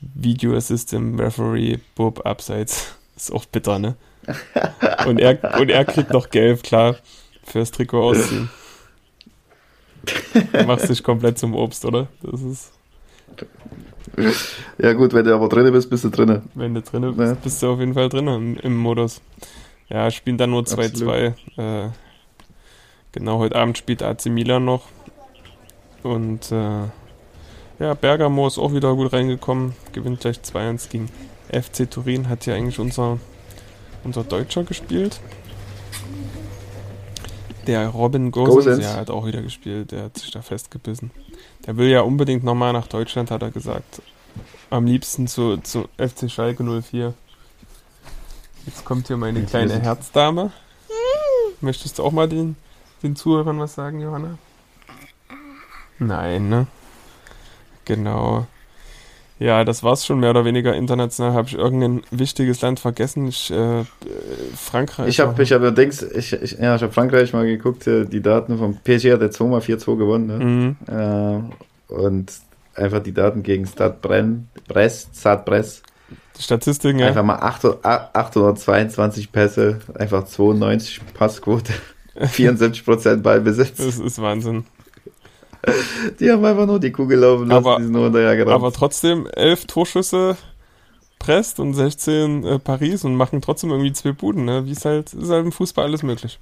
Video 0.00 0.56
Assistant 0.56 1.18
Referee, 1.18 1.78
Bob 1.94 2.24
abseits. 2.24 2.94
Ist 3.16 3.32
auch 3.32 3.46
bitter, 3.46 3.78
ne? 3.78 3.96
Und 5.06 5.18
er, 5.18 5.58
und 5.58 5.70
er 5.70 5.84
kriegt 5.84 6.10
noch 6.10 6.30
gelb, 6.30 6.62
klar, 6.62 6.96
fürs 7.44 7.70
Trikot 7.70 8.02
ausziehen. 8.02 8.50
Du 10.52 10.64
machst 10.64 10.88
dich 10.88 11.02
komplett 11.02 11.38
zum 11.38 11.54
Obst, 11.54 11.84
oder? 11.84 12.08
Das 12.22 12.42
ist. 12.42 12.72
Ja, 14.78 14.92
gut, 14.92 15.12
wenn 15.12 15.24
du 15.24 15.34
aber 15.34 15.48
drin 15.48 15.72
bist, 15.72 15.90
bist 15.90 16.04
du 16.04 16.10
drin. 16.10 16.42
Wenn 16.54 16.74
du 16.74 16.82
drin 16.82 17.02
bist, 17.16 17.18
ja. 17.18 17.34
bist 17.42 17.62
du 17.62 17.70
auf 17.70 17.80
jeden 17.80 17.94
Fall 17.94 18.08
drin 18.08 18.26
im, 18.28 18.56
im 18.56 18.76
Modus. 18.76 19.20
Ja, 19.88 20.10
spielen 20.10 20.38
dann 20.38 20.50
nur 20.50 20.62
2-2. 20.62 21.34
Äh, 21.56 21.90
Genau, 23.16 23.38
heute 23.38 23.56
Abend 23.56 23.78
spielt 23.78 24.02
AC 24.02 24.26
Milan 24.26 24.66
noch. 24.66 24.82
Und 26.02 26.52
äh, 26.52 26.82
ja, 27.78 27.94
Bergamo 27.98 28.46
ist 28.46 28.58
auch 28.58 28.74
wieder 28.74 28.94
gut 28.94 29.10
reingekommen. 29.14 29.74
Gewinnt 29.92 30.20
gleich 30.20 30.36
2-1 30.40 30.90
gegen 30.90 31.08
FC 31.50 31.90
Turin. 31.90 32.28
Hat 32.28 32.44
ja 32.44 32.54
eigentlich 32.54 32.78
unser, 32.78 33.18
unser 34.04 34.22
Deutscher 34.22 34.64
gespielt. 34.64 35.18
Der 37.66 37.88
Robin 37.88 38.30
Gosens, 38.32 38.84
ja, 38.84 38.96
hat 38.96 39.08
auch 39.08 39.24
wieder 39.24 39.40
gespielt. 39.40 39.92
Der 39.92 40.04
hat 40.04 40.18
sich 40.18 40.30
da 40.30 40.42
festgebissen. 40.42 41.10
Der 41.66 41.78
will 41.78 41.88
ja 41.88 42.02
unbedingt 42.02 42.44
nochmal 42.44 42.74
nach 42.74 42.86
Deutschland, 42.86 43.30
hat 43.30 43.40
er 43.40 43.50
gesagt. 43.50 44.02
Am 44.68 44.84
liebsten 44.84 45.26
zu, 45.26 45.56
zu 45.56 45.88
FC 45.96 46.30
Schalke 46.30 46.62
04. 46.62 47.14
Jetzt 48.66 48.84
kommt 48.84 49.06
hier 49.06 49.16
meine 49.16 49.42
kleine 49.44 49.80
Herzdame. 49.80 50.52
Möchtest 51.62 51.98
du 51.98 52.04
auch 52.04 52.12
mal 52.12 52.28
den 52.28 52.56
den 53.02 53.16
Zuhörern 53.16 53.58
was 53.60 53.74
sagen, 53.74 54.00
Johanna? 54.00 54.38
Nein, 55.98 56.48
ne? 56.48 56.66
Genau. 57.84 58.46
Ja, 59.38 59.64
das 59.64 59.82
war's 59.82 60.06
schon 60.06 60.20
mehr 60.20 60.30
oder 60.30 60.46
weniger 60.46 60.74
international. 60.74 61.34
Habe 61.34 61.48
ich 61.48 61.54
irgendein 61.54 62.02
wichtiges 62.10 62.62
Land 62.62 62.80
vergessen? 62.80 63.28
Ich, 63.28 63.50
äh, 63.50 63.84
Frankreich. 64.54 65.08
Ich 65.08 65.20
habe 65.20 65.42
ich 65.42 65.52
hab 65.52 65.60
allerdings, 65.60 66.02
ich, 66.02 66.32
ich, 66.32 66.52
ja, 66.52 66.74
ich 66.74 66.82
habe 66.82 66.92
Frankreich 66.92 67.34
mal 67.34 67.46
geguckt, 67.46 67.86
äh, 67.86 68.06
die 68.06 68.22
Daten 68.22 68.56
vom 68.56 68.78
PSG 68.78 69.12
hat 69.12 69.20
jetzt 69.20 69.36
2 69.36 69.44
mal 69.44 69.60
4-2 69.60 69.96
gewonnen. 69.98 70.26
Ne? 70.26 70.38
Mhm. 70.38 70.76
Äh, 70.88 71.92
und 71.92 72.32
einfach 72.74 73.02
die 73.02 73.12
Daten 73.12 73.42
gegen 73.42 73.66
Stade 73.66 73.98
Brenn, 74.00 74.48
Brest, 74.68 75.10
Stade 75.14 75.42
Brest. 75.44 75.82
Die 76.38 76.42
Statistiken, 76.42 76.98
ja. 76.98 77.08
Einfach 77.08 77.22
mal 77.22 77.38
822 77.38 79.32
Pässe, 79.32 79.80
einfach 79.98 80.24
92 80.24 81.00
Passquote. 81.12 81.74
74% 82.20 83.16
Ballbesitz. 83.16 83.76
Das 83.76 83.98
ist 83.98 84.20
Wahnsinn. 84.20 84.64
Die 86.20 86.30
haben 86.30 86.44
einfach 86.44 86.66
nur 86.66 86.78
die 86.78 86.92
Kugel 86.92 87.18
laufen 87.18 87.48
lassen, 87.48 87.66
aber, 87.66 87.76
die 87.78 87.84
sind 87.84 87.92
nur 87.92 88.04
hinterhergerannt. 88.04 88.54
Aber 88.54 88.72
trotzdem 88.72 89.26
11 89.26 89.66
Torschüsse 89.66 90.36
Brest 91.18 91.58
und 91.58 91.74
16 91.74 92.44
äh, 92.44 92.58
Paris 92.58 93.04
und 93.04 93.16
machen 93.16 93.40
trotzdem 93.40 93.70
irgendwie 93.70 93.92
zwei 93.92 94.12
Buden, 94.12 94.44
ne? 94.44 94.66
Wie 94.66 94.72
es 94.72 94.84
halt, 94.84 95.12
ist 95.12 95.30
halt 95.30 95.44
im 95.44 95.52
Fußball 95.52 95.84
alles 95.84 96.02
möglich. 96.02 96.38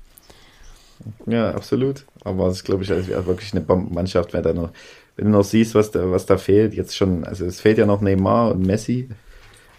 Ja, 1.26 1.50
absolut. 1.50 2.04
Aber 2.22 2.48
es 2.48 2.56
ist, 2.56 2.64
glaube 2.64 2.82
ich, 2.82 2.92
also 2.92 3.08
wirklich 3.26 3.52
eine 3.52 3.62
Bombenmannschaft, 3.62 4.32
wenn, 4.32 4.42
da 4.42 4.52
noch, 4.52 4.70
wenn 5.16 5.26
du 5.26 5.30
noch 5.30 5.44
siehst, 5.44 5.74
was 5.74 5.90
da, 5.90 6.10
was 6.10 6.26
da 6.26 6.36
fehlt. 6.36 6.74
Jetzt 6.74 6.96
schon, 6.96 7.24
also 7.24 7.44
es 7.44 7.60
fehlt 7.60 7.78
ja 7.78 7.86
noch 7.86 8.00
Neymar 8.00 8.52
und 8.52 8.66
Messi. 8.66 9.08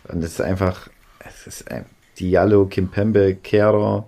Und 0.07 0.23
es 0.23 0.33
ist 0.33 0.41
einfach, 0.41 0.89
es 1.19 1.47
ist 1.47 1.71
ein 1.71 1.85
Diallo, 2.19 2.65
Kimpembe, 2.65 3.35
Kehrer, 3.35 4.07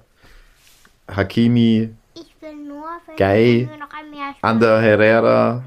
Hakimi, 1.08 1.90
Gay, 3.16 3.70
Ander 4.42 4.82
Herrera, 4.82 5.64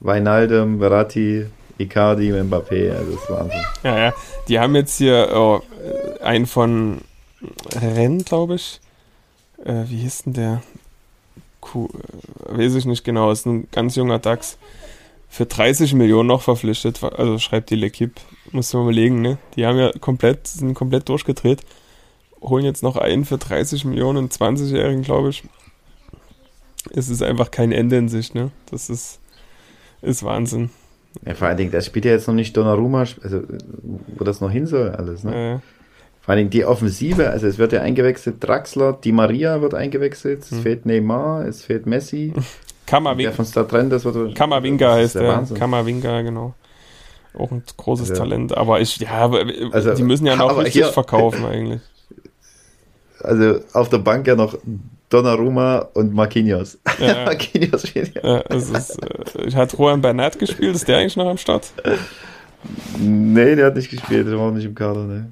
Weinaldum, 0.00 0.78
Verratti, 0.78 1.46
Icardi, 1.78 2.32
Mbappé, 2.32 2.90
also 2.90 3.12
das 3.12 3.22
ist 3.22 3.30
Wahnsinn. 3.30 3.60
Ja, 3.84 3.98
ja, 3.98 4.14
die 4.48 4.58
haben 4.58 4.74
jetzt 4.74 4.98
hier 4.98 5.30
oh, 5.34 5.60
einen 6.22 6.46
von 6.46 7.02
Rennes, 7.74 8.24
glaube 8.24 8.56
ich. 8.56 8.80
Äh, 9.64 9.84
wie 9.86 9.98
hieß 9.98 10.24
denn 10.24 10.32
der? 10.32 10.62
Kuh, 11.60 11.88
äh, 11.88 12.58
weiß 12.58 12.74
ich 12.74 12.84
nicht 12.84 13.04
genau, 13.04 13.30
ist 13.30 13.46
ein 13.46 13.68
ganz 13.70 13.94
junger 13.94 14.18
DAX. 14.18 14.58
Für 15.28 15.46
30 15.46 15.94
Millionen 15.94 16.28
noch 16.28 16.42
verpflichtet, 16.42 17.02
also 17.02 17.38
schreibt 17.38 17.70
die 17.70 17.76
L'Equipe, 17.76 18.20
muss 18.50 18.72
man 18.74 18.82
überlegen, 18.82 19.22
ne? 19.22 19.38
Die 19.56 19.64
haben 19.64 19.78
ja 19.78 19.90
komplett, 19.98 20.46
sind 20.46 20.74
komplett 20.74 21.08
durchgedreht 21.08 21.62
holen 22.42 22.64
jetzt 22.64 22.82
noch 22.82 22.96
einen 22.96 23.24
für 23.24 23.38
30 23.38 23.84
Millionen, 23.84 24.28
20-Jährigen, 24.28 25.02
glaube 25.02 25.30
ich. 25.30 25.44
Es 26.94 27.08
ist 27.08 27.22
einfach 27.22 27.50
kein 27.50 27.72
Ende 27.72 27.96
in 27.96 28.08
sich, 28.08 28.34
ne? 28.34 28.50
Das 28.70 28.90
ist, 28.90 29.20
ist 30.02 30.24
Wahnsinn. 30.24 30.70
Ja, 31.24 31.34
vor 31.34 31.48
allen 31.48 31.56
Dingen, 31.56 31.70
das 31.70 31.86
spielt 31.86 32.04
ja 32.04 32.12
jetzt 32.12 32.26
noch 32.26 32.34
nicht 32.34 32.56
Donnarumma, 32.56 33.00
also 33.22 33.42
wo 34.16 34.24
das 34.24 34.40
noch 34.40 34.50
hin 34.50 34.66
soll, 34.66 34.90
alles, 34.90 35.22
ne? 35.24 35.50
Ja. 35.52 35.60
Vor 36.20 36.32
allen 36.32 36.38
Dingen 36.38 36.50
die 36.50 36.64
Offensive, 36.64 37.30
also 37.30 37.46
es 37.46 37.58
wird 37.58 37.72
ja 37.72 37.80
eingewechselt, 37.80 38.36
Draxler, 38.40 38.92
Di 38.92 39.12
Maria 39.12 39.60
wird 39.60 39.74
eingewechselt, 39.74 40.42
es 40.42 40.50
hm. 40.50 40.62
fehlt 40.62 40.86
Neymar, 40.86 41.46
es 41.46 41.64
fehlt 41.64 41.86
Messi. 41.86 42.32
Kammerwinker. 42.86 43.30
Der 43.30 43.32
von 43.32 43.44
Startrend, 43.44 43.92
das 43.92 44.04
wird. 44.04 44.34
Kammerwinker 44.34 44.92
heißt 44.92 45.14
der. 45.16 45.46
Kammerwinker, 45.54 46.22
genau. 46.22 46.54
Auch 47.34 47.50
ein 47.50 47.62
großes 47.76 48.10
also, 48.10 48.22
Talent, 48.22 48.56
aber 48.56 48.80
ich, 48.80 48.98
ja, 48.98 49.30
also, 49.70 49.94
die 49.94 50.02
müssen 50.02 50.26
ja 50.26 50.36
noch 50.36 50.56
richtig 50.58 50.74
hier, 50.74 50.86
verkaufen 50.86 51.44
eigentlich 51.46 51.80
also 53.22 53.60
auf 53.72 53.88
der 53.88 53.98
Bank 53.98 54.26
ja 54.26 54.34
noch 54.34 54.56
Donnarumma 55.08 55.88
und 55.94 56.14
Marquinhos. 56.14 56.78
Ja, 56.98 57.24
Marquinhos 57.26 57.86
spielt 57.86 58.14
ja. 58.14 58.22
ja 58.22 58.38
ist, 58.40 58.98
äh, 59.36 59.50
hat 59.52 59.72
Juan 59.78 60.00
Bernat 60.00 60.38
gespielt? 60.38 60.74
Ist 60.74 60.88
der 60.88 60.98
eigentlich 60.98 61.16
noch 61.16 61.28
am 61.28 61.38
Start? 61.38 61.72
Nee, 62.98 63.56
der 63.56 63.66
hat 63.66 63.76
nicht 63.76 63.90
gespielt, 63.90 64.26
der 64.26 64.38
war 64.38 64.48
auch 64.48 64.52
nicht 64.52 64.64
im 64.64 64.74
Kader, 64.74 65.04
ne. 65.04 65.30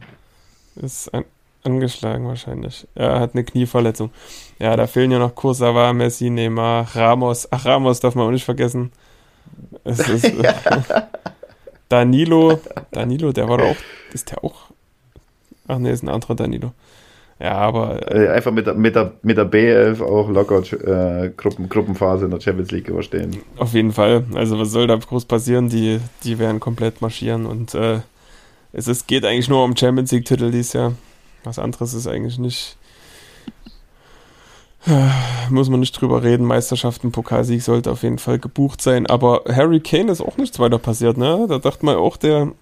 Ist 0.76 1.12
an, 1.14 1.24
angeschlagen 1.62 2.26
wahrscheinlich. 2.26 2.86
Er 2.94 3.20
hat 3.20 3.34
eine 3.34 3.44
Knieverletzung. 3.44 4.10
Ja, 4.58 4.76
da 4.76 4.86
fehlen 4.86 5.10
ja 5.10 5.18
noch 5.18 5.34
Kursawa, 5.34 5.92
Messi, 5.92 6.30
Neymar, 6.30 6.88
Ramos. 6.94 7.48
Ach, 7.50 7.64
Ramos 7.64 8.00
darf 8.00 8.14
man 8.14 8.26
auch 8.26 8.30
nicht 8.30 8.44
vergessen. 8.44 8.92
Es 9.84 10.00
ist, 10.08 10.32
ja. 10.42 10.54
Danilo, 11.88 12.60
Danilo, 12.92 13.32
der 13.32 13.48
war 13.48 13.58
doch 13.58 13.70
auch, 13.70 13.76
ist 14.12 14.30
der 14.30 14.44
auch, 14.44 14.70
ach 15.66 15.78
nee, 15.78 15.90
ist 15.90 16.04
ein 16.04 16.08
anderer 16.08 16.36
Danilo. 16.36 16.72
Ja, 17.40 17.52
aber. 17.54 18.14
Äh, 18.14 18.28
einfach 18.28 18.52
mit 18.52 18.66
der, 18.66 18.74
mit 18.74 18.94
der, 18.94 19.12
mit 19.22 19.38
der 19.38 19.50
B11 19.50 20.02
auch 20.02 20.28
locker 20.28 20.60
äh, 20.72 21.30
Gruppen, 21.30 21.68
Gruppenphase 21.70 22.26
in 22.26 22.30
der 22.30 22.40
Champions 22.40 22.70
League 22.70 22.88
überstehen. 22.88 23.38
Auf 23.56 23.72
jeden 23.72 23.92
Fall. 23.92 24.24
Also, 24.34 24.58
was 24.58 24.70
soll 24.70 24.86
da 24.86 24.96
groß 24.96 25.24
passieren? 25.24 25.70
Die, 25.70 26.00
die 26.22 26.38
werden 26.38 26.60
komplett 26.60 27.00
marschieren 27.00 27.46
und 27.46 27.74
äh, 27.74 28.00
es 28.72 28.88
ist, 28.88 29.08
geht 29.08 29.24
eigentlich 29.24 29.48
nur 29.48 29.64
um 29.64 29.74
Champions 29.74 30.12
League-Titel 30.12 30.50
dieses 30.50 30.74
Jahr. 30.74 30.92
Was 31.42 31.58
anderes 31.58 31.94
ist 31.94 32.06
eigentlich 32.06 32.38
nicht. 32.38 32.76
Muss 35.50 35.68
man 35.68 35.80
nicht 35.80 35.92
drüber 35.92 36.22
reden. 36.22 36.44
Meisterschaften, 36.44 37.12
Pokalsieg 37.12 37.62
sollte 37.62 37.90
auf 37.90 38.02
jeden 38.02 38.18
Fall 38.18 38.38
gebucht 38.38 38.80
sein. 38.80 39.06
Aber 39.06 39.42
Harry 39.48 39.80
Kane 39.80 40.12
ist 40.12 40.20
auch 40.20 40.36
nichts 40.36 40.58
weiter 40.58 40.78
passiert, 40.78 41.16
ne? 41.16 41.46
Da 41.48 41.58
dachte 41.58 41.84
man 41.84 41.96
auch, 41.96 42.16
der 42.16 42.52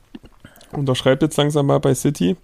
unterschreibt 0.73 1.23
jetzt 1.23 1.37
langsam 1.37 1.67
mal 1.67 1.79
bei 1.79 1.95
City. 1.95 2.37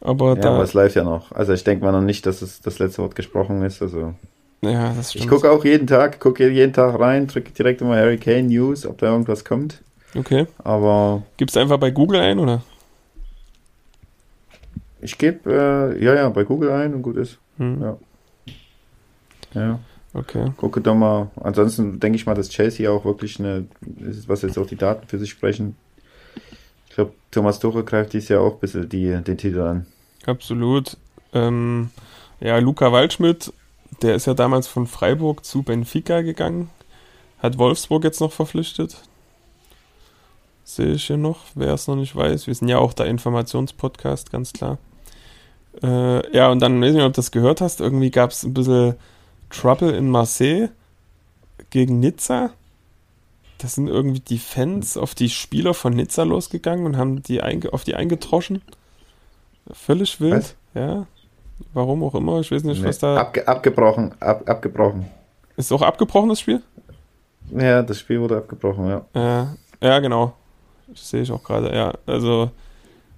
Aber 0.00 0.30
Ja, 0.30 0.34
da. 0.36 0.54
aber 0.54 0.62
es 0.64 0.72
läuft 0.74 0.96
ja 0.96 1.04
noch. 1.04 1.30
Also 1.32 1.52
ich 1.52 1.62
denke 1.64 1.84
mal 1.84 1.92
noch 1.92 2.00
nicht, 2.00 2.24
dass 2.26 2.40
es 2.42 2.60
das 2.60 2.78
letzte 2.78 3.02
Wort 3.02 3.14
gesprochen 3.14 3.62
ist. 3.62 3.82
Also 3.82 4.14
ja, 4.62 4.92
das 4.94 5.14
ich 5.14 5.22
stimmt. 5.22 5.28
gucke 5.30 5.50
auch 5.50 5.64
jeden 5.64 5.86
Tag, 5.86 6.20
gucke 6.20 6.48
jeden 6.48 6.72
Tag 6.72 6.98
rein, 6.98 7.26
drücke 7.26 7.50
direkt 7.52 7.80
immer 7.82 7.96
Harry 7.96 8.18
Kane 8.18 8.44
News, 8.44 8.86
ob 8.86 8.98
da 8.98 9.06
irgendwas 9.12 9.44
kommt. 9.44 9.82
Okay. 10.16 10.46
Aber 10.64 11.22
Gibst 11.36 11.56
einfach 11.56 11.78
bei 11.78 11.90
Google 11.90 12.20
ein, 12.20 12.38
oder? 12.38 12.62
ich 15.02 15.16
gebe 15.16 15.50
äh, 15.98 16.04
ja 16.04 16.14
ja 16.14 16.28
bei 16.28 16.44
Google 16.44 16.70
ein 16.72 16.94
und 16.94 17.02
gut 17.02 17.16
ist. 17.16 17.38
Hm. 17.58 17.80
Ja. 17.82 17.96
Ja. 19.54 19.78
Okay. 20.12 20.50
Gucke 20.56 20.80
doch 20.80 20.94
mal. 20.94 21.30
Ansonsten 21.36 22.00
denke 22.00 22.16
ich 22.16 22.26
mal, 22.26 22.34
dass 22.34 22.48
Chelsea 22.50 22.90
auch 22.90 23.04
wirklich 23.04 23.38
eine, 23.38 23.66
was 24.26 24.42
jetzt 24.42 24.58
auch 24.58 24.66
die 24.66 24.76
Daten 24.76 25.06
für 25.06 25.18
sich 25.18 25.30
sprechen. 25.30 25.76
Ich 26.90 26.96
glaube, 26.96 27.14
Thomas 27.30 27.60
Tuchel 27.60 27.84
greift 27.84 28.12
dies 28.12 28.28
Jahr 28.28 28.42
auch 28.42 28.54
ein 28.54 28.60
bisschen 28.60 28.88
die, 28.88 29.16
den 29.22 29.38
Titel 29.38 29.60
an. 29.60 29.86
Absolut. 30.26 30.96
Ähm, 31.32 31.90
ja, 32.40 32.58
Luca 32.58 32.92
Waldschmidt, 32.92 33.52
der 34.02 34.16
ist 34.16 34.26
ja 34.26 34.34
damals 34.34 34.66
von 34.66 34.86
Freiburg 34.86 35.44
zu 35.44 35.62
Benfica 35.62 36.20
gegangen. 36.22 36.68
Hat 37.38 37.58
Wolfsburg 37.58 38.04
jetzt 38.04 38.20
noch 38.20 38.32
verpflichtet. 38.32 38.96
Sehe 40.64 40.92
ich 40.92 41.04
hier 41.04 41.16
noch, 41.16 41.38
wer 41.54 41.74
es 41.74 41.86
noch 41.86 41.96
nicht 41.96 42.14
weiß. 42.14 42.46
Wir 42.46 42.54
sind 42.54 42.68
ja 42.68 42.78
auch 42.78 42.92
der 42.92 43.06
Informationspodcast, 43.06 44.30
ganz 44.30 44.52
klar. 44.52 44.78
Äh, 45.82 46.36
ja, 46.36 46.50
und 46.50 46.60
dann, 46.60 46.82
weiß 46.82 46.92
nicht, 46.92 47.04
ob 47.04 47.12
du 47.12 47.18
das 47.18 47.30
gehört 47.30 47.60
hast, 47.60 47.80
irgendwie 47.80 48.10
gab 48.10 48.30
es 48.30 48.42
ein 48.42 48.52
bisschen 48.52 48.96
Trouble 49.48 49.92
in 49.92 50.10
Marseille 50.10 50.70
gegen 51.70 52.00
Nizza. 52.00 52.50
Da 53.60 53.68
sind 53.68 53.88
irgendwie 53.88 54.20
die 54.20 54.38
Fans 54.38 54.96
auf 54.96 55.14
die 55.14 55.28
Spieler 55.28 55.74
von 55.74 55.92
Nizza 55.92 56.22
losgegangen 56.22 56.86
und 56.86 56.96
haben 56.96 57.22
die 57.22 57.42
einge 57.42 57.72
auf 57.72 57.84
die 57.84 57.94
eingetroschen. 57.94 58.62
Völlig 59.72 60.20
wild, 60.20 60.34
Was? 60.34 60.56
ja. 60.74 61.06
Warum 61.74 62.02
auch 62.02 62.14
immer, 62.14 62.40
ich 62.40 62.50
weiß 62.50 62.64
nicht, 62.64 62.80
Nee, 62.80 62.88
was 62.88 62.98
da. 62.98 63.18
abge 63.18 63.46
abgebrochen, 63.46 64.14
ab 64.20 64.48
abgebrochen. 64.48 65.06
Ist 65.58 65.70
auch 65.72 65.82
abgebrochen, 65.82 66.30
das 66.30 66.40
Spiel? 66.40 66.62
Ja, 67.54 67.82
das 67.82 67.98
Spiel 67.98 68.20
wurde 68.20 68.38
abgebrochen, 68.38 68.86
ja. 68.88 69.04
Ja, 69.14 69.56
ja, 69.82 69.98
genau. 69.98 70.32
Das 70.88 71.10
sehe 71.10 71.20
ich 71.22 71.30
auch 71.30 71.42
gerade, 71.44 71.74
ja. 71.76 71.92
Also, 72.06 72.50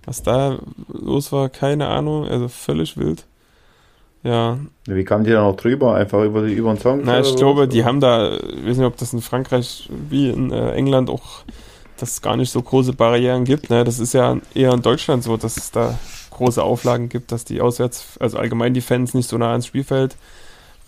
was 0.04 0.22
da 0.24 0.58
los 0.88 1.30
war, 1.30 1.48
keine 1.50 1.86
Ahnung. 1.86 2.26
Also 2.26 2.48
völlig 2.48 2.96
wild. 2.96 3.24
Ja, 4.22 4.58
Wie 4.86 5.04
kamen 5.04 5.24
die 5.24 5.32
da 5.32 5.42
noch 5.42 5.56
drüber? 5.56 5.94
Einfach 5.94 6.22
über, 6.22 6.46
die, 6.46 6.54
über 6.54 6.72
den 6.72 6.78
Song? 6.78 7.02
na, 7.04 7.20
ich 7.20 7.34
glaube, 7.34 7.66
die 7.66 7.84
haben 7.84 7.98
da, 7.98 8.36
ich 8.36 8.66
weiß 8.66 8.76
nicht, 8.76 8.86
ob 8.86 8.96
das 8.96 9.12
in 9.12 9.20
Frankreich 9.20 9.88
wie 10.08 10.30
in 10.30 10.52
äh, 10.52 10.72
England 10.72 11.10
auch, 11.10 11.42
dass 11.96 12.12
es 12.12 12.22
gar 12.22 12.36
nicht 12.36 12.52
so 12.52 12.62
große 12.62 12.92
Barrieren 12.92 13.44
gibt. 13.44 13.68
Ne? 13.70 13.82
Das 13.82 13.98
ist 13.98 14.14
ja 14.14 14.36
eher 14.54 14.72
in 14.72 14.82
Deutschland 14.82 15.24
so, 15.24 15.36
dass 15.36 15.56
es 15.56 15.72
da 15.72 15.98
große 16.30 16.62
Auflagen 16.62 17.08
gibt, 17.08 17.32
dass 17.32 17.44
die 17.44 17.60
auswärts, 17.60 18.16
also 18.20 18.38
allgemein 18.38 18.74
die 18.74 18.80
Fans 18.80 19.12
nicht 19.12 19.28
so 19.28 19.38
nah 19.38 19.50
ans 19.50 19.66
Spielfeld 19.66 20.16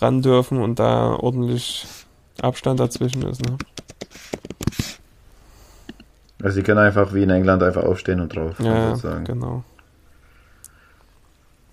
ran 0.00 0.22
dürfen 0.22 0.62
und 0.62 0.78
da 0.78 1.14
ordentlich 1.14 1.86
Abstand 2.40 2.78
dazwischen 2.78 3.22
ist. 3.22 3.44
Ne? 3.44 3.56
Also, 6.42 6.56
sie 6.56 6.62
können 6.62 6.80
einfach 6.80 7.14
wie 7.14 7.22
in 7.22 7.30
England 7.30 7.62
einfach 7.62 7.84
aufstehen 7.84 8.20
und 8.20 8.34
drauf. 8.34 8.60
Ja, 8.60 8.90
sozusagen. 8.90 9.24
genau. 9.24 9.64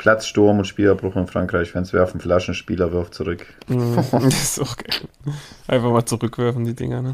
Platzsturm 0.02 0.58
und 0.58 0.66
Spielabbruch 0.66 1.16
in 1.16 1.28
Frankreich. 1.28 1.74
Fans 1.74 1.94
werfen 1.94 2.20
Flaschen, 2.20 2.56
Spieler 2.56 2.92
wirft 2.92 3.14
zurück. 3.14 3.46
Mhm, 3.68 3.98
das 4.12 4.58
ist 4.58 4.60
auch 4.60 4.76
geil. 4.76 5.08
Einfach 5.68 5.92
mal 5.92 6.04
zurückwerfen, 6.04 6.66
die 6.66 6.74
Dinger. 6.74 7.04
Ne? 7.04 7.12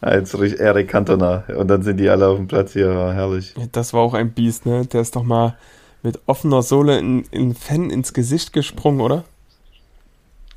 Als 0.00 0.32
Eric 0.32 0.88
Cantona. 0.88 1.44
Und 1.54 1.68
dann 1.68 1.82
sind 1.82 1.98
die 1.98 2.08
alle 2.08 2.28
auf 2.28 2.38
dem 2.38 2.48
Platz 2.48 2.72
hier. 2.72 2.90
Ja, 2.90 3.12
herrlich. 3.12 3.54
Das 3.72 3.92
war 3.92 4.00
auch 4.00 4.14
ein 4.14 4.32
Biest, 4.32 4.64
ne? 4.64 4.86
Der 4.86 5.02
ist 5.02 5.16
doch 5.16 5.22
mal 5.22 5.58
mit 6.02 6.18
offener 6.24 6.62
Sohle 6.62 6.98
in, 6.98 7.24
in 7.30 7.54
Fan 7.54 7.90
ins 7.90 8.14
Gesicht 8.14 8.54
gesprungen, 8.54 9.02
oder? 9.02 9.24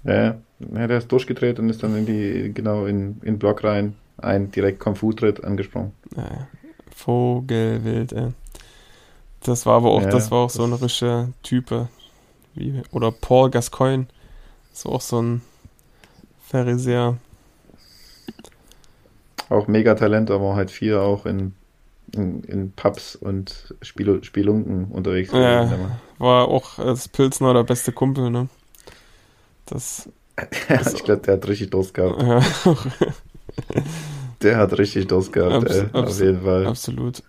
Ja, 0.06 0.36
ja, 0.60 0.88
der 0.88 1.00
ist 1.00 1.12
durchgedreht 1.12 1.60
und 1.60 1.68
ist 1.70 1.84
dann 1.84 1.98
in 1.98 2.06
die, 2.06 2.54
genau 2.54 2.86
in, 2.86 3.18
in 3.24 3.34
den 3.34 3.40
Block 3.40 3.66
rein. 3.66 3.96
Ein 4.16 4.52
direkt 4.52 4.80
Kung-Fu-Tritt 4.80 5.44
angesprungen. 5.44 5.92
Naja, 6.16 6.48
Vogelwild, 6.96 8.14
ey. 8.14 8.30
Das 9.44 9.66
war 9.66 9.76
aber 9.78 9.92
auch, 9.92 10.06
Ja, 10.06 10.06
das 10.06 10.32
war 10.32 10.40
auch 10.40 10.50
so 10.50 10.64
ein 10.64 10.74
richtiger 10.74 11.30
Type. 11.44 11.90
Wie, 12.56 12.82
oder 12.92 13.12
Paul 13.12 13.52
Gascoigne. 13.52 14.08
Ist 14.74 14.88
auch 14.88 15.02
so 15.02 15.22
ein 15.22 15.42
Pharisäer. 16.50 17.18
Auch 19.50 19.68
Megatalent, 19.68 20.32
aber 20.32 20.56
halt 20.56 20.70
viel 20.72 20.96
auch 20.98 21.26
in, 21.26 21.54
in, 22.14 22.44
in 22.44 22.74
Pubs 22.74 23.16
und 23.16 23.76
Spiel, 23.82 24.24
Spielunken 24.24 24.86
unterwegs. 24.92 25.32
Ja. 25.32 26.00
War 26.20 26.48
auch 26.48 26.80
als 26.80 27.08
Pilsner 27.10 27.54
der 27.54 27.64
beste 27.64 27.92
Kumpel, 27.92 28.30
ne? 28.30 28.48
Das, 29.66 30.10
ja, 30.70 30.82
ich 30.94 31.04
glaube, 31.04 31.22
der 31.22 31.36
hat 31.36 31.48
richtig 31.48 31.70
Durst 31.72 31.94
gehabt. 31.94 32.20
ja, 32.20 32.42
Der 34.42 34.58
hat 34.58 34.78
richtig 34.78 35.08
Durst 35.08 35.34
gehabt, 35.34 35.64
Abs- 35.64 35.64
ey, 35.64 35.90
auf 35.94 36.20
jeden 36.20 36.42
Fall. 36.44 36.72
absolut. 36.72 37.24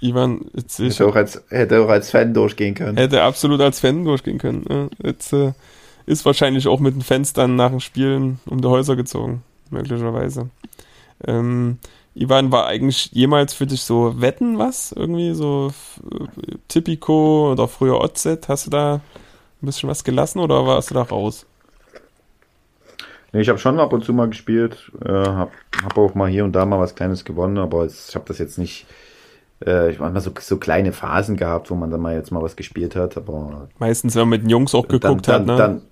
Ivan, 0.00 0.46
jetzt 0.54 0.76
sehe 0.76 0.88
ich 0.88 0.94
Hätte 0.94 1.08
auch, 1.08 1.16
als, 1.16 1.42
hätte 1.48 1.80
auch 1.80 1.88
als 1.88 2.10
Fan 2.10 2.34
durchgehen 2.34 2.74
können. 2.74 2.96
Hätte 2.96 3.22
absolut 3.22 3.60
als 3.60 3.80
Fan 3.80 4.04
durchgehen 4.04 4.38
können. 4.38 4.64
ne? 4.68 4.90
Jetzt 5.02 5.32
äh, 5.32 5.52
ist 6.06 6.24
wahrscheinlich 6.24 6.68
auch 6.68 6.80
mit 6.80 6.94
den 6.94 7.02
Fans 7.02 7.32
dann 7.32 7.56
nach 7.56 7.70
dem 7.70 7.80
Spielen 7.80 8.40
um 8.46 8.60
die 8.60 8.68
Häuser 8.68 8.96
gezogen, 8.96 9.42
möglicherweise. 9.70 10.50
Ähm, 11.26 11.78
Ivan, 12.14 12.52
war 12.52 12.66
eigentlich 12.66 13.10
jemals 13.12 13.54
für 13.54 13.66
dich 13.66 13.82
so 13.82 14.20
Wetten 14.20 14.58
was? 14.58 14.92
Irgendwie 14.92 15.34
so 15.34 15.72
äh, 16.12 16.56
Tipico 16.68 17.50
oder 17.52 17.66
früher 17.66 18.00
Oddset? 18.00 18.48
Hast 18.48 18.66
du 18.66 18.70
da 18.70 18.94
ein 18.94 19.66
bisschen 19.66 19.88
was 19.88 20.04
gelassen 20.04 20.38
oder 20.38 20.66
warst 20.66 20.90
du 20.90 20.94
da 20.94 21.02
raus? 21.02 21.46
Nee, 23.32 23.40
ich 23.40 23.48
habe 23.48 23.58
schon 23.58 23.80
ab 23.80 23.92
und 23.92 24.04
zu 24.04 24.12
mal 24.12 24.28
gespielt, 24.28 24.92
äh, 25.04 25.08
habe 25.08 25.50
hab 25.82 25.98
auch 25.98 26.14
mal 26.14 26.30
hier 26.30 26.44
und 26.44 26.52
da 26.52 26.64
mal 26.64 26.78
was 26.78 26.94
Kleines 26.94 27.24
gewonnen, 27.24 27.58
aber 27.58 27.84
ich 27.84 28.14
habe 28.14 28.24
das 28.28 28.38
jetzt 28.38 28.58
nicht, 28.58 28.86
äh, 29.64 29.90
ich 29.90 29.98
habe 29.98 30.12
mal 30.12 30.20
so, 30.20 30.32
so 30.40 30.56
kleine 30.56 30.92
Phasen 30.92 31.36
gehabt, 31.36 31.70
wo 31.70 31.74
man 31.74 31.90
dann 31.90 32.00
mal 32.00 32.14
jetzt 32.14 32.30
mal 32.30 32.42
was 32.42 32.56
gespielt 32.56 32.96
hat, 32.96 33.16
aber 33.16 33.68
Meistens, 33.78 34.14
wenn 34.14 34.22
man 34.22 34.30
mit 34.30 34.42
den 34.42 34.50
Jungs 34.50 34.74
auch 34.74 34.88
geguckt 34.88 35.28
dann, 35.28 35.42
hat, 35.42 35.46
ne? 35.46 35.56
dann, 35.56 35.82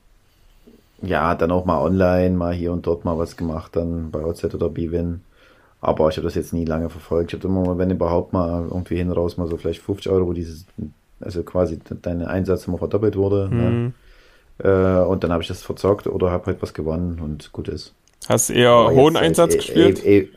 ja, 1.03 1.35
dann 1.35 1.51
auch 1.51 1.65
mal 1.65 1.81
online, 1.81 2.37
mal 2.37 2.53
hier 2.55 2.73
und 2.73 2.87
dort 2.87 3.05
mal 3.05 3.19
was 3.19 3.37
gemacht, 3.37 3.75
dann 3.77 4.11
bei 4.11 4.25
OZ 4.25 4.45
oder 4.55 4.69
Bwin. 4.69 5.21
Aber 5.81 6.09
ich 6.09 6.17
habe 6.17 6.27
das 6.27 6.37
jetzt 6.37 6.53
nie 6.53 6.65
lange 6.65 6.89
verfolgt. 6.91 7.33
Ich 7.33 7.39
habe 7.41 7.49
immer 7.49 7.63
mal, 7.67 7.79
wenn 7.79 7.91
überhaupt 7.91 8.33
mal 8.33 8.63
irgendwie 8.71 8.97
hin 8.99 9.11
raus 9.11 9.37
mal 9.37 9.49
so 9.49 9.57
vielleicht 9.57 9.83
50 9.83 10.13
Euro, 10.13 10.29
wo 10.29 10.33
dieses, 10.33 10.65
also 11.21 11.43
quasi 11.43 11.81
dein 12.03 12.23
Einsatz 12.23 12.69
immer 12.69 12.79
verdoppelt 12.79 13.17
wurde. 13.17 13.49
Ne? 13.53 13.67
Hm. 13.67 13.93
Äh, 14.59 15.05
und 15.05 15.25
dann 15.25 15.33
habe 15.33 15.43
ich 15.43 15.49
das 15.49 15.63
verzockt 15.63 16.07
oder 16.07 16.31
habe 16.31 16.47
halt 16.47 16.63
was 16.63 16.73
gewonnen 16.73 17.19
und 17.21 17.51
gut 17.53 17.67
ist. 17.67 17.95
Hast 18.29 18.51
eher 18.51 18.71
Aber 18.71 18.93
hohen 18.93 19.17
äh, 19.17 19.21
Einsatz 19.21 19.55
eh- 19.55 19.57
gespielt? 19.57 20.05
eh- 20.05 20.19
eh- 20.21 20.29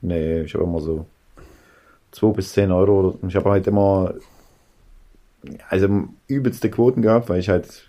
nee, 0.00 0.40
ich 0.42 0.54
habe 0.54 0.64
immer 0.64 0.80
so 0.80 1.04
2 2.16 2.32
bis 2.32 2.52
10 2.52 2.72
Euro. 2.72 3.00
oder- 3.00 3.28
Ich 3.28 3.36
habe 3.36 3.50
halt 3.50 3.66
immer 3.66 4.14
also 5.68 5.88
übelste 6.26 6.70
Quoten 6.70 7.02
gehabt, 7.02 7.28
weil 7.28 7.38
ich 7.40 7.48
halt 7.48 7.88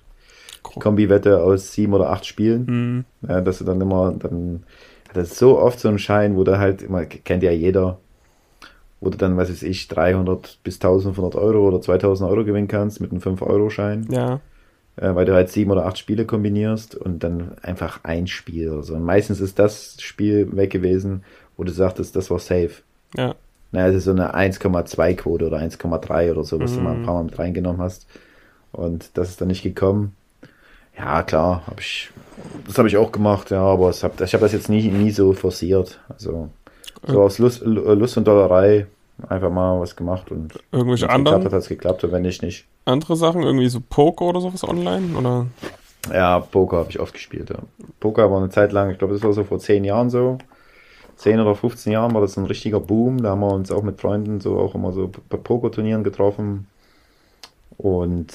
Kombi-Wette 0.63 1.41
aus 1.41 1.71
sieben 1.73 1.93
oder 1.93 2.09
acht 2.11 2.25
Spielen. 2.25 2.67
Hm. 2.67 3.05
Ja, 3.27 3.41
dass 3.41 3.59
du 3.59 3.63
dann 3.63 3.81
immer, 3.81 4.13
dann 4.17 4.63
hat 5.09 5.17
das 5.17 5.37
so 5.39 5.57
oft 5.59 5.79
so 5.79 5.87
einen 5.87 5.97
Schein, 5.99 6.35
wo 6.35 6.43
du 6.43 6.57
halt 6.59 6.81
immer, 6.81 7.05
kennt 7.05 7.41
ja 7.43 7.51
jeder, 7.51 7.99
wo 8.99 9.09
du 9.09 9.17
dann, 9.17 9.37
was 9.37 9.49
weiß 9.49 9.63
ich, 9.63 9.87
300 9.87 10.59
bis 10.63 10.75
1500 10.75 11.35
Euro 11.35 11.67
oder 11.67 11.81
2000 11.81 12.29
Euro 12.29 12.43
gewinnen 12.43 12.67
kannst 12.67 12.99
mit 13.01 13.11
einem 13.11 13.21
5-Euro-Schein, 13.21 14.07
Ja, 14.11 14.41
äh, 14.97 15.15
weil 15.15 15.25
du 15.25 15.33
halt 15.33 15.49
sieben 15.49 15.71
oder 15.71 15.85
acht 15.85 15.97
Spiele 15.97 16.25
kombinierst 16.25 16.95
und 16.95 17.23
dann 17.23 17.57
einfach 17.61 18.01
ein 18.03 18.27
Spiel 18.27 18.69
oder 18.69 18.83
so. 18.83 18.93
Und 18.95 19.03
meistens 19.03 19.39
ist 19.39 19.57
das 19.57 19.95
Spiel 20.01 20.55
weg 20.55 20.69
gewesen, 20.71 21.23
wo 21.55 21.63
du 21.63 21.71
sagtest, 21.71 22.15
das 22.15 22.29
war 22.29 22.39
safe. 22.39 22.83
ja. 23.15 23.33
Naja, 23.71 23.85
also 23.85 23.99
so 23.99 24.11
eine 24.11 24.33
1,2 24.33 25.15
Quote 25.15 25.45
oder 25.45 25.57
1,3 25.57 26.31
oder 26.31 26.43
so, 26.43 26.59
was 26.61 26.75
du 26.75 26.81
mal 26.81 26.91
ein 26.91 27.01
Mhm. 27.01 27.03
paar 27.03 27.15
Mal 27.15 27.23
mit 27.25 27.37
reingenommen 27.39 27.81
hast. 27.81 28.07
Und 28.71 29.09
das 29.15 29.29
ist 29.29 29.41
dann 29.41 29.47
nicht 29.49 29.63
gekommen. 29.63 30.15
Ja, 30.97 31.21
klar, 31.23 31.63
hab 31.67 31.79
ich, 31.79 32.09
das 32.65 32.77
habe 32.77 32.87
ich 32.87 32.97
auch 32.97 33.11
gemacht, 33.11 33.51
ja, 33.51 33.61
aber 33.61 33.89
es 33.89 34.03
hab, 34.03 34.19
ich 34.19 34.33
habe 34.33 34.41
das 34.43 34.51
jetzt 34.53 34.69
nie, 34.69 34.87
nie 34.89 35.11
so 35.11 35.33
forciert. 35.33 35.99
Also 36.09 36.49
so 37.05 37.21
aus 37.21 37.37
Lust, 37.39 37.61
Lust 37.63 38.17
und 38.17 38.27
Dollerei 38.27 38.87
einfach 39.29 39.51
mal 39.51 39.79
was 39.79 39.95
gemacht 39.95 40.31
und 40.31 40.53
Irgendwelche 40.71 41.05
es 41.05 41.11
geklappt 41.11 41.27
anderen, 41.27 41.45
hat, 41.45 41.53
hat 41.53 41.59
es 41.61 41.67
geklappt 41.69 42.03
und 42.03 42.11
wenn 42.11 42.23
nicht, 42.23 42.41
nicht. 42.41 42.65
andere 42.85 43.15
Sachen? 43.15 43.43
Irgendwie 43.43 43.69
so 43.69 43.79
Poker 43.87 44.25
oder 44.25 44.41
sowas 44.41 44.63
online? 44.63 45.15
Oder? 45.17 45.45
Ja, 46.13 46.39
Poker 46.39 46.77
habe 46.77 46.89
ich 46.89 46.99
oft 46.99 47.13
gespielt, 47.13 47.49
ja. 47.49 47.57
Poker 47.99 48.31
war 48.31 48.39
eine 48.39 48.49
Zeit 48.49 48.71
lang, 48.71 48.89
ich 48.91 48.97
glaube, 48.97 49.13
das 49.13 49.23
war 49.23 49.33
so 49.33 49.43
vor 49.43 49.59
10 49.59 49.83
Jahren 49.83 50.09
so. 50.09 50.37
10 51.17 51.39
oder 51.39 51.55
15 51.55 51.91
Jahren 51.91 52.13
war 52.13 52.21
das 52.21 52.37
ein 52.37 52.45
richtiger 52.45 52.79
Boom. 52.79 53.21
Da 53.21 53.31
haben 53.31 53.41
wir 53.41 53.51
uns 53.51 53.71
auch 53.71 53.81
mit 53.81 53.99
Freunden 53.99 54.39
so 54.39 54.57
auch 54.59 54.75
immer 54.75 54.93
so 54.93 55.11
bei 55.29 55.37
Pokerturnieren 55.37 56.03
getroffen. 56.03 56.67
Und 57.77 58.33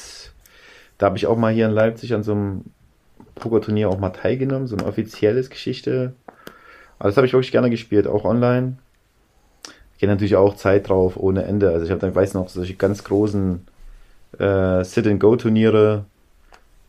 da 0.98 1.06
habe 1.06 1.16
ich 1.16 1.26
auch 1.26 1.36
mal 1.36 1.52
hier 1.52 1.66
in 1.66 1.72
Leipzig 1.72 2.12
an 2.12 2.24
so 2.24 2.32
einem 2.32 2.64
Pokerturnier 3.36 3.88
auch 3.88 3.98
mal 3.98 4.10
teilgenommen, 4.10 4.66
so 4.66 4.76
ein 4.76 4.84
offizielles 4.84 5.48
Geschichte. 5.48 6.14
Aber 6.98 7.08
das 7.08 7.16
habe 7.16 7.26
ich 7.26 7.32
wirklich 7.32 7.52
gerne 7.52 7.70
gespielt, 7.70 8.08
auch 8.08 8.24
online. 8.24 8.78
Geht 9.98 10.08
natürlich 10.08 10.34
auch 10.36 10.56
Zeit 10.56 10.88
drauf 10.88 11.16
ohne 11.16 11.44
Ende. 11.44 11.70
Also 11.70 11.84
ich 11.84 11.90
habe 11.92 12.00
dann, 12.00 12.14
weiß 12.14 12.34
noch, 12.34 12.48
solche 12.48 12.74
ganz 12.74 13.04
großen 13.04 13.64
äh, 14.40 14.82
Sit-and-Go-Turniere, 14.82 16.04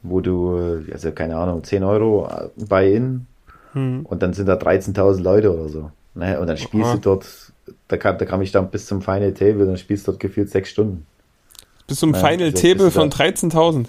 wo 0.01 0.21
du, 0.21 0.83
also 0.91 1.11
keine 1.11 1.37
Ahnung, 1.37 1.63
10 1.63 1.83
Euro 1.83 2.27
Buy-in 2.55 3.27
hm. 3.73 4.05
und 4.05 4.23
dann 4.23 4.33
sind 4.33 4.47
da 4.47 4.55
13.000 4.55 5.21
Leute 5.21 5.53
oder 5.53 5.69
so. 5.69 5.91
Ne? 6.15 6.39
Und 6.39 6.47
dann 6.47 6.57
spielst 6.57 6.87
Aha. 6.87 6.95
du 6.95 7.01
dort, 7.01 7.53
da 7.87 7.97
kam, 7.97 8.17
da 8.17 8.25
kam 8.25 8.41
ich 8.41 8.51
dann 8.51 8.69
bis 8.69 8.85
zum 8.85 9.01
Final 9.01 9.33
Table, 9.33 9.65
dann 9.65 9.77
spielst 9.77 10.07
du 10.07 10.11
dort 10.11 10.19
gefühlt 10.19 10.49
sechs 10.49 10.69
Stunden. 10.69 11.05
Bis 11.87 11.99
zum 11.99 12.13
ja, 12.13 12.19
Final 12.19 12.53
Table 12.53 12.91
von 12.91 13.09
13.000? 13.09 13.87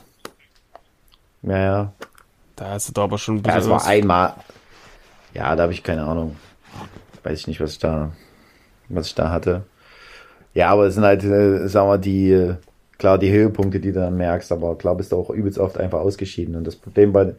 Ja, 1.43 1.59
ja. 1.59 1.93
Da 2.57 2.71
hast 2.71 2.89
du 2.89 2.93
da 2.93 3.03
aber 3.05 3.19
schon 3.19 3.37
ein 3.37 3.43
bisschen. 3.43 3.59
Ja, 3.59 3.63
es 3.63 3.69
war 3.69 3.87
einmal. 3.87 4.35
Ja, 5.35 5.55
da 5.57 5.65
habe 5.65 5.73
ich 5.73 5.83
keine 5.83 6.05
Ahnung. 6.05 6.37
Weiß 7.23 7.41
ich 7.41 7.47
nicht, 7.47 7.61
was 7.61 7.73
ich 7.73 7.79
da, 7.79 8.13
was 8.89 9.09
ich 9.09 9.15
da 9.15 9.31
hatte. 9.31 9.65
Ja, 10.55 10.71
aber 10.71 10.87
es 10.87 10.95
sind 10.95 11.05
halt, 11.05 11.25
äh, 11.25 11.69
sagen 11.69 11.89
wir, 11.89 11.99
die, 11.99 12.31
äh, 12.31 12.55
klar, 12.99 13.19
die 13.19 13.33
Höhepunkte, 13.33 13.81
die 13.81 13.93
du 13.93 14.01
dann 14.01 14.17
merkst, 14.17 14.53
aber 14.53 14.79
klar 14.79 14.95
bist 14.95 15.13
du 15.13 15.17
auch 15.17 15.31
übelst 15.31 15.59
oft 15.59 15.79
einfach 15.79 16.01
ausgeschieden. 16.01 16.55
Und 16.55 16.65
das 16.65 16.77
Problem 16.77 17.13
war, 17.13 17.33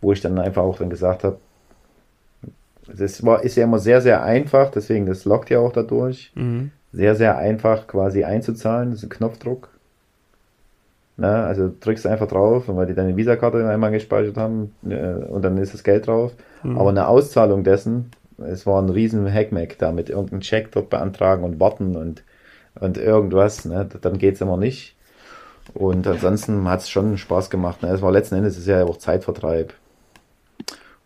wo 0.00 0.12
ich 0.12 0.20
dann 0.20 0.38
einfach 0.38 0.62
auch 0.62 0.78
dann 0.78 0.90
gesagt 0.90 1.22
habe, 1.22 1.38
es 2.98 3.24
war, 3.24 3.42
ist 3.42 3.56
ja 3.56 3.64
immer 3.64 3.78
sehr, 3.78 4.00
sehr 4.00 4.22
einfach, 4.22 4.70
deswegen, 4.70 5.06
das 5.06 5.24
lockt 5.24 5.50
ja 5.50 5.58
auch 5.58 5.72
dadurch. 5.72 6.32
Mhm. 6.34 6.70
Sehr, 6.92 7.14
sehr 7.14 7.38
einfach 7.38 7.86
quasi 7.86 8.24
einzuzahlen, 8.24 8.90
das 8.90 9.00
ist 9.00 9.04
ein 9.04 9.10
Knopfdruck. 9.10 9.68
Na, 11.16 11.44
also 11.44 11.70
drückst 11.78 12.06
du 12.06 12.08
einfach 12.08 12.28
drauf, 12.28 12.64
weil 12.66 12.86
die 12.86 12.94
deine 12.94 13.16
Visakarte 13.16 13.68
einmal 13.68 13.90
gespeichert 13.90 14.38
haben 14.38 14.74
äh, 14.88 15.12
und 15.28 15.42
dann 15.42 15.58
ist 15.58 15.74
das 15.74 15.84
Geld 15.84 16.06
drauf. 16.06 16.32
Mhm. 16.62 16.78
Aber 16.78 16.88
eine 16.88 17.08
Auszahlung 17.08 17.62
dessen, 17.62 18.10
es 18.38 18.66
war 18.66 18.80
ein 18.80 18.88
riesen 18.88 19.30
Hackmack 19.32 19.76
da 19.78 19.92
mit 19.92 20.08
irgendeinem 20.08 20.40
Check 20.40 20.72
dort 20.72 20.88
beantragen 20.88 21.44
und 21.44 21.60
warten 21.60 21.94
und, 21.94 22.24
und 22.80 22.96
irgendwas, 22.96 23.66
ne? 23.66 23.86
dann 24.00 24.18
es 24.18 24.40
immer 24.40 24.56
nicht. 24.56 24.96
Und 25.74 26.06
ansonsten 26.06 26.68
hat 26.68 26.80
es 26.80 26.90
schon 26.90 27.18
Spaß 27.18 27.50
gemacht. 27.50 27.82
Ne? 27.82 27.90
Es 27.90 28.02
war 28.02 28.10
letzten 28.10 28.36
Endes 28.36 28.56
ist 28.56 28.66
ja 28.66 28.82
auch 28.84 28.96
Zeitvertreib 28.96 29.74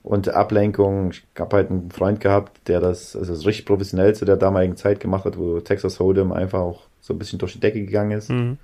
und 0.05 0.29
Ablenkung. 0.29 1.11
Ich 1.11 1.25
habe 1.37 1.57
halt 1.57 1.71
einen 1.71 1.91
Freund 1.91 2.21
gehabt, 2.21 2.69
der 2.69 2.79
das, 2.79 3.17
also 3.17 3.33
das 3.35 3.47
richtig 3.47 3.65
professionell 3.67 4.15
zu 4.15 4.25
der 4.25 4.37
damaligen 4.37 4.77
Zeit 4.77 5.01
gemacht 5.01 5.25
hat, 5.25 5.39
wo 5.39 5.59
Texas 5.59 5.99
Hold'em 5.99 6.33
einfach 6.33 6.61
auch 6.61 6.83
so 7.01 7.15
ein 7.15 7.19
bisschen 7.19 7.39
durch 7.39 7.55
die 7.55 7.61
Decke 7.61 7.81
gegangen 7.85 8.13
ist. 8.13 8.31
Mhm. 8.31 8.59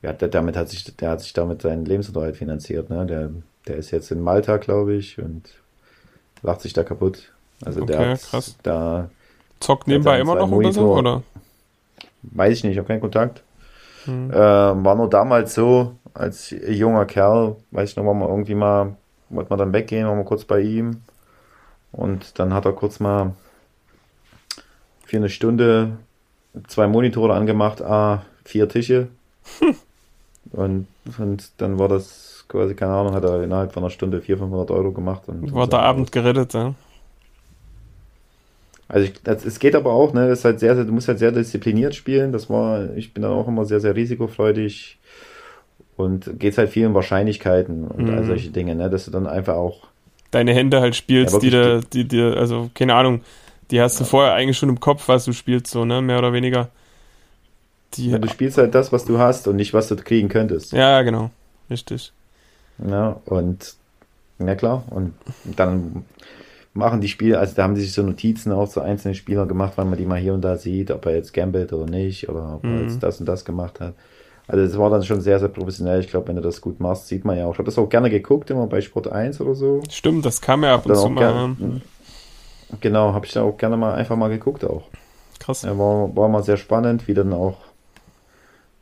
Ja, 0.00 0.12
der, 0.12 0.28
damit 0.28 0.56
hat 0.56 0.70
sich, 0.70 0.96
der 0.96 1.10
hat 1.10 1.20
sich 1.20 1.32
damit 1.34 1.62
seinen 1.62 1.84
Lebensunterhalt 1.84 2.36
finanziert. 2.36 2.90
Ne? 2.90 3.06
Der, 3.06 3.30
der 3.68 3.76
ist 3.76 3.92
jetzt 3.92 4.10
in 4.10 4.20
Malta, 4.20 4.56
glaube 4.56 4.94
ich, 4.94 5.18
und 5.20 5.42
lacht 6.42 6.62
sich 6.62 6.72
da 6.72 6.82
kaputt. 6.82 7.32
Also 7.64 7.82
okay, 7.82 7.92
der 7.92 8.10
hat 8.10 8.22
krass. 8.22 8.56
da 8.64 9.10
zockt 9.60 9.86
nebenbei 9.86 10.18
immer 10.18 10.34
noch 10.34 10.48
Monitor, 10.48 10.84
oder 10.84 10.92
so, 10.92 10.98
oder? 10.98 11.22
Weiß 12.22 12.56
ich 12.56 12.64
nicht, 12.64 12.72
ich 12.72 12.78
habe 12.78 12.88
keinen 12.88 13.00
Kontakt. 13.00 13.42
Mhm. 14.06 14.30
Äh, 14.30 14.34
war 14.34 14.94
nur 14.96 15.08
damals 15.08 15.54
so, 15.54 15.96
als 16.14 16.50
junger 16.50 17.04
Kerl, 17.04 17.56
weiß 17.70 17.90
ich 17.90 17.96
noch, 17.96 18.04
mal 18.14 18.28
irgendwie 18.28 18.54
mal 18.54 18.96
wollten 19.32 19.50
wir 19.50 19.56
dann 19.56 19.72
weggehen, 19.72 20.06
waren 20.06 20.18
wir 20.18 20.24
kurz 20.24 20.44
bei 20.44 20.60
ihm. 20.60 21.02
Und 21.90 22.38
dann 22.38 22.54
hat 22.54 22.64
er 22.64 22.72
kurz 22.72 23.00
mal 23.00 23.34
für 25.04 25.16
eine 25.16 25.28
Stunde 25.28 25.98
zwei 26.68 26.86
Monitore 26.86 27.34
angemacht, 27.34 27.82
ah, 27.82 28.24
vier 28.44 28.68
Tische. 28.68 29.08
Und, 30.50 30.86
und 31.18 31.50
dann 31.58 31.78
war 31.78 31.88
das 31.88 32.44
quasi, 32.48 32.74
keine 32.74 32.92
Ahnung, 32.92 33.14
hat 33.14 33.24
er 33.24 33.42
innerhalb 33.42 33.72
von 33.72 33.82
einer 33.82 33.90
Stunde 33.90 34.20
400, 34.20 34.50
500 34.50 34.70
Euro 34.70 34.92
gemacht. 34.92 35.22
Und 35.26 35.54
war 35.54 35.66
der 35.66 35.80
Abend 35.80 36.12
gerettet, 36.12 36.52
ja? 36.52 36.74
Also 38.88 39.06
ich, 39.06 39.22
das, 39.22 39.46
es 39.46 39.58
geht 39.58 39.74
aber 39.74 39.92
auch, 39.92 40.12
ne, 40.12 40.28
das 40.28 40.40
ist 40.40 40.44
halt 40.44 40.60
sehr, 40.60 40.74
sehr, 40.74 40.84
du 40.84 40.92
musst 40.92 41.08
halt 41.08 41.18
sehr 41.18 41.32
diszipliniert 41.32 41.94
spielen. 41.94 42.32
Das 42.32 42.50
war, 42.50 42.94
ich 42.96 43.14
bin 43.14 43.22
dann 43.22 43.32
auch 43.32 43.48
immer 43.48 43.64
sehr, 43.64 43.80
sehr 43.80 43.96
risikofreudig. 43.96 44.98
Und 45.96 46.38
geht 46.38 46.56
halt 46.56 46.70
viel 46.70 46.86
um 46.86 46.94
Wahrscheinlichkeiten 46.94 47.86
und 47.86 48.06
mhm. 48.06 48.14
all 48.14 48.24
solche 48.24 48.50
Dinge, 48.50 48.74
ne? 48.74 48.88
Dass 48.88 49.04
du 49.04 49.10
dann 49.10 49.26
einfach 49.26 49.54
auch. 49.54 49.88
Deine 50.30 50.54
Hände 50.54 50.80
halt 50.80 50.96
spielst, 50.96 51.34
ja, 51.34 51.38
die 51.40 51.50
dir, 51.50 51.80
die 51.92 52.08
dir, 52.08 52.36
also 52.36 52.70
keine 52.74 52.94
Ahnung, 52.94 53.20
die 53.70 53.80
hast 53.80 54.00
du 54.00 54.04
vorher 54.04 54.32
eigentlich 54.32 54.56
schon 54.56 54.70
im 54.70 54.80
Kopf, 54.80 55.08
was 55.08 55.24
du 55.26 55.32
spielst, 55.32 55.68
so, 55.68 55.84
ne? 55.84 56.00
Mehr 56.00 56.18
oder 56.18 56.32
weniger. 56.32 56.68
Die, 57.94 58.10
ja, 58.10 58.18
du 58.18 58.28
spielst 58.28 58.56
halt 58.56 58.74
das, 58.74 58.92
was 58.92 59.04
du 59.04 59.18
hast 59.18 59.46
und 59.48 59.56
nicht, 59.56 59.74
was 59.74 59.88
du 59.88 59.96
kriegen 59.96 60.28
könntest. 60.28 60.72
Ja, 60.72 61.02
genau. 61.02 61.30
Richtig. 61.70 62.12
Ja, 62.86 63.20
und 63.26 63.74
na 64.38 64.54
klar, 64.54 64.84
und 64.90 65.12
dann 65.56 66.04
machen 66.74 67.00
die 67.00 67.08
Spieler, 67.08 67.38
also 67.38 67.54
da 67.54 67.64
haben 67.64 67.76
sie 67.76 67.82
sich 67.82 67.92
so 67.92 68.02
Notizen 68.02 68.50
auch 68.52 68.68
zu 68.68 68.80
einzelnen 68.80 69.14
Spielern 69.14 69.46
gemacht, 69.48 69.74
weil 69.76 69.84
man 69.84 69.98
die 69.98 70.06
mal 70.06 70.18
hier 70.18 70.34
und 70.34 70.42
da 70.42 70.56
sieht, 70.56 70.90
ob 70.90 71.04
er 71.06 71.14
jetzt 71.14 71.34
gambelt 71.34 71.72
oder 71.72 71.90
nicht, 71.90 72.28
oder 72.28 72.54
ob 72.54 72.64
mhm. 72.64 72.76
er 72.76 72.82
jetzt 72.84 73.02
das 73.02 73.20
und 73.20 73.26
das 73.26 73.44
gemacht 73.44 73.80
hat. 73.80 73.94
Also 74.48 74.64
es 74.64 74.76
war 74.76 74.90
dann 74.90 75.02
schon 75.02 75.20
sehr, 75.20 75.38
sehr 75.38 75.48
professionell. 75.48 76.00
Ich 76.00 76.08
glaube, 76.08 76.28
wenn 76.28 76.36
du 76.36 76.42
das 76.42 76.60
gut 76.60 76.80
machst, 76.80 77.08
sieht 77.08 77.24
man 77.24 77.38
ja 77.38 77.46
auch. 77.46 77.52
Ich 77.52 77.58
habe 77.58 77.66
das 77.66 77.78
auch 77.78 77.88
gerne 77.88 78.10
geguckt, 78.10 78.50
immer 78.50 78.66
bei 78.66 78.80
Sport 78.80 79.10
1 79.10 79.40
oder 79.40 79.54
so. 79.54 79.82
Stimmt, 79.90 80.26
das 80.26 80.40
kam 80.40 80.64
ja 80.64 80.74
ab 80.74 80.86
und 80.86 80.96
zu 80.96 81.08
mal. 81.08 81.20
Gern, 81.20 81.82
genau, 82.80 83.12
habe 83.12 83.24
ich 83.26 83.32
da 83.32 83.42
auch 83.42 83.56
gerne 83.56 83.76
mal 83.76 83.94
einfach 83.94 84.16
mal 84.16 84.28
geguckt 84.28 84.64
auch. 84.64 84.82
Krass. 85.38 85.62
Ja, 85.62 85.78
war, 85.78 86.14
war 86.16 86.28
mal 86.28 86.42
sehr 86.42 86.56
spannend, 86.56 87.08
wie 87.08 87.14
dann 87.14 87.32
auch 87.32 87.58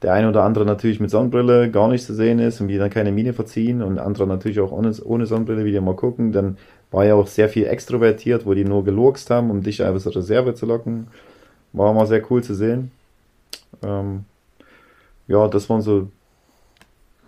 der 0.02 0.14
eine 0.14 0.28
oder 0.28 0.44
andere 0.44 0.64
natürlich 0.64 0.98
mit 0.98 1.10
Sonnenbrille 1.10 1.70
gar 1.70 1.88
nicht 1.88 2.04
zu 2.04 2.14
sehen 2.14 2.38
ist 2.38 2.60
und 2.60 2.68
wie 2.68 2.78
dann 2.78 2.90
keine 2.90 3.12
Miene 3.12 3.34
verziehen 3.34 3.82
und 3.82 3.98
andere 3.98 4.26
natürlich 4.26 4.60
auch 4.60 4.72
ohne, 4.72 4.92
ohne 5.04 5.26
Sonnenbrille 5.26 5.64
wieder 5.64 5.82
mal 5.82 5.94
gucken. 5.94 6.32
Dann 6.32 6.56
war 6.90 7.04
ja 7.04 7.14
auch 7.14 7.26
sehr 7.26 7.48
viel 7.48 7.66
extrovertiert, 7.66 8.46
wo 8.46 8.54
die 8.54 8.64
nur 8.64 8.84
gelurkst 8.84 9.28
haben, 9.30 9.50
um 9.50 9.62
dich 9.62 9.82
einfach 9.82 10.00
zur 10.00 10.16
Reserve 10.16 10.54
zu 10.54 10.66
locken. 10.66 11.08
War 11.72 11.92
mal 11.92 12.06
sehr 12.06 12.22
cool 12.30 12.42
zu 12.42 12.54
sehen. 12.54 12.90
Ähm, 13.84 14.24
ja, 15.30 15.46
das 15.48 15.70
waren 15.70 15.80
so, 15.80 16.08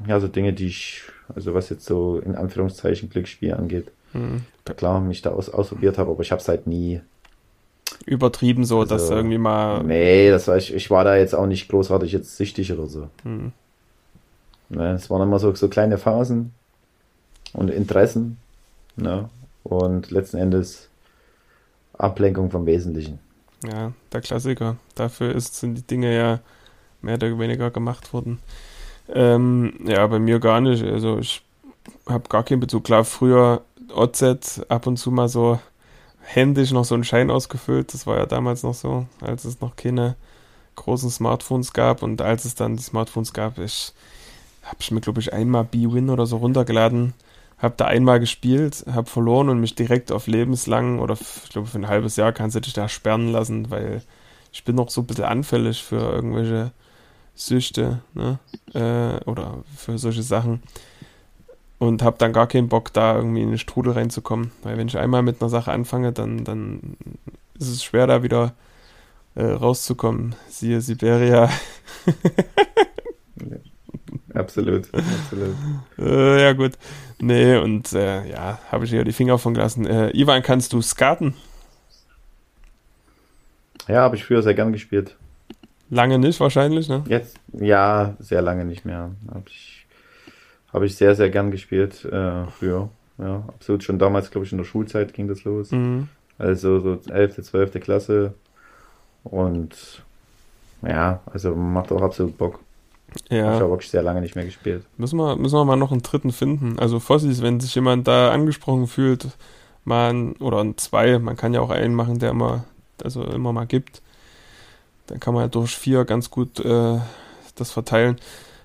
ja, 0.06 0.18
so 0.18 0.26
Dinge, 0.26 0.52
die 0.52 0.66
ich, 0.66 1.02
also 1.34 1.54
was 1.54 1.70
jetzt 1.70 1.84
so 1.84 2.18
in 2.18 2.34
Anführungszeichen 2.34 3.08
Glücksspiel 3.08 3.54
angeht, 3.54 3.92
mhm. 4.12 4.42
klar 4.76 5.00
mich 5.00 5.22
da 5.22 5.30
aus, 5.30 5.48
ausprobiert 5.48 5.98
habe, 5.98 6.10
aber 6.10 6.20
ich 6.20 6.32
habe 6.32 6.42
es 6.42 6.48
halt 6.48 6.66
nie 6.66 7.00
übertrieben 8.04 8.64
so, 8.64 8.80
also, 8.80 8.94
dass 8.94 9.10
irgendwie 9.10 9.38
mal. 9.38 9.84
Nee, 9.84 10.30
das 10.30 10.48
war 10.48 10.56
ich, 10.56 10.74
ich 10.74 10.90
war 10.90 11.04
da 11.04 11.16
jetzt 11.16 11.34
auch 11.34 11.46
nicht 11.46 11.68
großartig 11.68 12.10
jetzt 12.10 12.36
süchtig 12.36 12.72
oder 12.72 12.88
so. 12.88 13.08
Mhm. 13.22 13.52
Ne, 14.68 14.92
es 14.94 15.08
waren 15.08 15.22
immer 15.22 15.38
so, 15.38 15.54
so 15.54 15.68
kleine 15.68 15.98
Phasen 15.98 16.52
und 17.52 17.70
Interessen. 17.70 18.38
Ne? 18.96 19.28
Und 19.62 20.10
letzten 20.10 20.38
Endes 20.38 20.88
Ablenkung 21.92 22.50
vom 22.50 22.66
Wesentlichen. 22.66 23.20
Ja, 23.64 23.92
der 24.10 24.20
Klassiker. 24.22 24.76
Dafür 24.96 25.34
ist, 25.34 25.60
sind 25.60 25.76
die 25.76 25.86
Dinge 25.86 26.16
ja 26.16 26.40
mehr 27.02 27.14
oder 27.14 27.38
weniger 27.38 27.70
gemacht 27.70 28.12
wurden. 28.12 28.38
Ähm, 29.08 29.74
ja, 29.84 30.06
bei 30.06 30.18
mir 30.18 30.38
gar 30.40 30.60
nicht. 30.60 30.82
Also 30.84 31.18
ich 31.18 31.42
habe 32.06 32.28
gar 32.28 32.44
keinen 32.44 32.60
Bezug. 32.60 32.84
Klar, 32.84 33.04
früher 33.04 33.62
OZ 33.94 34.62
ab 34.68 34.86
und 34.86 34.96
zu 34.96 35.10
mal 35.10 35.28
so 35.28 35.58
händisch 36.20 36.70
noch 36.70 36.84
so 36.84 36.94
einen 36.94 37.04
Schein 37.04 37.30
ausgefüllt. 37.30 37.92
Das 37.94 38.06
war 38.06 38.16
ja 38.16 38.26
damals 38.26 38.62
noch 38.62 38.74
so, 38.74 39.06
als 39.20 39.44
es 39.44 39.60
noch 39.60 39.76
keine 39.76 40.16
großen 40.76 41.10
Smartphones 41.10 41.72
gab. 41.72 42.02
Und 42.02 42.22
als 42.22 42.44
es 42.44 42.54
dann 42.54 42.76
die 42.76 42.82
Smartphones 42.82 43.32
gab, 43.32 43.58
ich 43.58 43.92
habe 44.62 44.76
ich 44.80 44.90
mir, 44.90 45.00
glaube 45.00 45.20
ich, 45.20 45.32
einmal 45.32 45.64
B-Win 45.64 46.10
oder 46.10 46.26
so 46.26 46.36
runtergeladen. 46.36 47.14
Habe 47.58 47.74
da 47.76 47.86
einmal 47.86 48.18
gespielt, 48.18 48.84
habe 48.92 49.08
verloren 49.08 49.48
und 49.48 49.60
mich 49.60 49.74
direkt 49.74 50.10
auf 50.10 50.26
lebenslang 50.26 50.98
oder 50.98 51.14
ich 51.14 51.50
glaube 51.50 51.68
für 51.68 51.78
ein 51.78 51.86
halbes 51.86 52.16
Jahr 52.16 52.32
kannst 52.32 52.56
du 52.56 52.60
dich 52.60 52.72
da 52.72 52.88
sperren 52.88 53.30
lassen, 53.30 53.70
weil 53.70 54.02
ich 54.52 54.64
bin 54.64 54.74
noch 54.74 54.90
so 54.90 55.02
ein 55.02 55.06
bisschen 55.06 55.24
anfällig 55.24 55.82
für 55.82 56.00
irgendwelche 56.00 56.72
Süchte 57.34 58.02
ne? 58.14 58.38
Äh, 58.74 59.24
oder 59.28 59.64
für 59.76 59.98
solche 59.98 60.22
Sachen. 60.22 60.62
Und 61.78 62.02
habe 62.02 62.18
dann 62.18 62.32
gar 62.32 62.46
keinen 62.46 62.68
Bock, 62.68 62.92
da 62.92 63.16
irgendwie 63.16 63.42
in 63.42 63.48
den 63.48 63.58
Strudel 63.58 63.94
reinzukommen. 63.94 64.52
Weil 64.62 64.78
wenn 64.78 64.86
ich 64.86 64.98
einmal 64.98 65.22
mit 65.22 65.40
einer 65.40 65.48
Sache 65.48 65.72
anfange, 65.72 66.12
dann, 66.12 66.44
dann 66.44 66.96
ist 67.58 67.68
es 67.68 67.82
schwer, 67.82 68.06
da 68.06 68.22
wieder 68.22 68.54
äh, 69.34 69.44
rauszukommen. 69.44 70.34
Siehe 70.48 70.80
Siberia. 70.80 71.50
absolut, 74.34 74.88
absolut. 74.94 75.54
Äh, 75.98 76.42
ja, 76.42 76.52
gut. 76.52 76.72
Nee, 77.20 77.56
und 77.56 77.92
äh, 77.92 78.28
ja, 78.28 78.58
habe 78.70 78.84
ich 78.84 78.90
hier 78.90 79.04
die 79.04 79.12
Finger 79.12 79.38
von 79.38 79.54
gelassen. 79.54 79.86
Äh, 79.86 80.10
Ivan, 80.10 80.42
kannst 80.42 80.72
du 80.72 80.82
skaten? 80.82 81.34
Ja, 83.88 84.02
habe 84.02 84.16
ich 84.16 84.24
früher 84.24 84.42
sehr 84.42 84.54
gern 84.54 84.72
gespielt. 84.72 85.16
Lange 85.92 86.18
nicht 86.18 86.40
wahrscheinlich, 86.40 86.88
ne? 86.88 87.04
Jetzt, 87.06 87.36
ja, 87.52 88.16
sehr 88.18 88.40
lange 88.40 88.64
nicht 88.64 88.86
mehr. 88.86 89.10
Habe 89.28 89.44
ich, 89.46 89.86
hab 90.72 90.82
ich 90.82 90.96
sehr, 90.96 91.14
sehr 91.14 91.28
gern 91.28 91.50
gespielt 91.50 92.06
äh, 92.06 92.46
früher. 92.46 92.88
Ja, 93.18 93.44
absolut. 93.48 93.84
Schon 93.84 93.98
damals, 93.98 94.30
glaube 94.30 94.46
ich, 94.46 94.52
in 94.52 94.58
der 94.58 94.64
Schulzeit 94.64 95.12
ging 95.12 95.28
das 95.28 95.44
los. 95.44 95.70
Mhm. 95.70 96.08
Also 96.38 96.80
so 96.80 96.98
11., 97.12 97.42
12. 97.42 97.78
Klasse. 97.80 98.32
Und 99.22 100.02
ja, 100.80 101.20
also 101.26 101.54
macht 101.54 101.92
auch 101.92 102.00
absolut 102.00 102.38
Bock. 102.38 102.60
Ja. 103.28 103.36
Ja. 103.36 103.54
Ich 103.54 103.60
habe 103.60 103.70
wirklich 103.72 103.90
sehr 103.90 104.02
lange 104.02 104.22
nicht 104.22 104.34
mehr 104.34 104.46
gespielt. 104.46 104.86
Müssen 104.96 105.18
wir, 105.18 105.36
müssen 105.36 105.56
wir 105.56 105.64
mal 105.66 105.76
noch 105.76 105.92
einen 105.92 106.00
dritten 106.00 106.32
finden. 106.32 106.78
Also 106.78 107.00
Fossis, 107.00 107.42
wenn 107.42 107.60
sich 107.60 107.74
jemand 107.74 108.08
da 108.08 108.30
angesprochen 108.30 108.86
fühlt, 108.86 109.28
mal 109.84 110.10
ein, 110.10 110.32
oder 110.36 110.60
ein 110.64 110.78
zwei, 110.78 111.18
man 111.18 111.36
kann 111.36 111.52
ja 111.52 111.60
auch 111.60 111.68
einen 111.68 111.94
machen, 111.94 112.18
der 112.18 112.30
immer, 112.30 112.64
also 113.04 113.22
immer 113.24 113.52
mal 113.52 113.66
gibt. 113.66 114.00
Dann 115.06 115.20
kann 115.20 115.34
man 115.34 115.44
ja 115.44 115.48
durch 115.48 115.76
vier 115.76 116.04
ganz 116.04 116.30
gut 116.30 116.60
äh, 116.60 116.98
das 117.54 117.70
verteilen. 117.70 118.16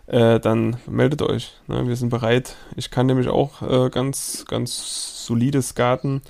Äh, 0.08 0.40
dann 0.40 0.78
meldet 0.88 1.22
euch. 1.22 1.54
Ne? 1.68 1.88
Wir 1.88 1.96
sind 1.96 2.10
bereit. 2.10 2.56
Ich 2.76 2.92
kann 2.92 3.08
nämlich 3.08 3.28
auch 3.28 3.62
äh, 3.62 3.90
ganz, 3.90 4.46
ganz 4.48 5.26
solides 5.26 5.70
Skaten. 5.70 6.22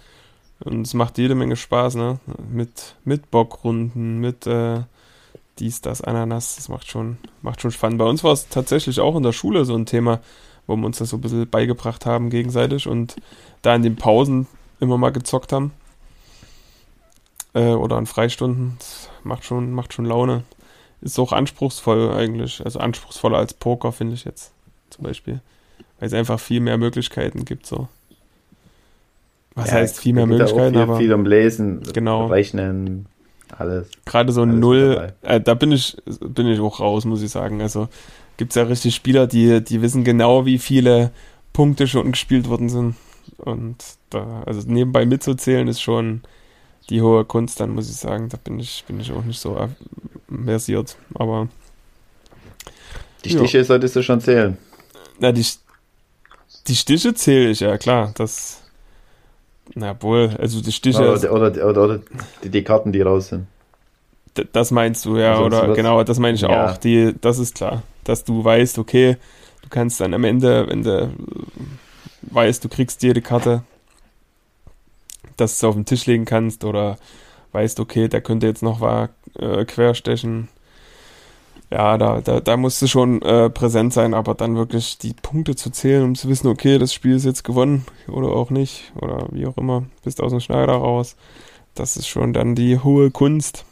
Und 0.59 0.87
es 0.87 0.95
macht 0.95 1.19
jede 1.19 1.35
Menge 1.35 1.55
Spaß, 1.55 1.95
ne? 1.95 2.19
Mit, 2.51 2.95
mit 3.05 3.29
Bockrunden, 3.29 4.17
mit 4.17 4.47
äh, 4.47 4.81
dies, 5.59 5.81
das, 5.81 6.01
Ananas. 6.01 6.55
Das 6.55 6.69
macht 6.69 6.87
schon, 6.89 7.17
macht 7.43 7.61
schon 7.61 7.71
spannend. 7.71 7.99
Bei 7.99 8.05
uns 8.05 8.23
war 8.23 8.33
es 8.33 8.49
tatsächlich 8.49 8.99
auch 8.99 9.15
in 9.15 9.23
der 9.23 9.33
Schule 9.33 9.65
so 9.65 9.75
ein 9.75 9.85
Thema, 9.85 10.19
wo 10.65 10.75
wir 10.75 10.85
uns 10.85 10.97
das 10.97 11.09
so 11.09 11.17
ein 11.17 11.21
bisschen 11.21 11.47
beigebracht 11.47 12.07
haben 12.07 12.31
gegenseitig 12.31 12.87
und 12.87 13.15
da 13.61 13.75
in 13.75 13.83
den 13.83 13.95
Pausen 13.95 14.47
immer 14.79 14.97
mal 14.97 15.11
gezockt 15.11 15.53
haben. 15.53 15.71
Äh, 17.57 17.73
oder 17.73 17.95
an 17.97 18.05
Freistunden. 18.05 18.75
Das 18.79 19.09
macht 19.23 19.43
schon, 19.45 19.71
macht 19.73 19.93
schon 19.93 20.05
Laune. 20.05 20.43
Ist 21.01 21.19
auch 21.19 21.31
anspruchsvoll 21.31 22.11
eigentlich. 22.11 22.63
Also 22.63 22.79
anspruchsvoller 22.79 23.37
als 23.37 23.53
Poker, 23.53 23.91
finde 23.91 24.13
ich 24.15 24.25
jetzt 24.25 24.51
zum 24.89 25.03
Beispiel. 25.03 25.41
Weil 25.99 26.07
es 26.07 26.13
einfach 26.13 26.39
viel 26.39 26.59
mehr 26.59 26.77
Möglichkeiten 26.77 27.45
gibt. 27.45 27.65
So. 27.65 27.87
Was 29.55 29.69
Ja, 29.69 29.75
heißt 29.77 29.99
viel 29.99 30.13
mehr 30.13 30.27
Möglichkeiten, 30.27 30.73
viel, 30.73 30.81
aber 30.81 30.97
viel 30.97 31.13
um 31.13 31.25
Lesen, 31.25 31.81
Genau. 31.93 32.27
Rechnen, 32.27 33.07
alles. 33.57 33.87
gerade 34.05 34.31
so 34.31 34.45
mit 34.45 34.57
Null, 34.57 35.13
äh, 35.23 35.41
da 35.41 35.53
bin 35.55 35.71
ich, 35.71 35.97
bin 36.21 36.45
ich 36.47 36.59
auch 36.59 36.79
raus, 36.79 37.05
muss 37.05 37.23
ich 37.23 37.31
sagen. 37.31 37.61
Also 37.61 37.87
gibt 38.37 38.51
es 38.51 38.55
ja 38.55 38.63
richtig 38.63 38.93
Spieler, 38.93 39.25
die, 39.25 39.63
die 39.63 39.81
wissen 39.81 40.03
genau, 40.03 40.45
wie 40.45 40.59
viele 40.59 41.11
Punkte 41.53 41.87
schon 41.87 42.11
gespielt 42.11 42.49
worden 42.49 42.69
sind. 42.69 42.95
Und 43.39 43.77
da, 44.11 44.43
also 44.45 44.61
nebenbei 44.69 45.05
mitzuzählen 45.07 45.67
ist 45.67 45.81
schon 45.81 46.21
die 46.89 47.01
hohe 47.01 47.25
Kunst, 47.25 47.59
dann 47.59 47.71
muss 47.71 47.89
ich 47.89 47.95
sagen. 47.97 48.29
Da 48.29 48.37
bin 48.37 48.59
ich, 48.59 48.83
bin 48.87 48.99
ich 48.99 49.11
auch 49.11 49.23
nicht 49.23 49.39
so 49.39 49.57
versiert. 50.45 50.95
Aber 51.15 51.47
Die 53.23 53.29
Ja. 53.33 53.39
Stiche 53.39 53.63
solltest 53.63 53.95
du 53.95 54.03
schon 54.03 54.21
zählen. 54.21 54.57
na, 55.19 55.31
die, 55.31 55.45
die 56.67 56.75
Stiche 56.75 57.13
zähle 57.13 57.49
ich, 57.49 57.59
ja 57.59 57.77
klar. 57.77 58.11
Das. 58.15 58.61
Na 59.75 60.01
wohl, 60.01 60.35
also 60.39 60.61
die 60.61 60.71
Stiche. 60.71 61.11
Oder, 61.11 61.31
oder, 61.33 61.65
oder, 61.67 61.83
oder 61.83 61.99
die, 62.43 62.49
die 62.49 62.63
Karten, 62.63 62.91
die 62.93 63.01
raus 63.01 63.29
sind. 63.29 63.47
D- 64.37 64.47
Das 64.53 64.71
meinst 64.71 65.03
du, 65.05 65.17
ja, 65.17 65.33
Ansonsten 65.33 65.65
oder 65.65 65.75
genau, 65.75 66.03
das 66.03 66.19
meine 66.19 66.35
ich 66.35 66.41
Ja. 66.41 66.71
auch. 66.71 66.77
Die, 66.77 67.13
das 67.19 67.37
ist 67.39 67.55
klar, 67.55 67.83
dass 68.05 68.23
du 68.23 68.43
weißt, 68.43 68.77
okay, 68.79 69.17
du 69.63 69.69
kannst 69.69 69.99
dann 69.99 70.13
am 70.13 70.23
Ende, 70.23 70.67
wenn 70.69 70.83
du 70.83 71.11
weißt, 72.31 72.63
du 72.63 72.69
kriegst 72.69 73.03
jede 73.03 73.21
Karte, 73.21 73.63
dass 75.37 75.59
du 75.59 75.65
es 75.65 75.69
auf 75.69 75.75
den 75.75 75.85
Tisch 75.85 76.05
legen 76.05 76.25
kannst 76.25 76.63
oder 76.63 76.97
weißt, 77.51 77.79
okay, 77.79 78.07
der 78.07 78.21
könnte 78.21 78.47
jetzt 78.47 78.63
noch 78.63 78.79
mal 78.79 79.09
äh, 79.39 79.65
querstechen. 79.65 80.49
Ja, 81.69 81.97
da, 81.97 82.21
da, 82.21 82.39
da 82.39 82.55
musst 82.55 82.81
du 82.81 82.87
schon 82.87 83.21
äh, 83.21 83.49
präsent 83.49 83.93
sein, 83.93 84.13
aber 84.13 84.35
dann 84.35 84.55
wirklich 84.55 84.97
die 84.97 85.13
Punkte 85.13 85.55
zu 85.55 85.69
zählen, 85.69 86.03
um 86.03 86.15
zu 86.15 86.29
wissen, 86.29 86.47
okay, 86.47 86.77
das 86.77 86.93
Spiel 86.93 87.15
ist 87.15 87.25
jetzt 87.25 87.43
gewonnen 87.43 87.85
oder 88.07 88.29
auch 88.29 88.49
nicht 88.51 88.93
oder 88.95 89.27
wie 89.31 89.45
auch 89.45 89.57
immer, 89.57 89.83
bist 90.03 90.21
aus 90.21 90.31
dem 90.31 90.39
Schneider 90.39 90.73
raus. 90.73 91.15
Das 91.75 91.97
ist 91.97 92.07
schon 92.07 92.31
dann 92.33 92.55
die 92.55 92.79
hohe 92.79 93.11
Kunst. 93.11 93.65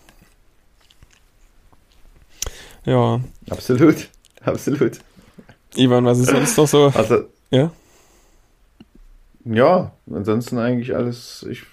Ja, 2.85 3.21
Absolut. 3.49 4.09
Absolut. 4.43 4.99
Ivan, 5.75 6.05
was 6.05 6.19
ist 6.19 6.29
sonst 6.29 6.57
noch 6.57 6.67
so? 6.67 6.91
Also. 6.93 7.23
Ja? 7.49 7.71
Ja, 9.45 9.91
ansonsten 10.11 10.57
eigentlich 10.57 10.95
alles. 10.95 11.45
Ich 11.49 11.63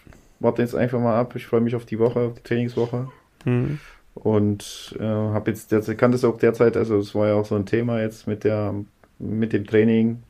warte 0.40 0.62
jetzt 0.62 0.74
einfach 0.74 1.00
mal 1.00 1.18
ab. 1.18 1.34
Ich 1.36 1.46
freue 1.46 1.60
mich 1.60 1.74
auf 1.74 1.86
die 1.86 1.98
Woche, 1.98 2.20
auf 2.20 2.34
die 2.34 2.42
Trainingswoche. 2.42 3.08
Hm. 3.44 3.78
Und 4.14 4.94
äh, 5.00 5.04
habe 5.04 5.50
jetzt 5.50 5.72
derzeit, 5.72 5.96
kann 5.96 6.12
das 6.12 6.24
auch 6.24 6.36
derzeit, 6.36 6.76
also 6.76 6.98
es 6.98 7.14
war 7.14 7.28
ja 7.28 7.34
auch 7.34 7.46
so 7.46 7.54
ein 7.54 7.64
Thema 7.64 8.00
jetzt 8.00 8.26
mit 8.26 8.44
der, 8.44 8.74
mit 9.18 9.54
dem 9.54 9.66
Training 9.66 10.22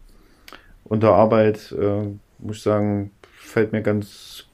und 0.84 1.02
der 1.02 1.10
Arbeit, 1.10 1.72
äh, 1.72 2.02
muss 2.38 2.58
ich 2.58 2.62
sagen, 2.62 3.10
fällt 3.22 3.72
mir 3.72 3.82
ganz, 3.82 4.44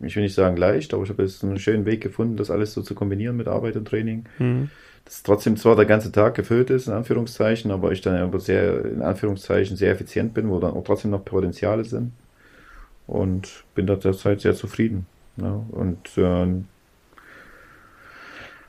ich 0.00 0.16
will 0.16 0.24
nicht 0.24 0.34
sagen 0.34 0.56
leicht, 0.56 0.92
aber 0.92 1.04
ich 1.04 1.10
habe 1.10 1.22
jetzt 1.22 1.44
einen 1.44 1.60
schönen 1.60 1.84
Weg 1.84 2.00
gefunden, 2.00 2.36
das 2.36 2.50
alles 2.50 2.74
so 2.74 2.82
zu 2.82 2.96
kombinieren 2.96 3.36
mit 3.36 3.46
Arbeit 3.46 3.76
und 3.76 3.86
Training. 3.86 4.24
Hm. 4.38 4.70
Dass 5.04 5.22
trotzdem 5.22 5.56
zwar 5.56 5.76
der 5.76 5.86
ganze 5.86 6.12
Tag 6.12 6.34
gefüllt 6.34 6.70
ist, 6.70 6.86
in 6.86 6.92
Anführungszeichen, 6.94 7.70
aber 7.70 7.90
ich 7.92 8.00
dann 8.00 8.16
aber 8.16 8.38
sehr, 8.40 8.84
in 8.84 9.02
Anführungszeichen, 9.02 9.76
sehr 9.76 9.92
effizient 9.92 10.34
bin, 10.34 10.48
wo 10.50 10.60
dann 10.60 10.74
auch 10.74 10.84
trotzdem 10.84 11.10
noch 11.10 11.24
Potenziale 11.24 11.84
sind. 11.84 12.12
Und 13.06 13.64
bin 13.74 13.86
da 13.86 13.96
derzeit 13.96 14.40
sehr 14.40 14.54
zufrieden. 14.54 15.06
Ja, 15.36 15.64
und 15.72 16.16
äh, 16.16 16.22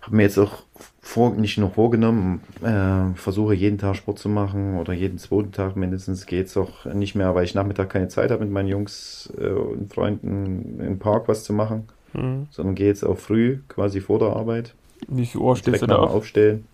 habe 0.02 0.16
mir 0.16 0.24
jetzt 0.24 0.40
auch 0.40 0.64
vor, 1.00 1.32
nicht 1.36 1.58
nur 1.58 1.70
vorgenommen, 1.72 2.42
äh, 2.64 3.16
versuche 3.16 3.54
jeden 3.54 3.78
Tag 3.78 3.96
Sport 3.96 4.20
zu 4.20 4.30
machen 4.30 4.78
oder 4.80 4.94
jeden 4.94 5.18
zweiten 5.20 5.52
Tag 5.52 5.76
mindestens 5.76 6.26
geht's 6.26 6.58
auch 6.58 6.86
nicht 6.86 7.16
mehr, 7.16 7.36
weil 7.36 7.44
ich 7.46 7.54
Nachmittag 7.56 7.90
keine 7.90 8.08
Zeit 8.08 8.32
habe 8.32 8.44
mit 8.44 8.52
meinen 8.52 8.68
Jungs 8.68 9.32
äh, 9.38 9.50
und 9.50 9.94
Freunden 9.94 10.80
im 10.80 11.00
Park 11.00 11.28
was 11.28 11.44
zu 11.44 11.54
machen, 11.54 11.88
Hm. 12.14 12.48
sondern 12.52 12.76
gehe 12.76 12.88
jetzt 12.88 13.04
auch 13.06 13.18
früh, 13.18 13.60
quasi 13.70 14.02
vor 14.02 14.20
der 14.20 14.30
Arbeit, 14.30 14.74
Wie 15.08 15.26
viel 15.26 15.42
Uhr 15.42 15.56
stehst 15.56 15.82
du 15.82 15.88
da 15.88 15.98
auf? 15.98 16.12
Aufstehen. 16.12 16.66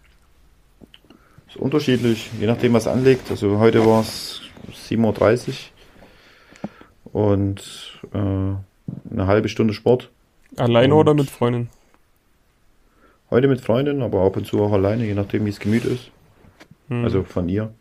Ist 1.47 1.57
unterschiedlich, 1.57 2.29
je 2.39 2.47
nachdem 2.47 2.73
was 2.73 2.87
anliegt. 2.87 3.29
Also 3.31 3.57
heute 3.59 3.85
war 3.85 4.01
es 4.01 4.41
7.30 4.89 5.53
Uhr 7.13 7.21
und 7.23 7.99
äh, 8.13 8.17
eine 8.17 9.27
halbe 9.27 9.49
Stunde 9.49 9.73
Sport. 9.73 10.09
Alleine 10.57 10.93
Und- 10.93 10.99
oder 11.01 11.13
mit 11.13 11.29
Freundin? 11.29 11.69
Heute 13.29 13.47
mit 13.49 13.59
Freundin, 13.59 14.01
aber 14.01 14.21
ab 14.21 14.37
und 14.37 14.47
zu 14.47 14.61
auch 14.61 14.71
alleine, 14.71 15.05
je 15.05 15.13
nachdem 15.13 15.45
wie 15.45 15.49
es 15.49 15.59
Gemüt 15.59 15.83
ist. 15.83 16.11
Hm. 16.87 17.03
Also 17.03 17.23
von 17.23 17.49
ihr. 17.49 17.73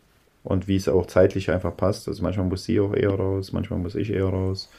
Und 0.43 0.67
wie 0.67 0.75
es 0.75 0.87
auch 0.89 1.05
zeitlich 1.07 1.51
einfach 1.51 1.75
passt. 1.75 2.07
Also 2.07 2.23
manchmal 2.23 2.47
muss 2.47 2.63
sie 2.65 2.79
auch 2.79 2.93
eher 2.93 3.11
raus, 3.11 3.51
manchmal 3.53 3.79
muss 3.79 3.95
ich 3.95 4.09
eher 4.11 4.25
raus. 4.25 4.69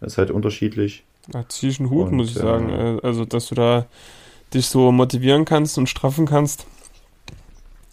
Das 0.00 0.12
ist 0.12 0.18
halt 0.18 0.30
unterschiedlich. 0.30 1.04
Da 1.28 1.46
zieh 1.48 1.68
ich 1.68 1.80
einen 1.80 1.90
Hut, 1.90 2.08
und, 2.08 2.16
muss 2.16 2.30
ich 2.30 2.36
äh, 2.36 2.40
sagen. 2.40 2.68
Äh, 2.70 3.00
Also, 3.02 3.24
dass 3.24 3.48
du 3.48 3.54
da 3.54 3.86
dich 4.54 4.66
so 4.66 4.92
motivieren 4.92 5.44
kannst 5.44 5.78
und 5.78 5.88
straffen 5.88 6.26
kannst. 6.26 6.66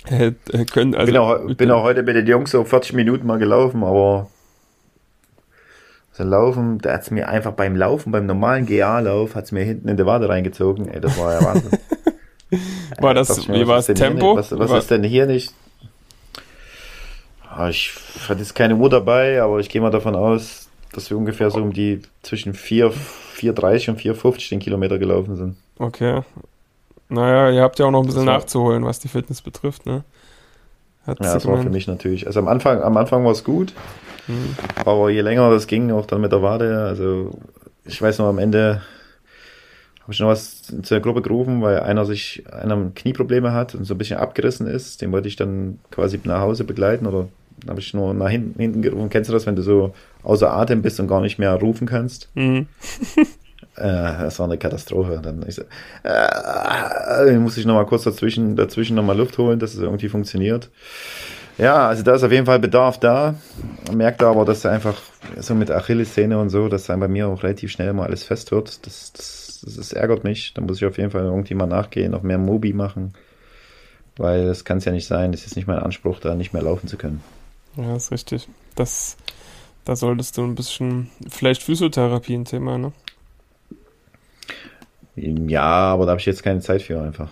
Äh, 0.08 0.34
äh, 0.52 0.66
können, 0.66 0.94
also, 0.96 1.12
bin, 1.12 1.18
auch, 1.22 1.56
bin 1.56 1.72
auch 1.72 1.84
heute 1.84 2.04
mit 2.04 2.16
den 2.16 2.28
Jungs 2.28 2.52
so 2.52 2.64
40 2.64 2.94
Minuten 2.94 3.26
mal 3.26 3.40
gelaufen, 3.40 3.84
aber 3.84 4.30
so 6.14 6.24
Laufen, 6.24 6.78
da 6.78 6.94
hat 6.94 7.02
es 7.02 7.12
mir 7.12 7.28
einfach 7.28 7.52
beim 7.54 7.76
Laufen, 7.76 8.12
beim 8.12 8.26
normalen 8.26 8.66
GA-Lauf, 8.68 9.36
hat 9.36 9.46
es 9.46 9.52
mir 9.52 9.64
hinten 9.64 9.90
in 9.90 9.98
die 9.98 10.06
Wade 10.06 10.30
reingezogen. 10.30 10.88
Ey, 10.88 11.02
das 11.02 11.18
war 11.18 11.34
ja 11.34 11.44
Wahnsinn. 11.46 11.72
War 13.00 13.14
das- 13.14 13.28
dachte 13.30 13.42
ich 13.42 13.50
wie 13.50 13.68
war 13.68 13.78
das 13.78 13.88
Tempo? 13.88 14.36
nicht- 14.38 14.52
Was, 14.52 14.58
was 14.70 14.84
ist 14.84 14.92
denn 14.92 15.04
hier 15.04 15.26
nicht? 15.26 15.54
Ah, 17.50 17.68
Ich 17.70 17.92
hatte 18.30 18.40
jetzt 18.40 18.54
keine 18.56 18.76
Uhr 18.76 18.90
dabei, 18.90 19.42
aber 19.42 19.60
ich 19.60 19.68
gehe 19.68 19.82
mal 19.82 19.90
davon 19.90 20.16
aus, 20.16 20.70
dass 20.94 21.10
wir 21.10 21.18
ungefähr 21.18 21.50
so 21.50 21.58
um 21.62 21.74
die 21.74 22.02
zwischen 22.22 22.54
4, 22.54 22.94
4,30 23.36 23.90
und 23.92 24.00
4,50 24.00 24.50
den 24.50 24.60
Kilometer 24.60 24.98
gelaufen 24.98 25.36
sind. 25.36 25.56
Okay. 25.78 26.22
Naja, 27.10 27.52
ihr 27.52 27.62
habt 27.62 27.78
ja 27.80 27.86
auch 27.86 27.92
noch 27.92 28.02
ein 28.02 28.08
bisschen 28.08 28.26
war- 28.26 28.38
nachzuholen, 28.38 28.84
was 28.86 29.00
die 29.00 29.08
Fitness 29.08 29.42
betrifft, 29.42 29.86
ne? 29.86 30.04
Hat 31.06 31.20
Ja, 31.24 31.34
das 31.36 31.46
war 31.46 31.62
für 31.62 31.70
mich 31.70 31.86
natürlich. 31.88 32.26
Also 32.26 32.40
am 32.40 32.48
Anfang, 32.48 32.82
am 32.82 32.98
Anfang 32.98 33.24
war 33.24 33.32
es 33.32 33.44
gut, 33.44 33.74
Hm. 34.26 34.56
aber 34.84 35.12
je 35.12 35.22
länger 35.22 35.52
das 35.52 35.68
ging, 35.68 35.92
auch 35.92 36.08
dann 36.08 36.22
mit 36.22 36.32
der 36.32 36.42
Wade, 36.42 36.80
also 36.86 37.38
ich 37.84 38.02
weiß 38.02 38.18
noch, 38.18 38.26
am 38.28 38.40
Ende 38.40 38.82
habe 40.02 40.14
ich 40.14 40.20
noch 40.20 40.30
was 40.30 40.64
zu 40.64 40.82
der 40.82 41.00
Gruppe 41.00 41.22
gerufen, 41.22 41.62
weil 41.62 41.80
einer 41.82 42.06
sich, 42.06 42.44
einer 42.52 42.92
Knieprobleme 42.96 43.54
hat 43.54 43.76
und 43.76 43.86
so 43.86 43.94
ein 43.94 43.98
bisschen 44.00 44.18
abgerissen 44.18 44.66
ist. 44.68 45.02
Den 45.02 45.12
wollte 45.12 45.28
ich 45.28 45.36
dann 45.36 45.80
quasi 45.92 46.20
nach 46.24 46.42
Hause 46.42 46.64
begleiten 46.64 47.06
oder 47.08 47.28
habe 47.68 47.80
ich 47.80 47.94
nur 47.94 48.14
nach 48.14 48.30
hinten, 48.30 48.60
hinten 48.60 48.82
gerufen. 48.82 49.10
Kennst 49.10 49.30
du 49.30 49.34
das, 49.34 49.46
wenn 49.46 49.56
du 49.56 49.62
so 49.62 49.94
außer 50.24 50.52
Atem 50.52 50.82
bist 50.82 51.00
und 51.00 51.08
gar 51.08 51.22
nicht 51.22 51.40
mehr 51.40 51.54
rufen 51.54 51.88
kannst? 51.88 52.30
Hm. 52.36 52.68
Äh, 53.78 54.24
das 54.24 54.40
war 54.40 54.46
eine 54.46 54.58
Katastrophe. 54.58 55.20
Dann 55.22 55.44
ich 55.48 55.56
so, 55.56 55.64
äh, 56.04 57.38
muss 57.38 57.58
ich 57.58 57.66
noch 57.66 57.74
mal 57.74 57.86
kurz 57.86 58.04
dazwischen, 58.04 58.56
dazwischen 58.56 58.96
noch 58.96 59.04
mal 59.04 59.18
Luft 59.18 59.38
holen, 59.38 59.60
dass 59.60 59.74
es 59.74 59.80
irgendwie 59.80 60.08
funktioniert. 60.08 60.70
Ja, 61.58 61.88
also 61.88 62.04
da 62.04 62.16
ist 62.16 62.24
auf 62.24 62.32
jeden 62.32 62.46
Fall 62.46 62.60
Bedarf 62.60 63.00
da. 63.00 63.36
Man 63.88 63.98
merkt 63.98 64.22
aber, 64.24 64.44
dass 64.46 64.66
er 64.66 64.72
einfach 64.72 65.02
so 65.40 65.56
mit 65.56 65.72
Achillessehne 65.72 66.38
und 66.38 66.50
so, 66.50 66.68
dass 66.68 66.86
dann 66.86 67.00
bei 67.00 67.08
mir 67.08 67.28
auch 67.28 67.44
relativ 67.44 67.72
schnell 67.72 67.94
mal 67.94 68.08
alles 68.08 68.24
fest 68.24 68.52
wird. 68.52 68.86
Das, 68.86 69.12
das, 69.12 69.62
das, 69.62 69.76
das 69.76 69.94
ärgert 69.94 70.24
mich. 70.24 70.54
Da 70.54 70.62
muss 70.62 70.78
ich 70.78 70.86
auf 70.86 70.98
jeden 70.98 71.12
Fall 71.12 71.24
irgendwie 71.24 71.56
mal 71.56 71.66
nachgehen, 71.66 72.12
noch 72.12 72.24
mehr 72.24 72.38
Mobi 72.38 72.74
machen. 72.74 73.14
Weil 74.18 74.48
das 74.48 74.66
kann 74.66 74.78
es 74.80 74.86
ja 74.86 74.92
nicht 74.92 75.08
sein. 75.08 75.32
Das 75.32 75.46
ist 75.46 75.56
nicht 75.56 75.68
mein 75.68 75.80
Anspruch, 75.80 76.20
da 76.20 76.36
nicht 76.36 76.54
mehr 76.54 76.64
laufen 76.64 76.88
zu 76.88 76.98
können. 76.98 77.22
Ja, 77.78 77.96
ist 77.96 78.12
richtig. 78.12 78.48
Das, 78.76 79.18
da 79.84 79.96
solltest 79.96 80.38
du 80.38 80.44
ein 80.44 80.56
bisschen, 80.56 81.10
vielleicht 81.30 81.64
Physiotherapie 81.64 82.36
ein 82.36 82.46
Thema, 82.46 82.78
ne? 82.78 82.92
Ja, 85.16 85.94
aber 85.94 86.06
da 86.06 86.12
habe 86.12 86.20
ich 86.20 86.26
jetzt 86.26 86.44
keine 86.44 86.60
Zeit 86.60 86.82
für 86.82 87.02
einfach. 87.02 87.30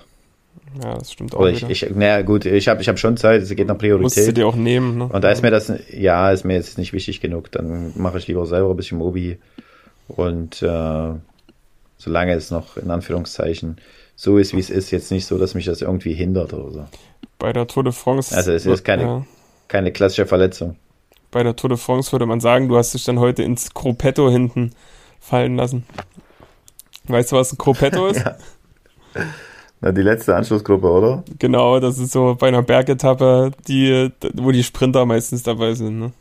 Ja, 0.82 0.98
das 0.98 1.12
stimmt 1.12 1.36
auch. 1.36 1.40
Oder 1.40 1.52
ich, 1.52 1.70
ich, 1.70 1.90
naja, 1.92 2.22
gut, 2.22 2.46
ich 2.46 2.68
habe 2.68 2.82
ich 2.82 2.90
hab 2.90 2.98
schon 2.98 3.18
Zeit, 3.18 3.42
es 3.42 3.50
geht 3.50 3.68
nach 3.68 3.78
Priorität. 3.78 4.04
Musst 4.04 4.28
du 4.28 4.34
dir 4.34 4.48
auch 4.48 4.56
nehmen, 4.56 4.98
ne? 4.98 5.08
Und 5.08 5.24
da 5.24 5.30
ist 5.30 5.44
mir 5.44 5.52
das, 5.52 5.72
ja, 5.92 6.32
ist 6.32 6.46
mir 6.46 6.56
jetzt 6.56 6.78
nicht 6.78 6.94
wichtig 6.94 7.22
genug. 7.22 7.52
Dann 7.52 7.94
mache 7.96 8.18
ich 8.18 8.28
lieber 8.28 8.46
selber 8.46 8.72
ein 8.72 8.78
bisschen 8.78 8.98
Mobi. 8.98 9.38
Und 10.08 10.62
äh, 10.62 11.12
solange 11.98 12.34
es 12.34 12.52
noch 12.52 12.78
in 12.78 12.90
Anführungszeichen 12.90 13.78
so 14.16 14.38
ist, 14.38 14.54
wie 14.54 14.60
es 14.60 14.70
ist, 14.70 14.92
jetzt 14.92 15.12
nicht 15.12 15.26
so, 15.26 15.38
dass 15.38 15.54
mich 15.54 15.66
das 15.66 15.82
irgendwie 15.82 16.14
hindert 16.14 16.54
oder 16.54 16.72
so. 16.72 16.86
Bei 17.40 17.54
der 17.54 17.68
Tour 17.68 17.84
de 17.84 17.94
France. 17.94 18.36
Also 18.36 18.52
es 18.52 18.66
ist 18.66 18.84
keine, 18.84 19.04
ja. 19.04 19.26
Keine 19.74 19.92
klassische 19.92 20.28
Verletzung. 20.28 20.76
Bei 21.32 21.42
der 21.42 21.56
Tour 21.56 21.70
de 21.70 21.80
France 21.80 22.12
würde 22.12 22.28
man 22.28 22.40
sagen, 22.40 22.70
du 22.70 22.78
hast 22.78 22.94
dich 22.94 23.06
dann 23.06 23.20
heute 23.20 23.42
ins 23.42 23.74
Gruppetto 23.74 24.30
hinten 24.30 24.70
fallen 25.20 25.56
lassen. 25.56 25.84
Weißt 27.08 27.32
du, 27.32 27.38
was 27.38 27.52
ein 27.52 27.58
Gruppetto 27.58 28.06
ist? 28.12 28.24
ja. 28.24 28.36
Na, 29.82 29.92
die 29.92 30.04
letzte 30.04 30.36
Anschlussgruppe, 30.36 30.88
oder? 30.88 31.24
Genau, 31.40 31.80
das 31.80 31.98
ist 31.98 32.12
so 32.12 32.38
bei 32.40 32.50
einer 32.50 32.62
Bergetappe, 32.62 33.50
die, 33.68 34.12
wo 34.36 34.52
die 34.52 34.64
Sprinter 34.64 35.08
meistens 35.08 35.42
dabei 35.42 35.74
sind, 35.74 35.98
ne? 36.00 36.12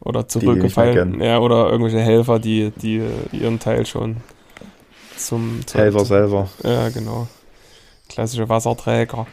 Oder 0.00 0.26
zurückgefallen. 0.26 1.20
Ja, 1.20 1.40
oder 1.40 1.68
irgendwelche 1.70 2.00
Helfer, 2.00 2.38
die, 2.38 2.72
die 2.80 3.02
ihren 3.32 3.58
Teil 3.58 3.84
schon 3.84 4.16
zum, 5.18 5.60
zum 5.66 5.80
Helfer 5.80 6.04
selber. 6.06 6.48
Ja, 6.62 6.88
genau. 6.88 7.28
Klassische 8.08 8.48
Wasserträger. 8.48 9.26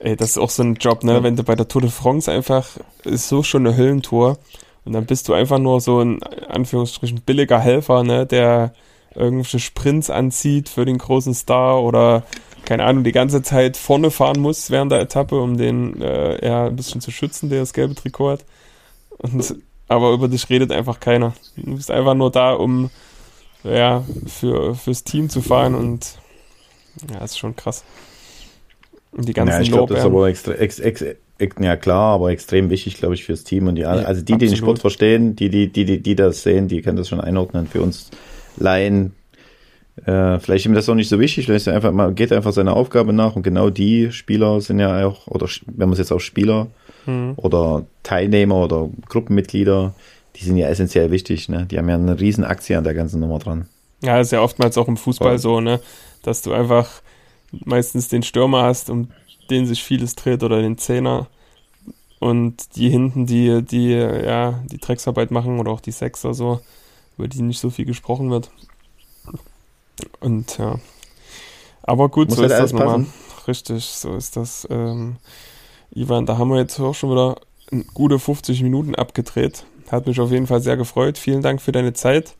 Ey, 0.00 0.16
das 0.16 0.30
ist 0.30 0.38
auch 0.38 0.50
so 0.50 0.62
ein 0.62 0.74
Job, 0.74 1.02
ne? 1.02 1.14
Ja. 1.14 1.22
Wenn 1.22 1.36
du 1.36 1.42
bei 1.42 1.56
der 1.56 1.68
Tour 1.68 1.82
de 1.82 1.90
France 1.90 2.30
einfach, 2.30 2.68
ist 3.04 3.28
so 3.28 3.42
schon 3.42 3.66
eine 3.66 3.76
Höllentour 3.76 4.38
und 4.84 4.92
dann 4.92 5.06
bist 5.06 5.28
du 5.28 5.34
einfach 5.34 5.58
nur 5.58 5.80
so 5.80 6.00
ein, 6.00 6.22
Anführungsstrichen, 6.22 7.22
billiger 7.22 7.58
Helfer, 7.58 8.04
ne? 8.04 8.26
Der 8.26 8.72
irgendwelche 9.14 9.58
Sprints 9.58 10.10
anzieht 10.10 10.68
für 10.68 10.84
den 10.84 10.98
großen 10.98 11.34
Star 11.34 11.82
oder 11.82 12.22
keine 12.64 12.84
Ahnung, 12.84 13.02
die 13.02 13.12
ganze 13.12 13.42
Zeit 13.42 13.76
vorne 13.76 14.10
fahren 14.10 14.40
muss 14.40 14.70
während 14.70 14.92
der 14.92 15.00
Etappe, 15.00 15.40
um 15.40 15.56
den 15.56 16.00
äh, 16.02 16.44
ja, 16.46 16.66
ein 16.66 16.76
bisschen 16.76 17.00
zu 17.00 17.10
schützen, 17.10 17.48
der 17.48 17.60
das 17.60 17.72
gelbe 17.72 17.94
Trikot 17.94 18.32
hat. 18.32 18.44
Und, 19.16 19.56
aber 19.88 20.12
über 20.12 20.28
dich 20.28 20.48
redet 20.50 20.70
einfach 20.70 21.00
keiner. 21.00 21.32
Du 21.56 21.76
bist 21.76 21.90
einfach 21.90 22.14
nur 22.14 22.30
da, 22.30 22.52
um 22.52 22.90
ja, 23.64 24.04
für, 24.26 24.74
fürs 24.74 25.02
Team 25.02 25.30
zu 25.30 25.40
fahren 25.40 25.74
und 25.74 26.18
ja, 27.10 27.18
ist 27.24 27.38
schon 27.38 27.56
krass. 27.56 27.84
Und 29.12 29.28
die 29.28 29.32
ganzen 29.32 29.54
ja, 29.54 29.60
ich 29.60 29.70
glaube, 29.70 29.94
das 29.94 30.02
ist 30.02 30.06
aber 30.06 30.28
extra, 30.28 30.52
ex, 30.52 30.78
ex, 30.78 31.02
ex, 31.38 31.56
ja 31.60 31.76
klar, 31.76 32.14
aber 32.14 32.30
extrem 32.30 32.70
wichtig, 32.70 32.96
glaube 32.96 33.14
ich, 33.14 33.24
fürs 33.24 33.44
Team 33.44 33.66
und 33.66 33.76
die, 33.76 33.84
also 33.84 34.22
die, 34.22 34.36
die 34.36 34.46
den 34.46 34.56
Sport 34.56 34.80
verstehen, 34.80 35.34
die, 35.36 35.48
die, 35.48 35.68
die, 35.68 35.84
die, 35.84 36.02
die 36.02 36.14
das 36.14 36.42
sehen, 36.42 36.68
die 36.68 36.82
können 36.82 36.96
das 36.96 37.08
schon 37.08 37.20
einordnen. 37.20 37.66
Für 37.66 37.80
uns 37.80 38.10
Laien, 38.56 39.12
äh, 40.04 40.38
vielleicht 40.38 40.64
ist 40.64 40.66
ihm 40.66 40.74
das 40.74 40.88
auch 40.88 40.94
nicht 40.94 41.08
so 41.08 41.18
wichtig, 41.18 41.46
vielleicht 41.46 41.66
ist 41.66 41.72
einfach, 41.72 41.92
man 41.92 42.14
geht 42.14 42.32
einfach 42.32 42.52
seiner 42.52 42.76
Aufgabe 42.76 43.12
nach 43.12 43.34
und 43.34 43.42
genau 43.42 43.70
die 43.70 44.12
Spieler 44.12 44.60
sind 44.60 44.78
ja 44.78 45.06
auch, 45.06 45.26
oder 45.26 45.48
wenn 45.66 45.88
man 45.88 45.94
es 45.94 45.98
jetzt 45.98 46.12
auch 46.12 46.20
Spieler 46.20 46.68
mhm. 47.06 47.32
oder 47.36 47.86
Teilnehmer 48.02 48.56
oder 48.56 48.90
Gruppenmitglieder, 49.08 49.94
die 50.36 50.44
sind 50.44 50.56
ja 50.56 50.68
essentiell 50.68 51.10
wichtig, 51.10 51.48
ne? 51.48 51.66
Die 51.68 51.78
haben 51.78 51.88
ja 51.88 51.96
eine 51.96 52.20
riesen 52.20 52.44
Aktie 52.44 52.78
an 52.78 52.84
der 52.84 52.94
ganzen 52.94 53.20
Nummer 53.20 53.38
dran. 53.38 53.66
Ja, 54.02 54.20
ist 54.20 54.30
ja 54.30 54.40
oftmals 54.40 54.78
auch 54.78 54.86
im 54.86 54.96
Fußball 54.96 55.32
ja. 55.32 55.38
so, 55.38 55.60
ne? 55.60 55.80
Dass 56.22 56.42
du 56.42 56.52
einfach 56.52 57.02
meistens 57.52 58.08
den 58.08 58.22
Stürmer 58.22 58.62
hast, 58.62 58.90
um 58.90 59.08
den 59.50 59.66
sich 59.66 59.82
vieles 59.82 60.14
dreht 60.14 60.42
oder 60.42 60.60
den 60.60 60.78
Zehner 60.78 61.28
und 62.18 62.76
die 62.76 62.90
hinten, 62.90 63.26
die, 63.26 63.62
die, 63.62 63.90
ja, 63.90 64.62
die 64.70 64.78
Drecksarbeit 64.78 65.30
machen 65.30 65.60
oder 65.60 65.70
auch 65.70 65.80
die 65.80 65.92
Sechser 65.92 66.34
so, 66.34 66.60
über 67.16 67.28
die 67.28 67.42
nicht 67.42 67.60
so 67.60 67.70
viel 67.70 67.84
gesprochen 67.84 68.30
wird. 68.30 68.50
Und 70.20 70.58
ja. 70.58 70.78
Aber 71.82 72.08
gut, 72.08 72.28
Muss 72.28 72.36
so 72.36 72.42
halt 72.42 72.52
ist 72.52 72.58
das 72.58 72.72
nochmal. 72.72 73.06
Richtig, 73.46 73.84
so 73.84 74.14
ist 74.14 74.36
das. 74.36 74.66
Ähm, 74.70 75.16
Ivan, 75.90 76.26
da 76.26 76.36
haben 76.36 76.50
wir 76.50 76.58
jetzt 76.58 76.78
auch 76.80 76.94
schon 76.94 77.10
wieder 77.10 77.40
gute 77.94 78.18
50 78.18 78.62
Minuten 78.62 78.94
abgedreht. 78.94 79.64
Hat 79.90 80.06
mich 80.06 80.20
auf 80.20 80.30
jeden 80.30 80.46
Fall 80.46 80.60
sehr 80.60 80.76
gefreut. 80.76 81.16
Vielen 81.18 81.42
Dank 81.42 81.62
für 81.62 81.72
deine 81.72 81.94
Zeit. 81.94 82.34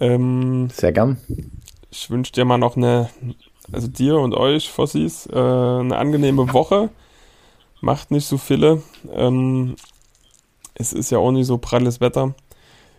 Ähm, 0.00 0.70
sehr 0.70 0.92
gern. 0.92 1.18
Ich 1.90 2.10
wünsche 2.10 2.32
dir 2.32 2.44
mal 2.44 2.58
noch 2.58 2.76
eine, 2.76 3.10
also 3.72 3.88
dir 3.88 4.18
und 4.18 4.34
euch, 4.34 4.70
Fossis, 4.70 5.26
äh, 5.26 5.38
eine 5.38 5.96
angenehme 5.96 6.52
Woche. 6.52 6.90
Macht 7.80 8.10
nicht 8.10 8.26
so 8.26 8.38
viele. 8.38 8.82
Ähm, 9.12 9.76
es 10.74 10.92
ist 10.92 11.10
ja 11.10 11.18
auch 11.18 11.32
nicht 11.32 11.46
so 11.46 11.58
pralles 11.58 12.00
Wetter. 12.00 12.34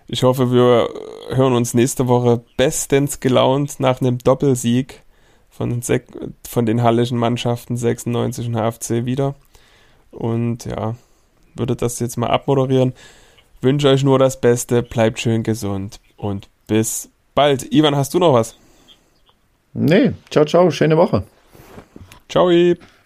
Ich 0.08 0.24
hoffe, 0.24 0.52
wir 0.52 0.90
hören 1.30 1.54
uns 1.54 1.74
nächste 1.74 2.08
Woche 2.08 2.44
bestens 2.58 3.20
gelaunt 3.20 3.80
nach 3.80 4.02
einem 4.02 4.20
Doppelsieg 4.20 5.02
von 5.50 5.70
den, 5.70 5.82
Sek 5.82 6.08
von 6.48 6.66
den 6.66 6.84
hallischen 6.84 7.18
Mannschaften 7.18 7.76
96 7.76 8.48
und 8.48 8.56
HFC 8.56 9.06
wieder. 9.06 9.36
Und 10.12 10.66
ja, 10.66 10.96
würde 11.56 11.76
das 11.76 12.00
jetzt 12.00 12.18
mal 12.18 12.30
abmoderieren. 12.30 12.94
Wünsche 13.62 13.90
euch 13.90 14.04
nur 14.04 14.20
das 14.20 14.40
Beste, 14.40 14.84
bleibt 14.84 15.20
schön 15.20 15.42
gesund 15.44 16.00
und 16.18 16.50
bis 16.68 17.10
bald. 17.34 17.74
Ivan, 17.74 17.96
hast 17.96 18.14
du 18.14 18.20
noch 18.20 18.34
was? 18.34 18.56
Nee, 19.78 20.14
ciao, 20.30 20.46
ciao, 20.46 20.72
schöne 20.72 20.96
Woche. 20.96 21.24
Ciao. 22.30 22.50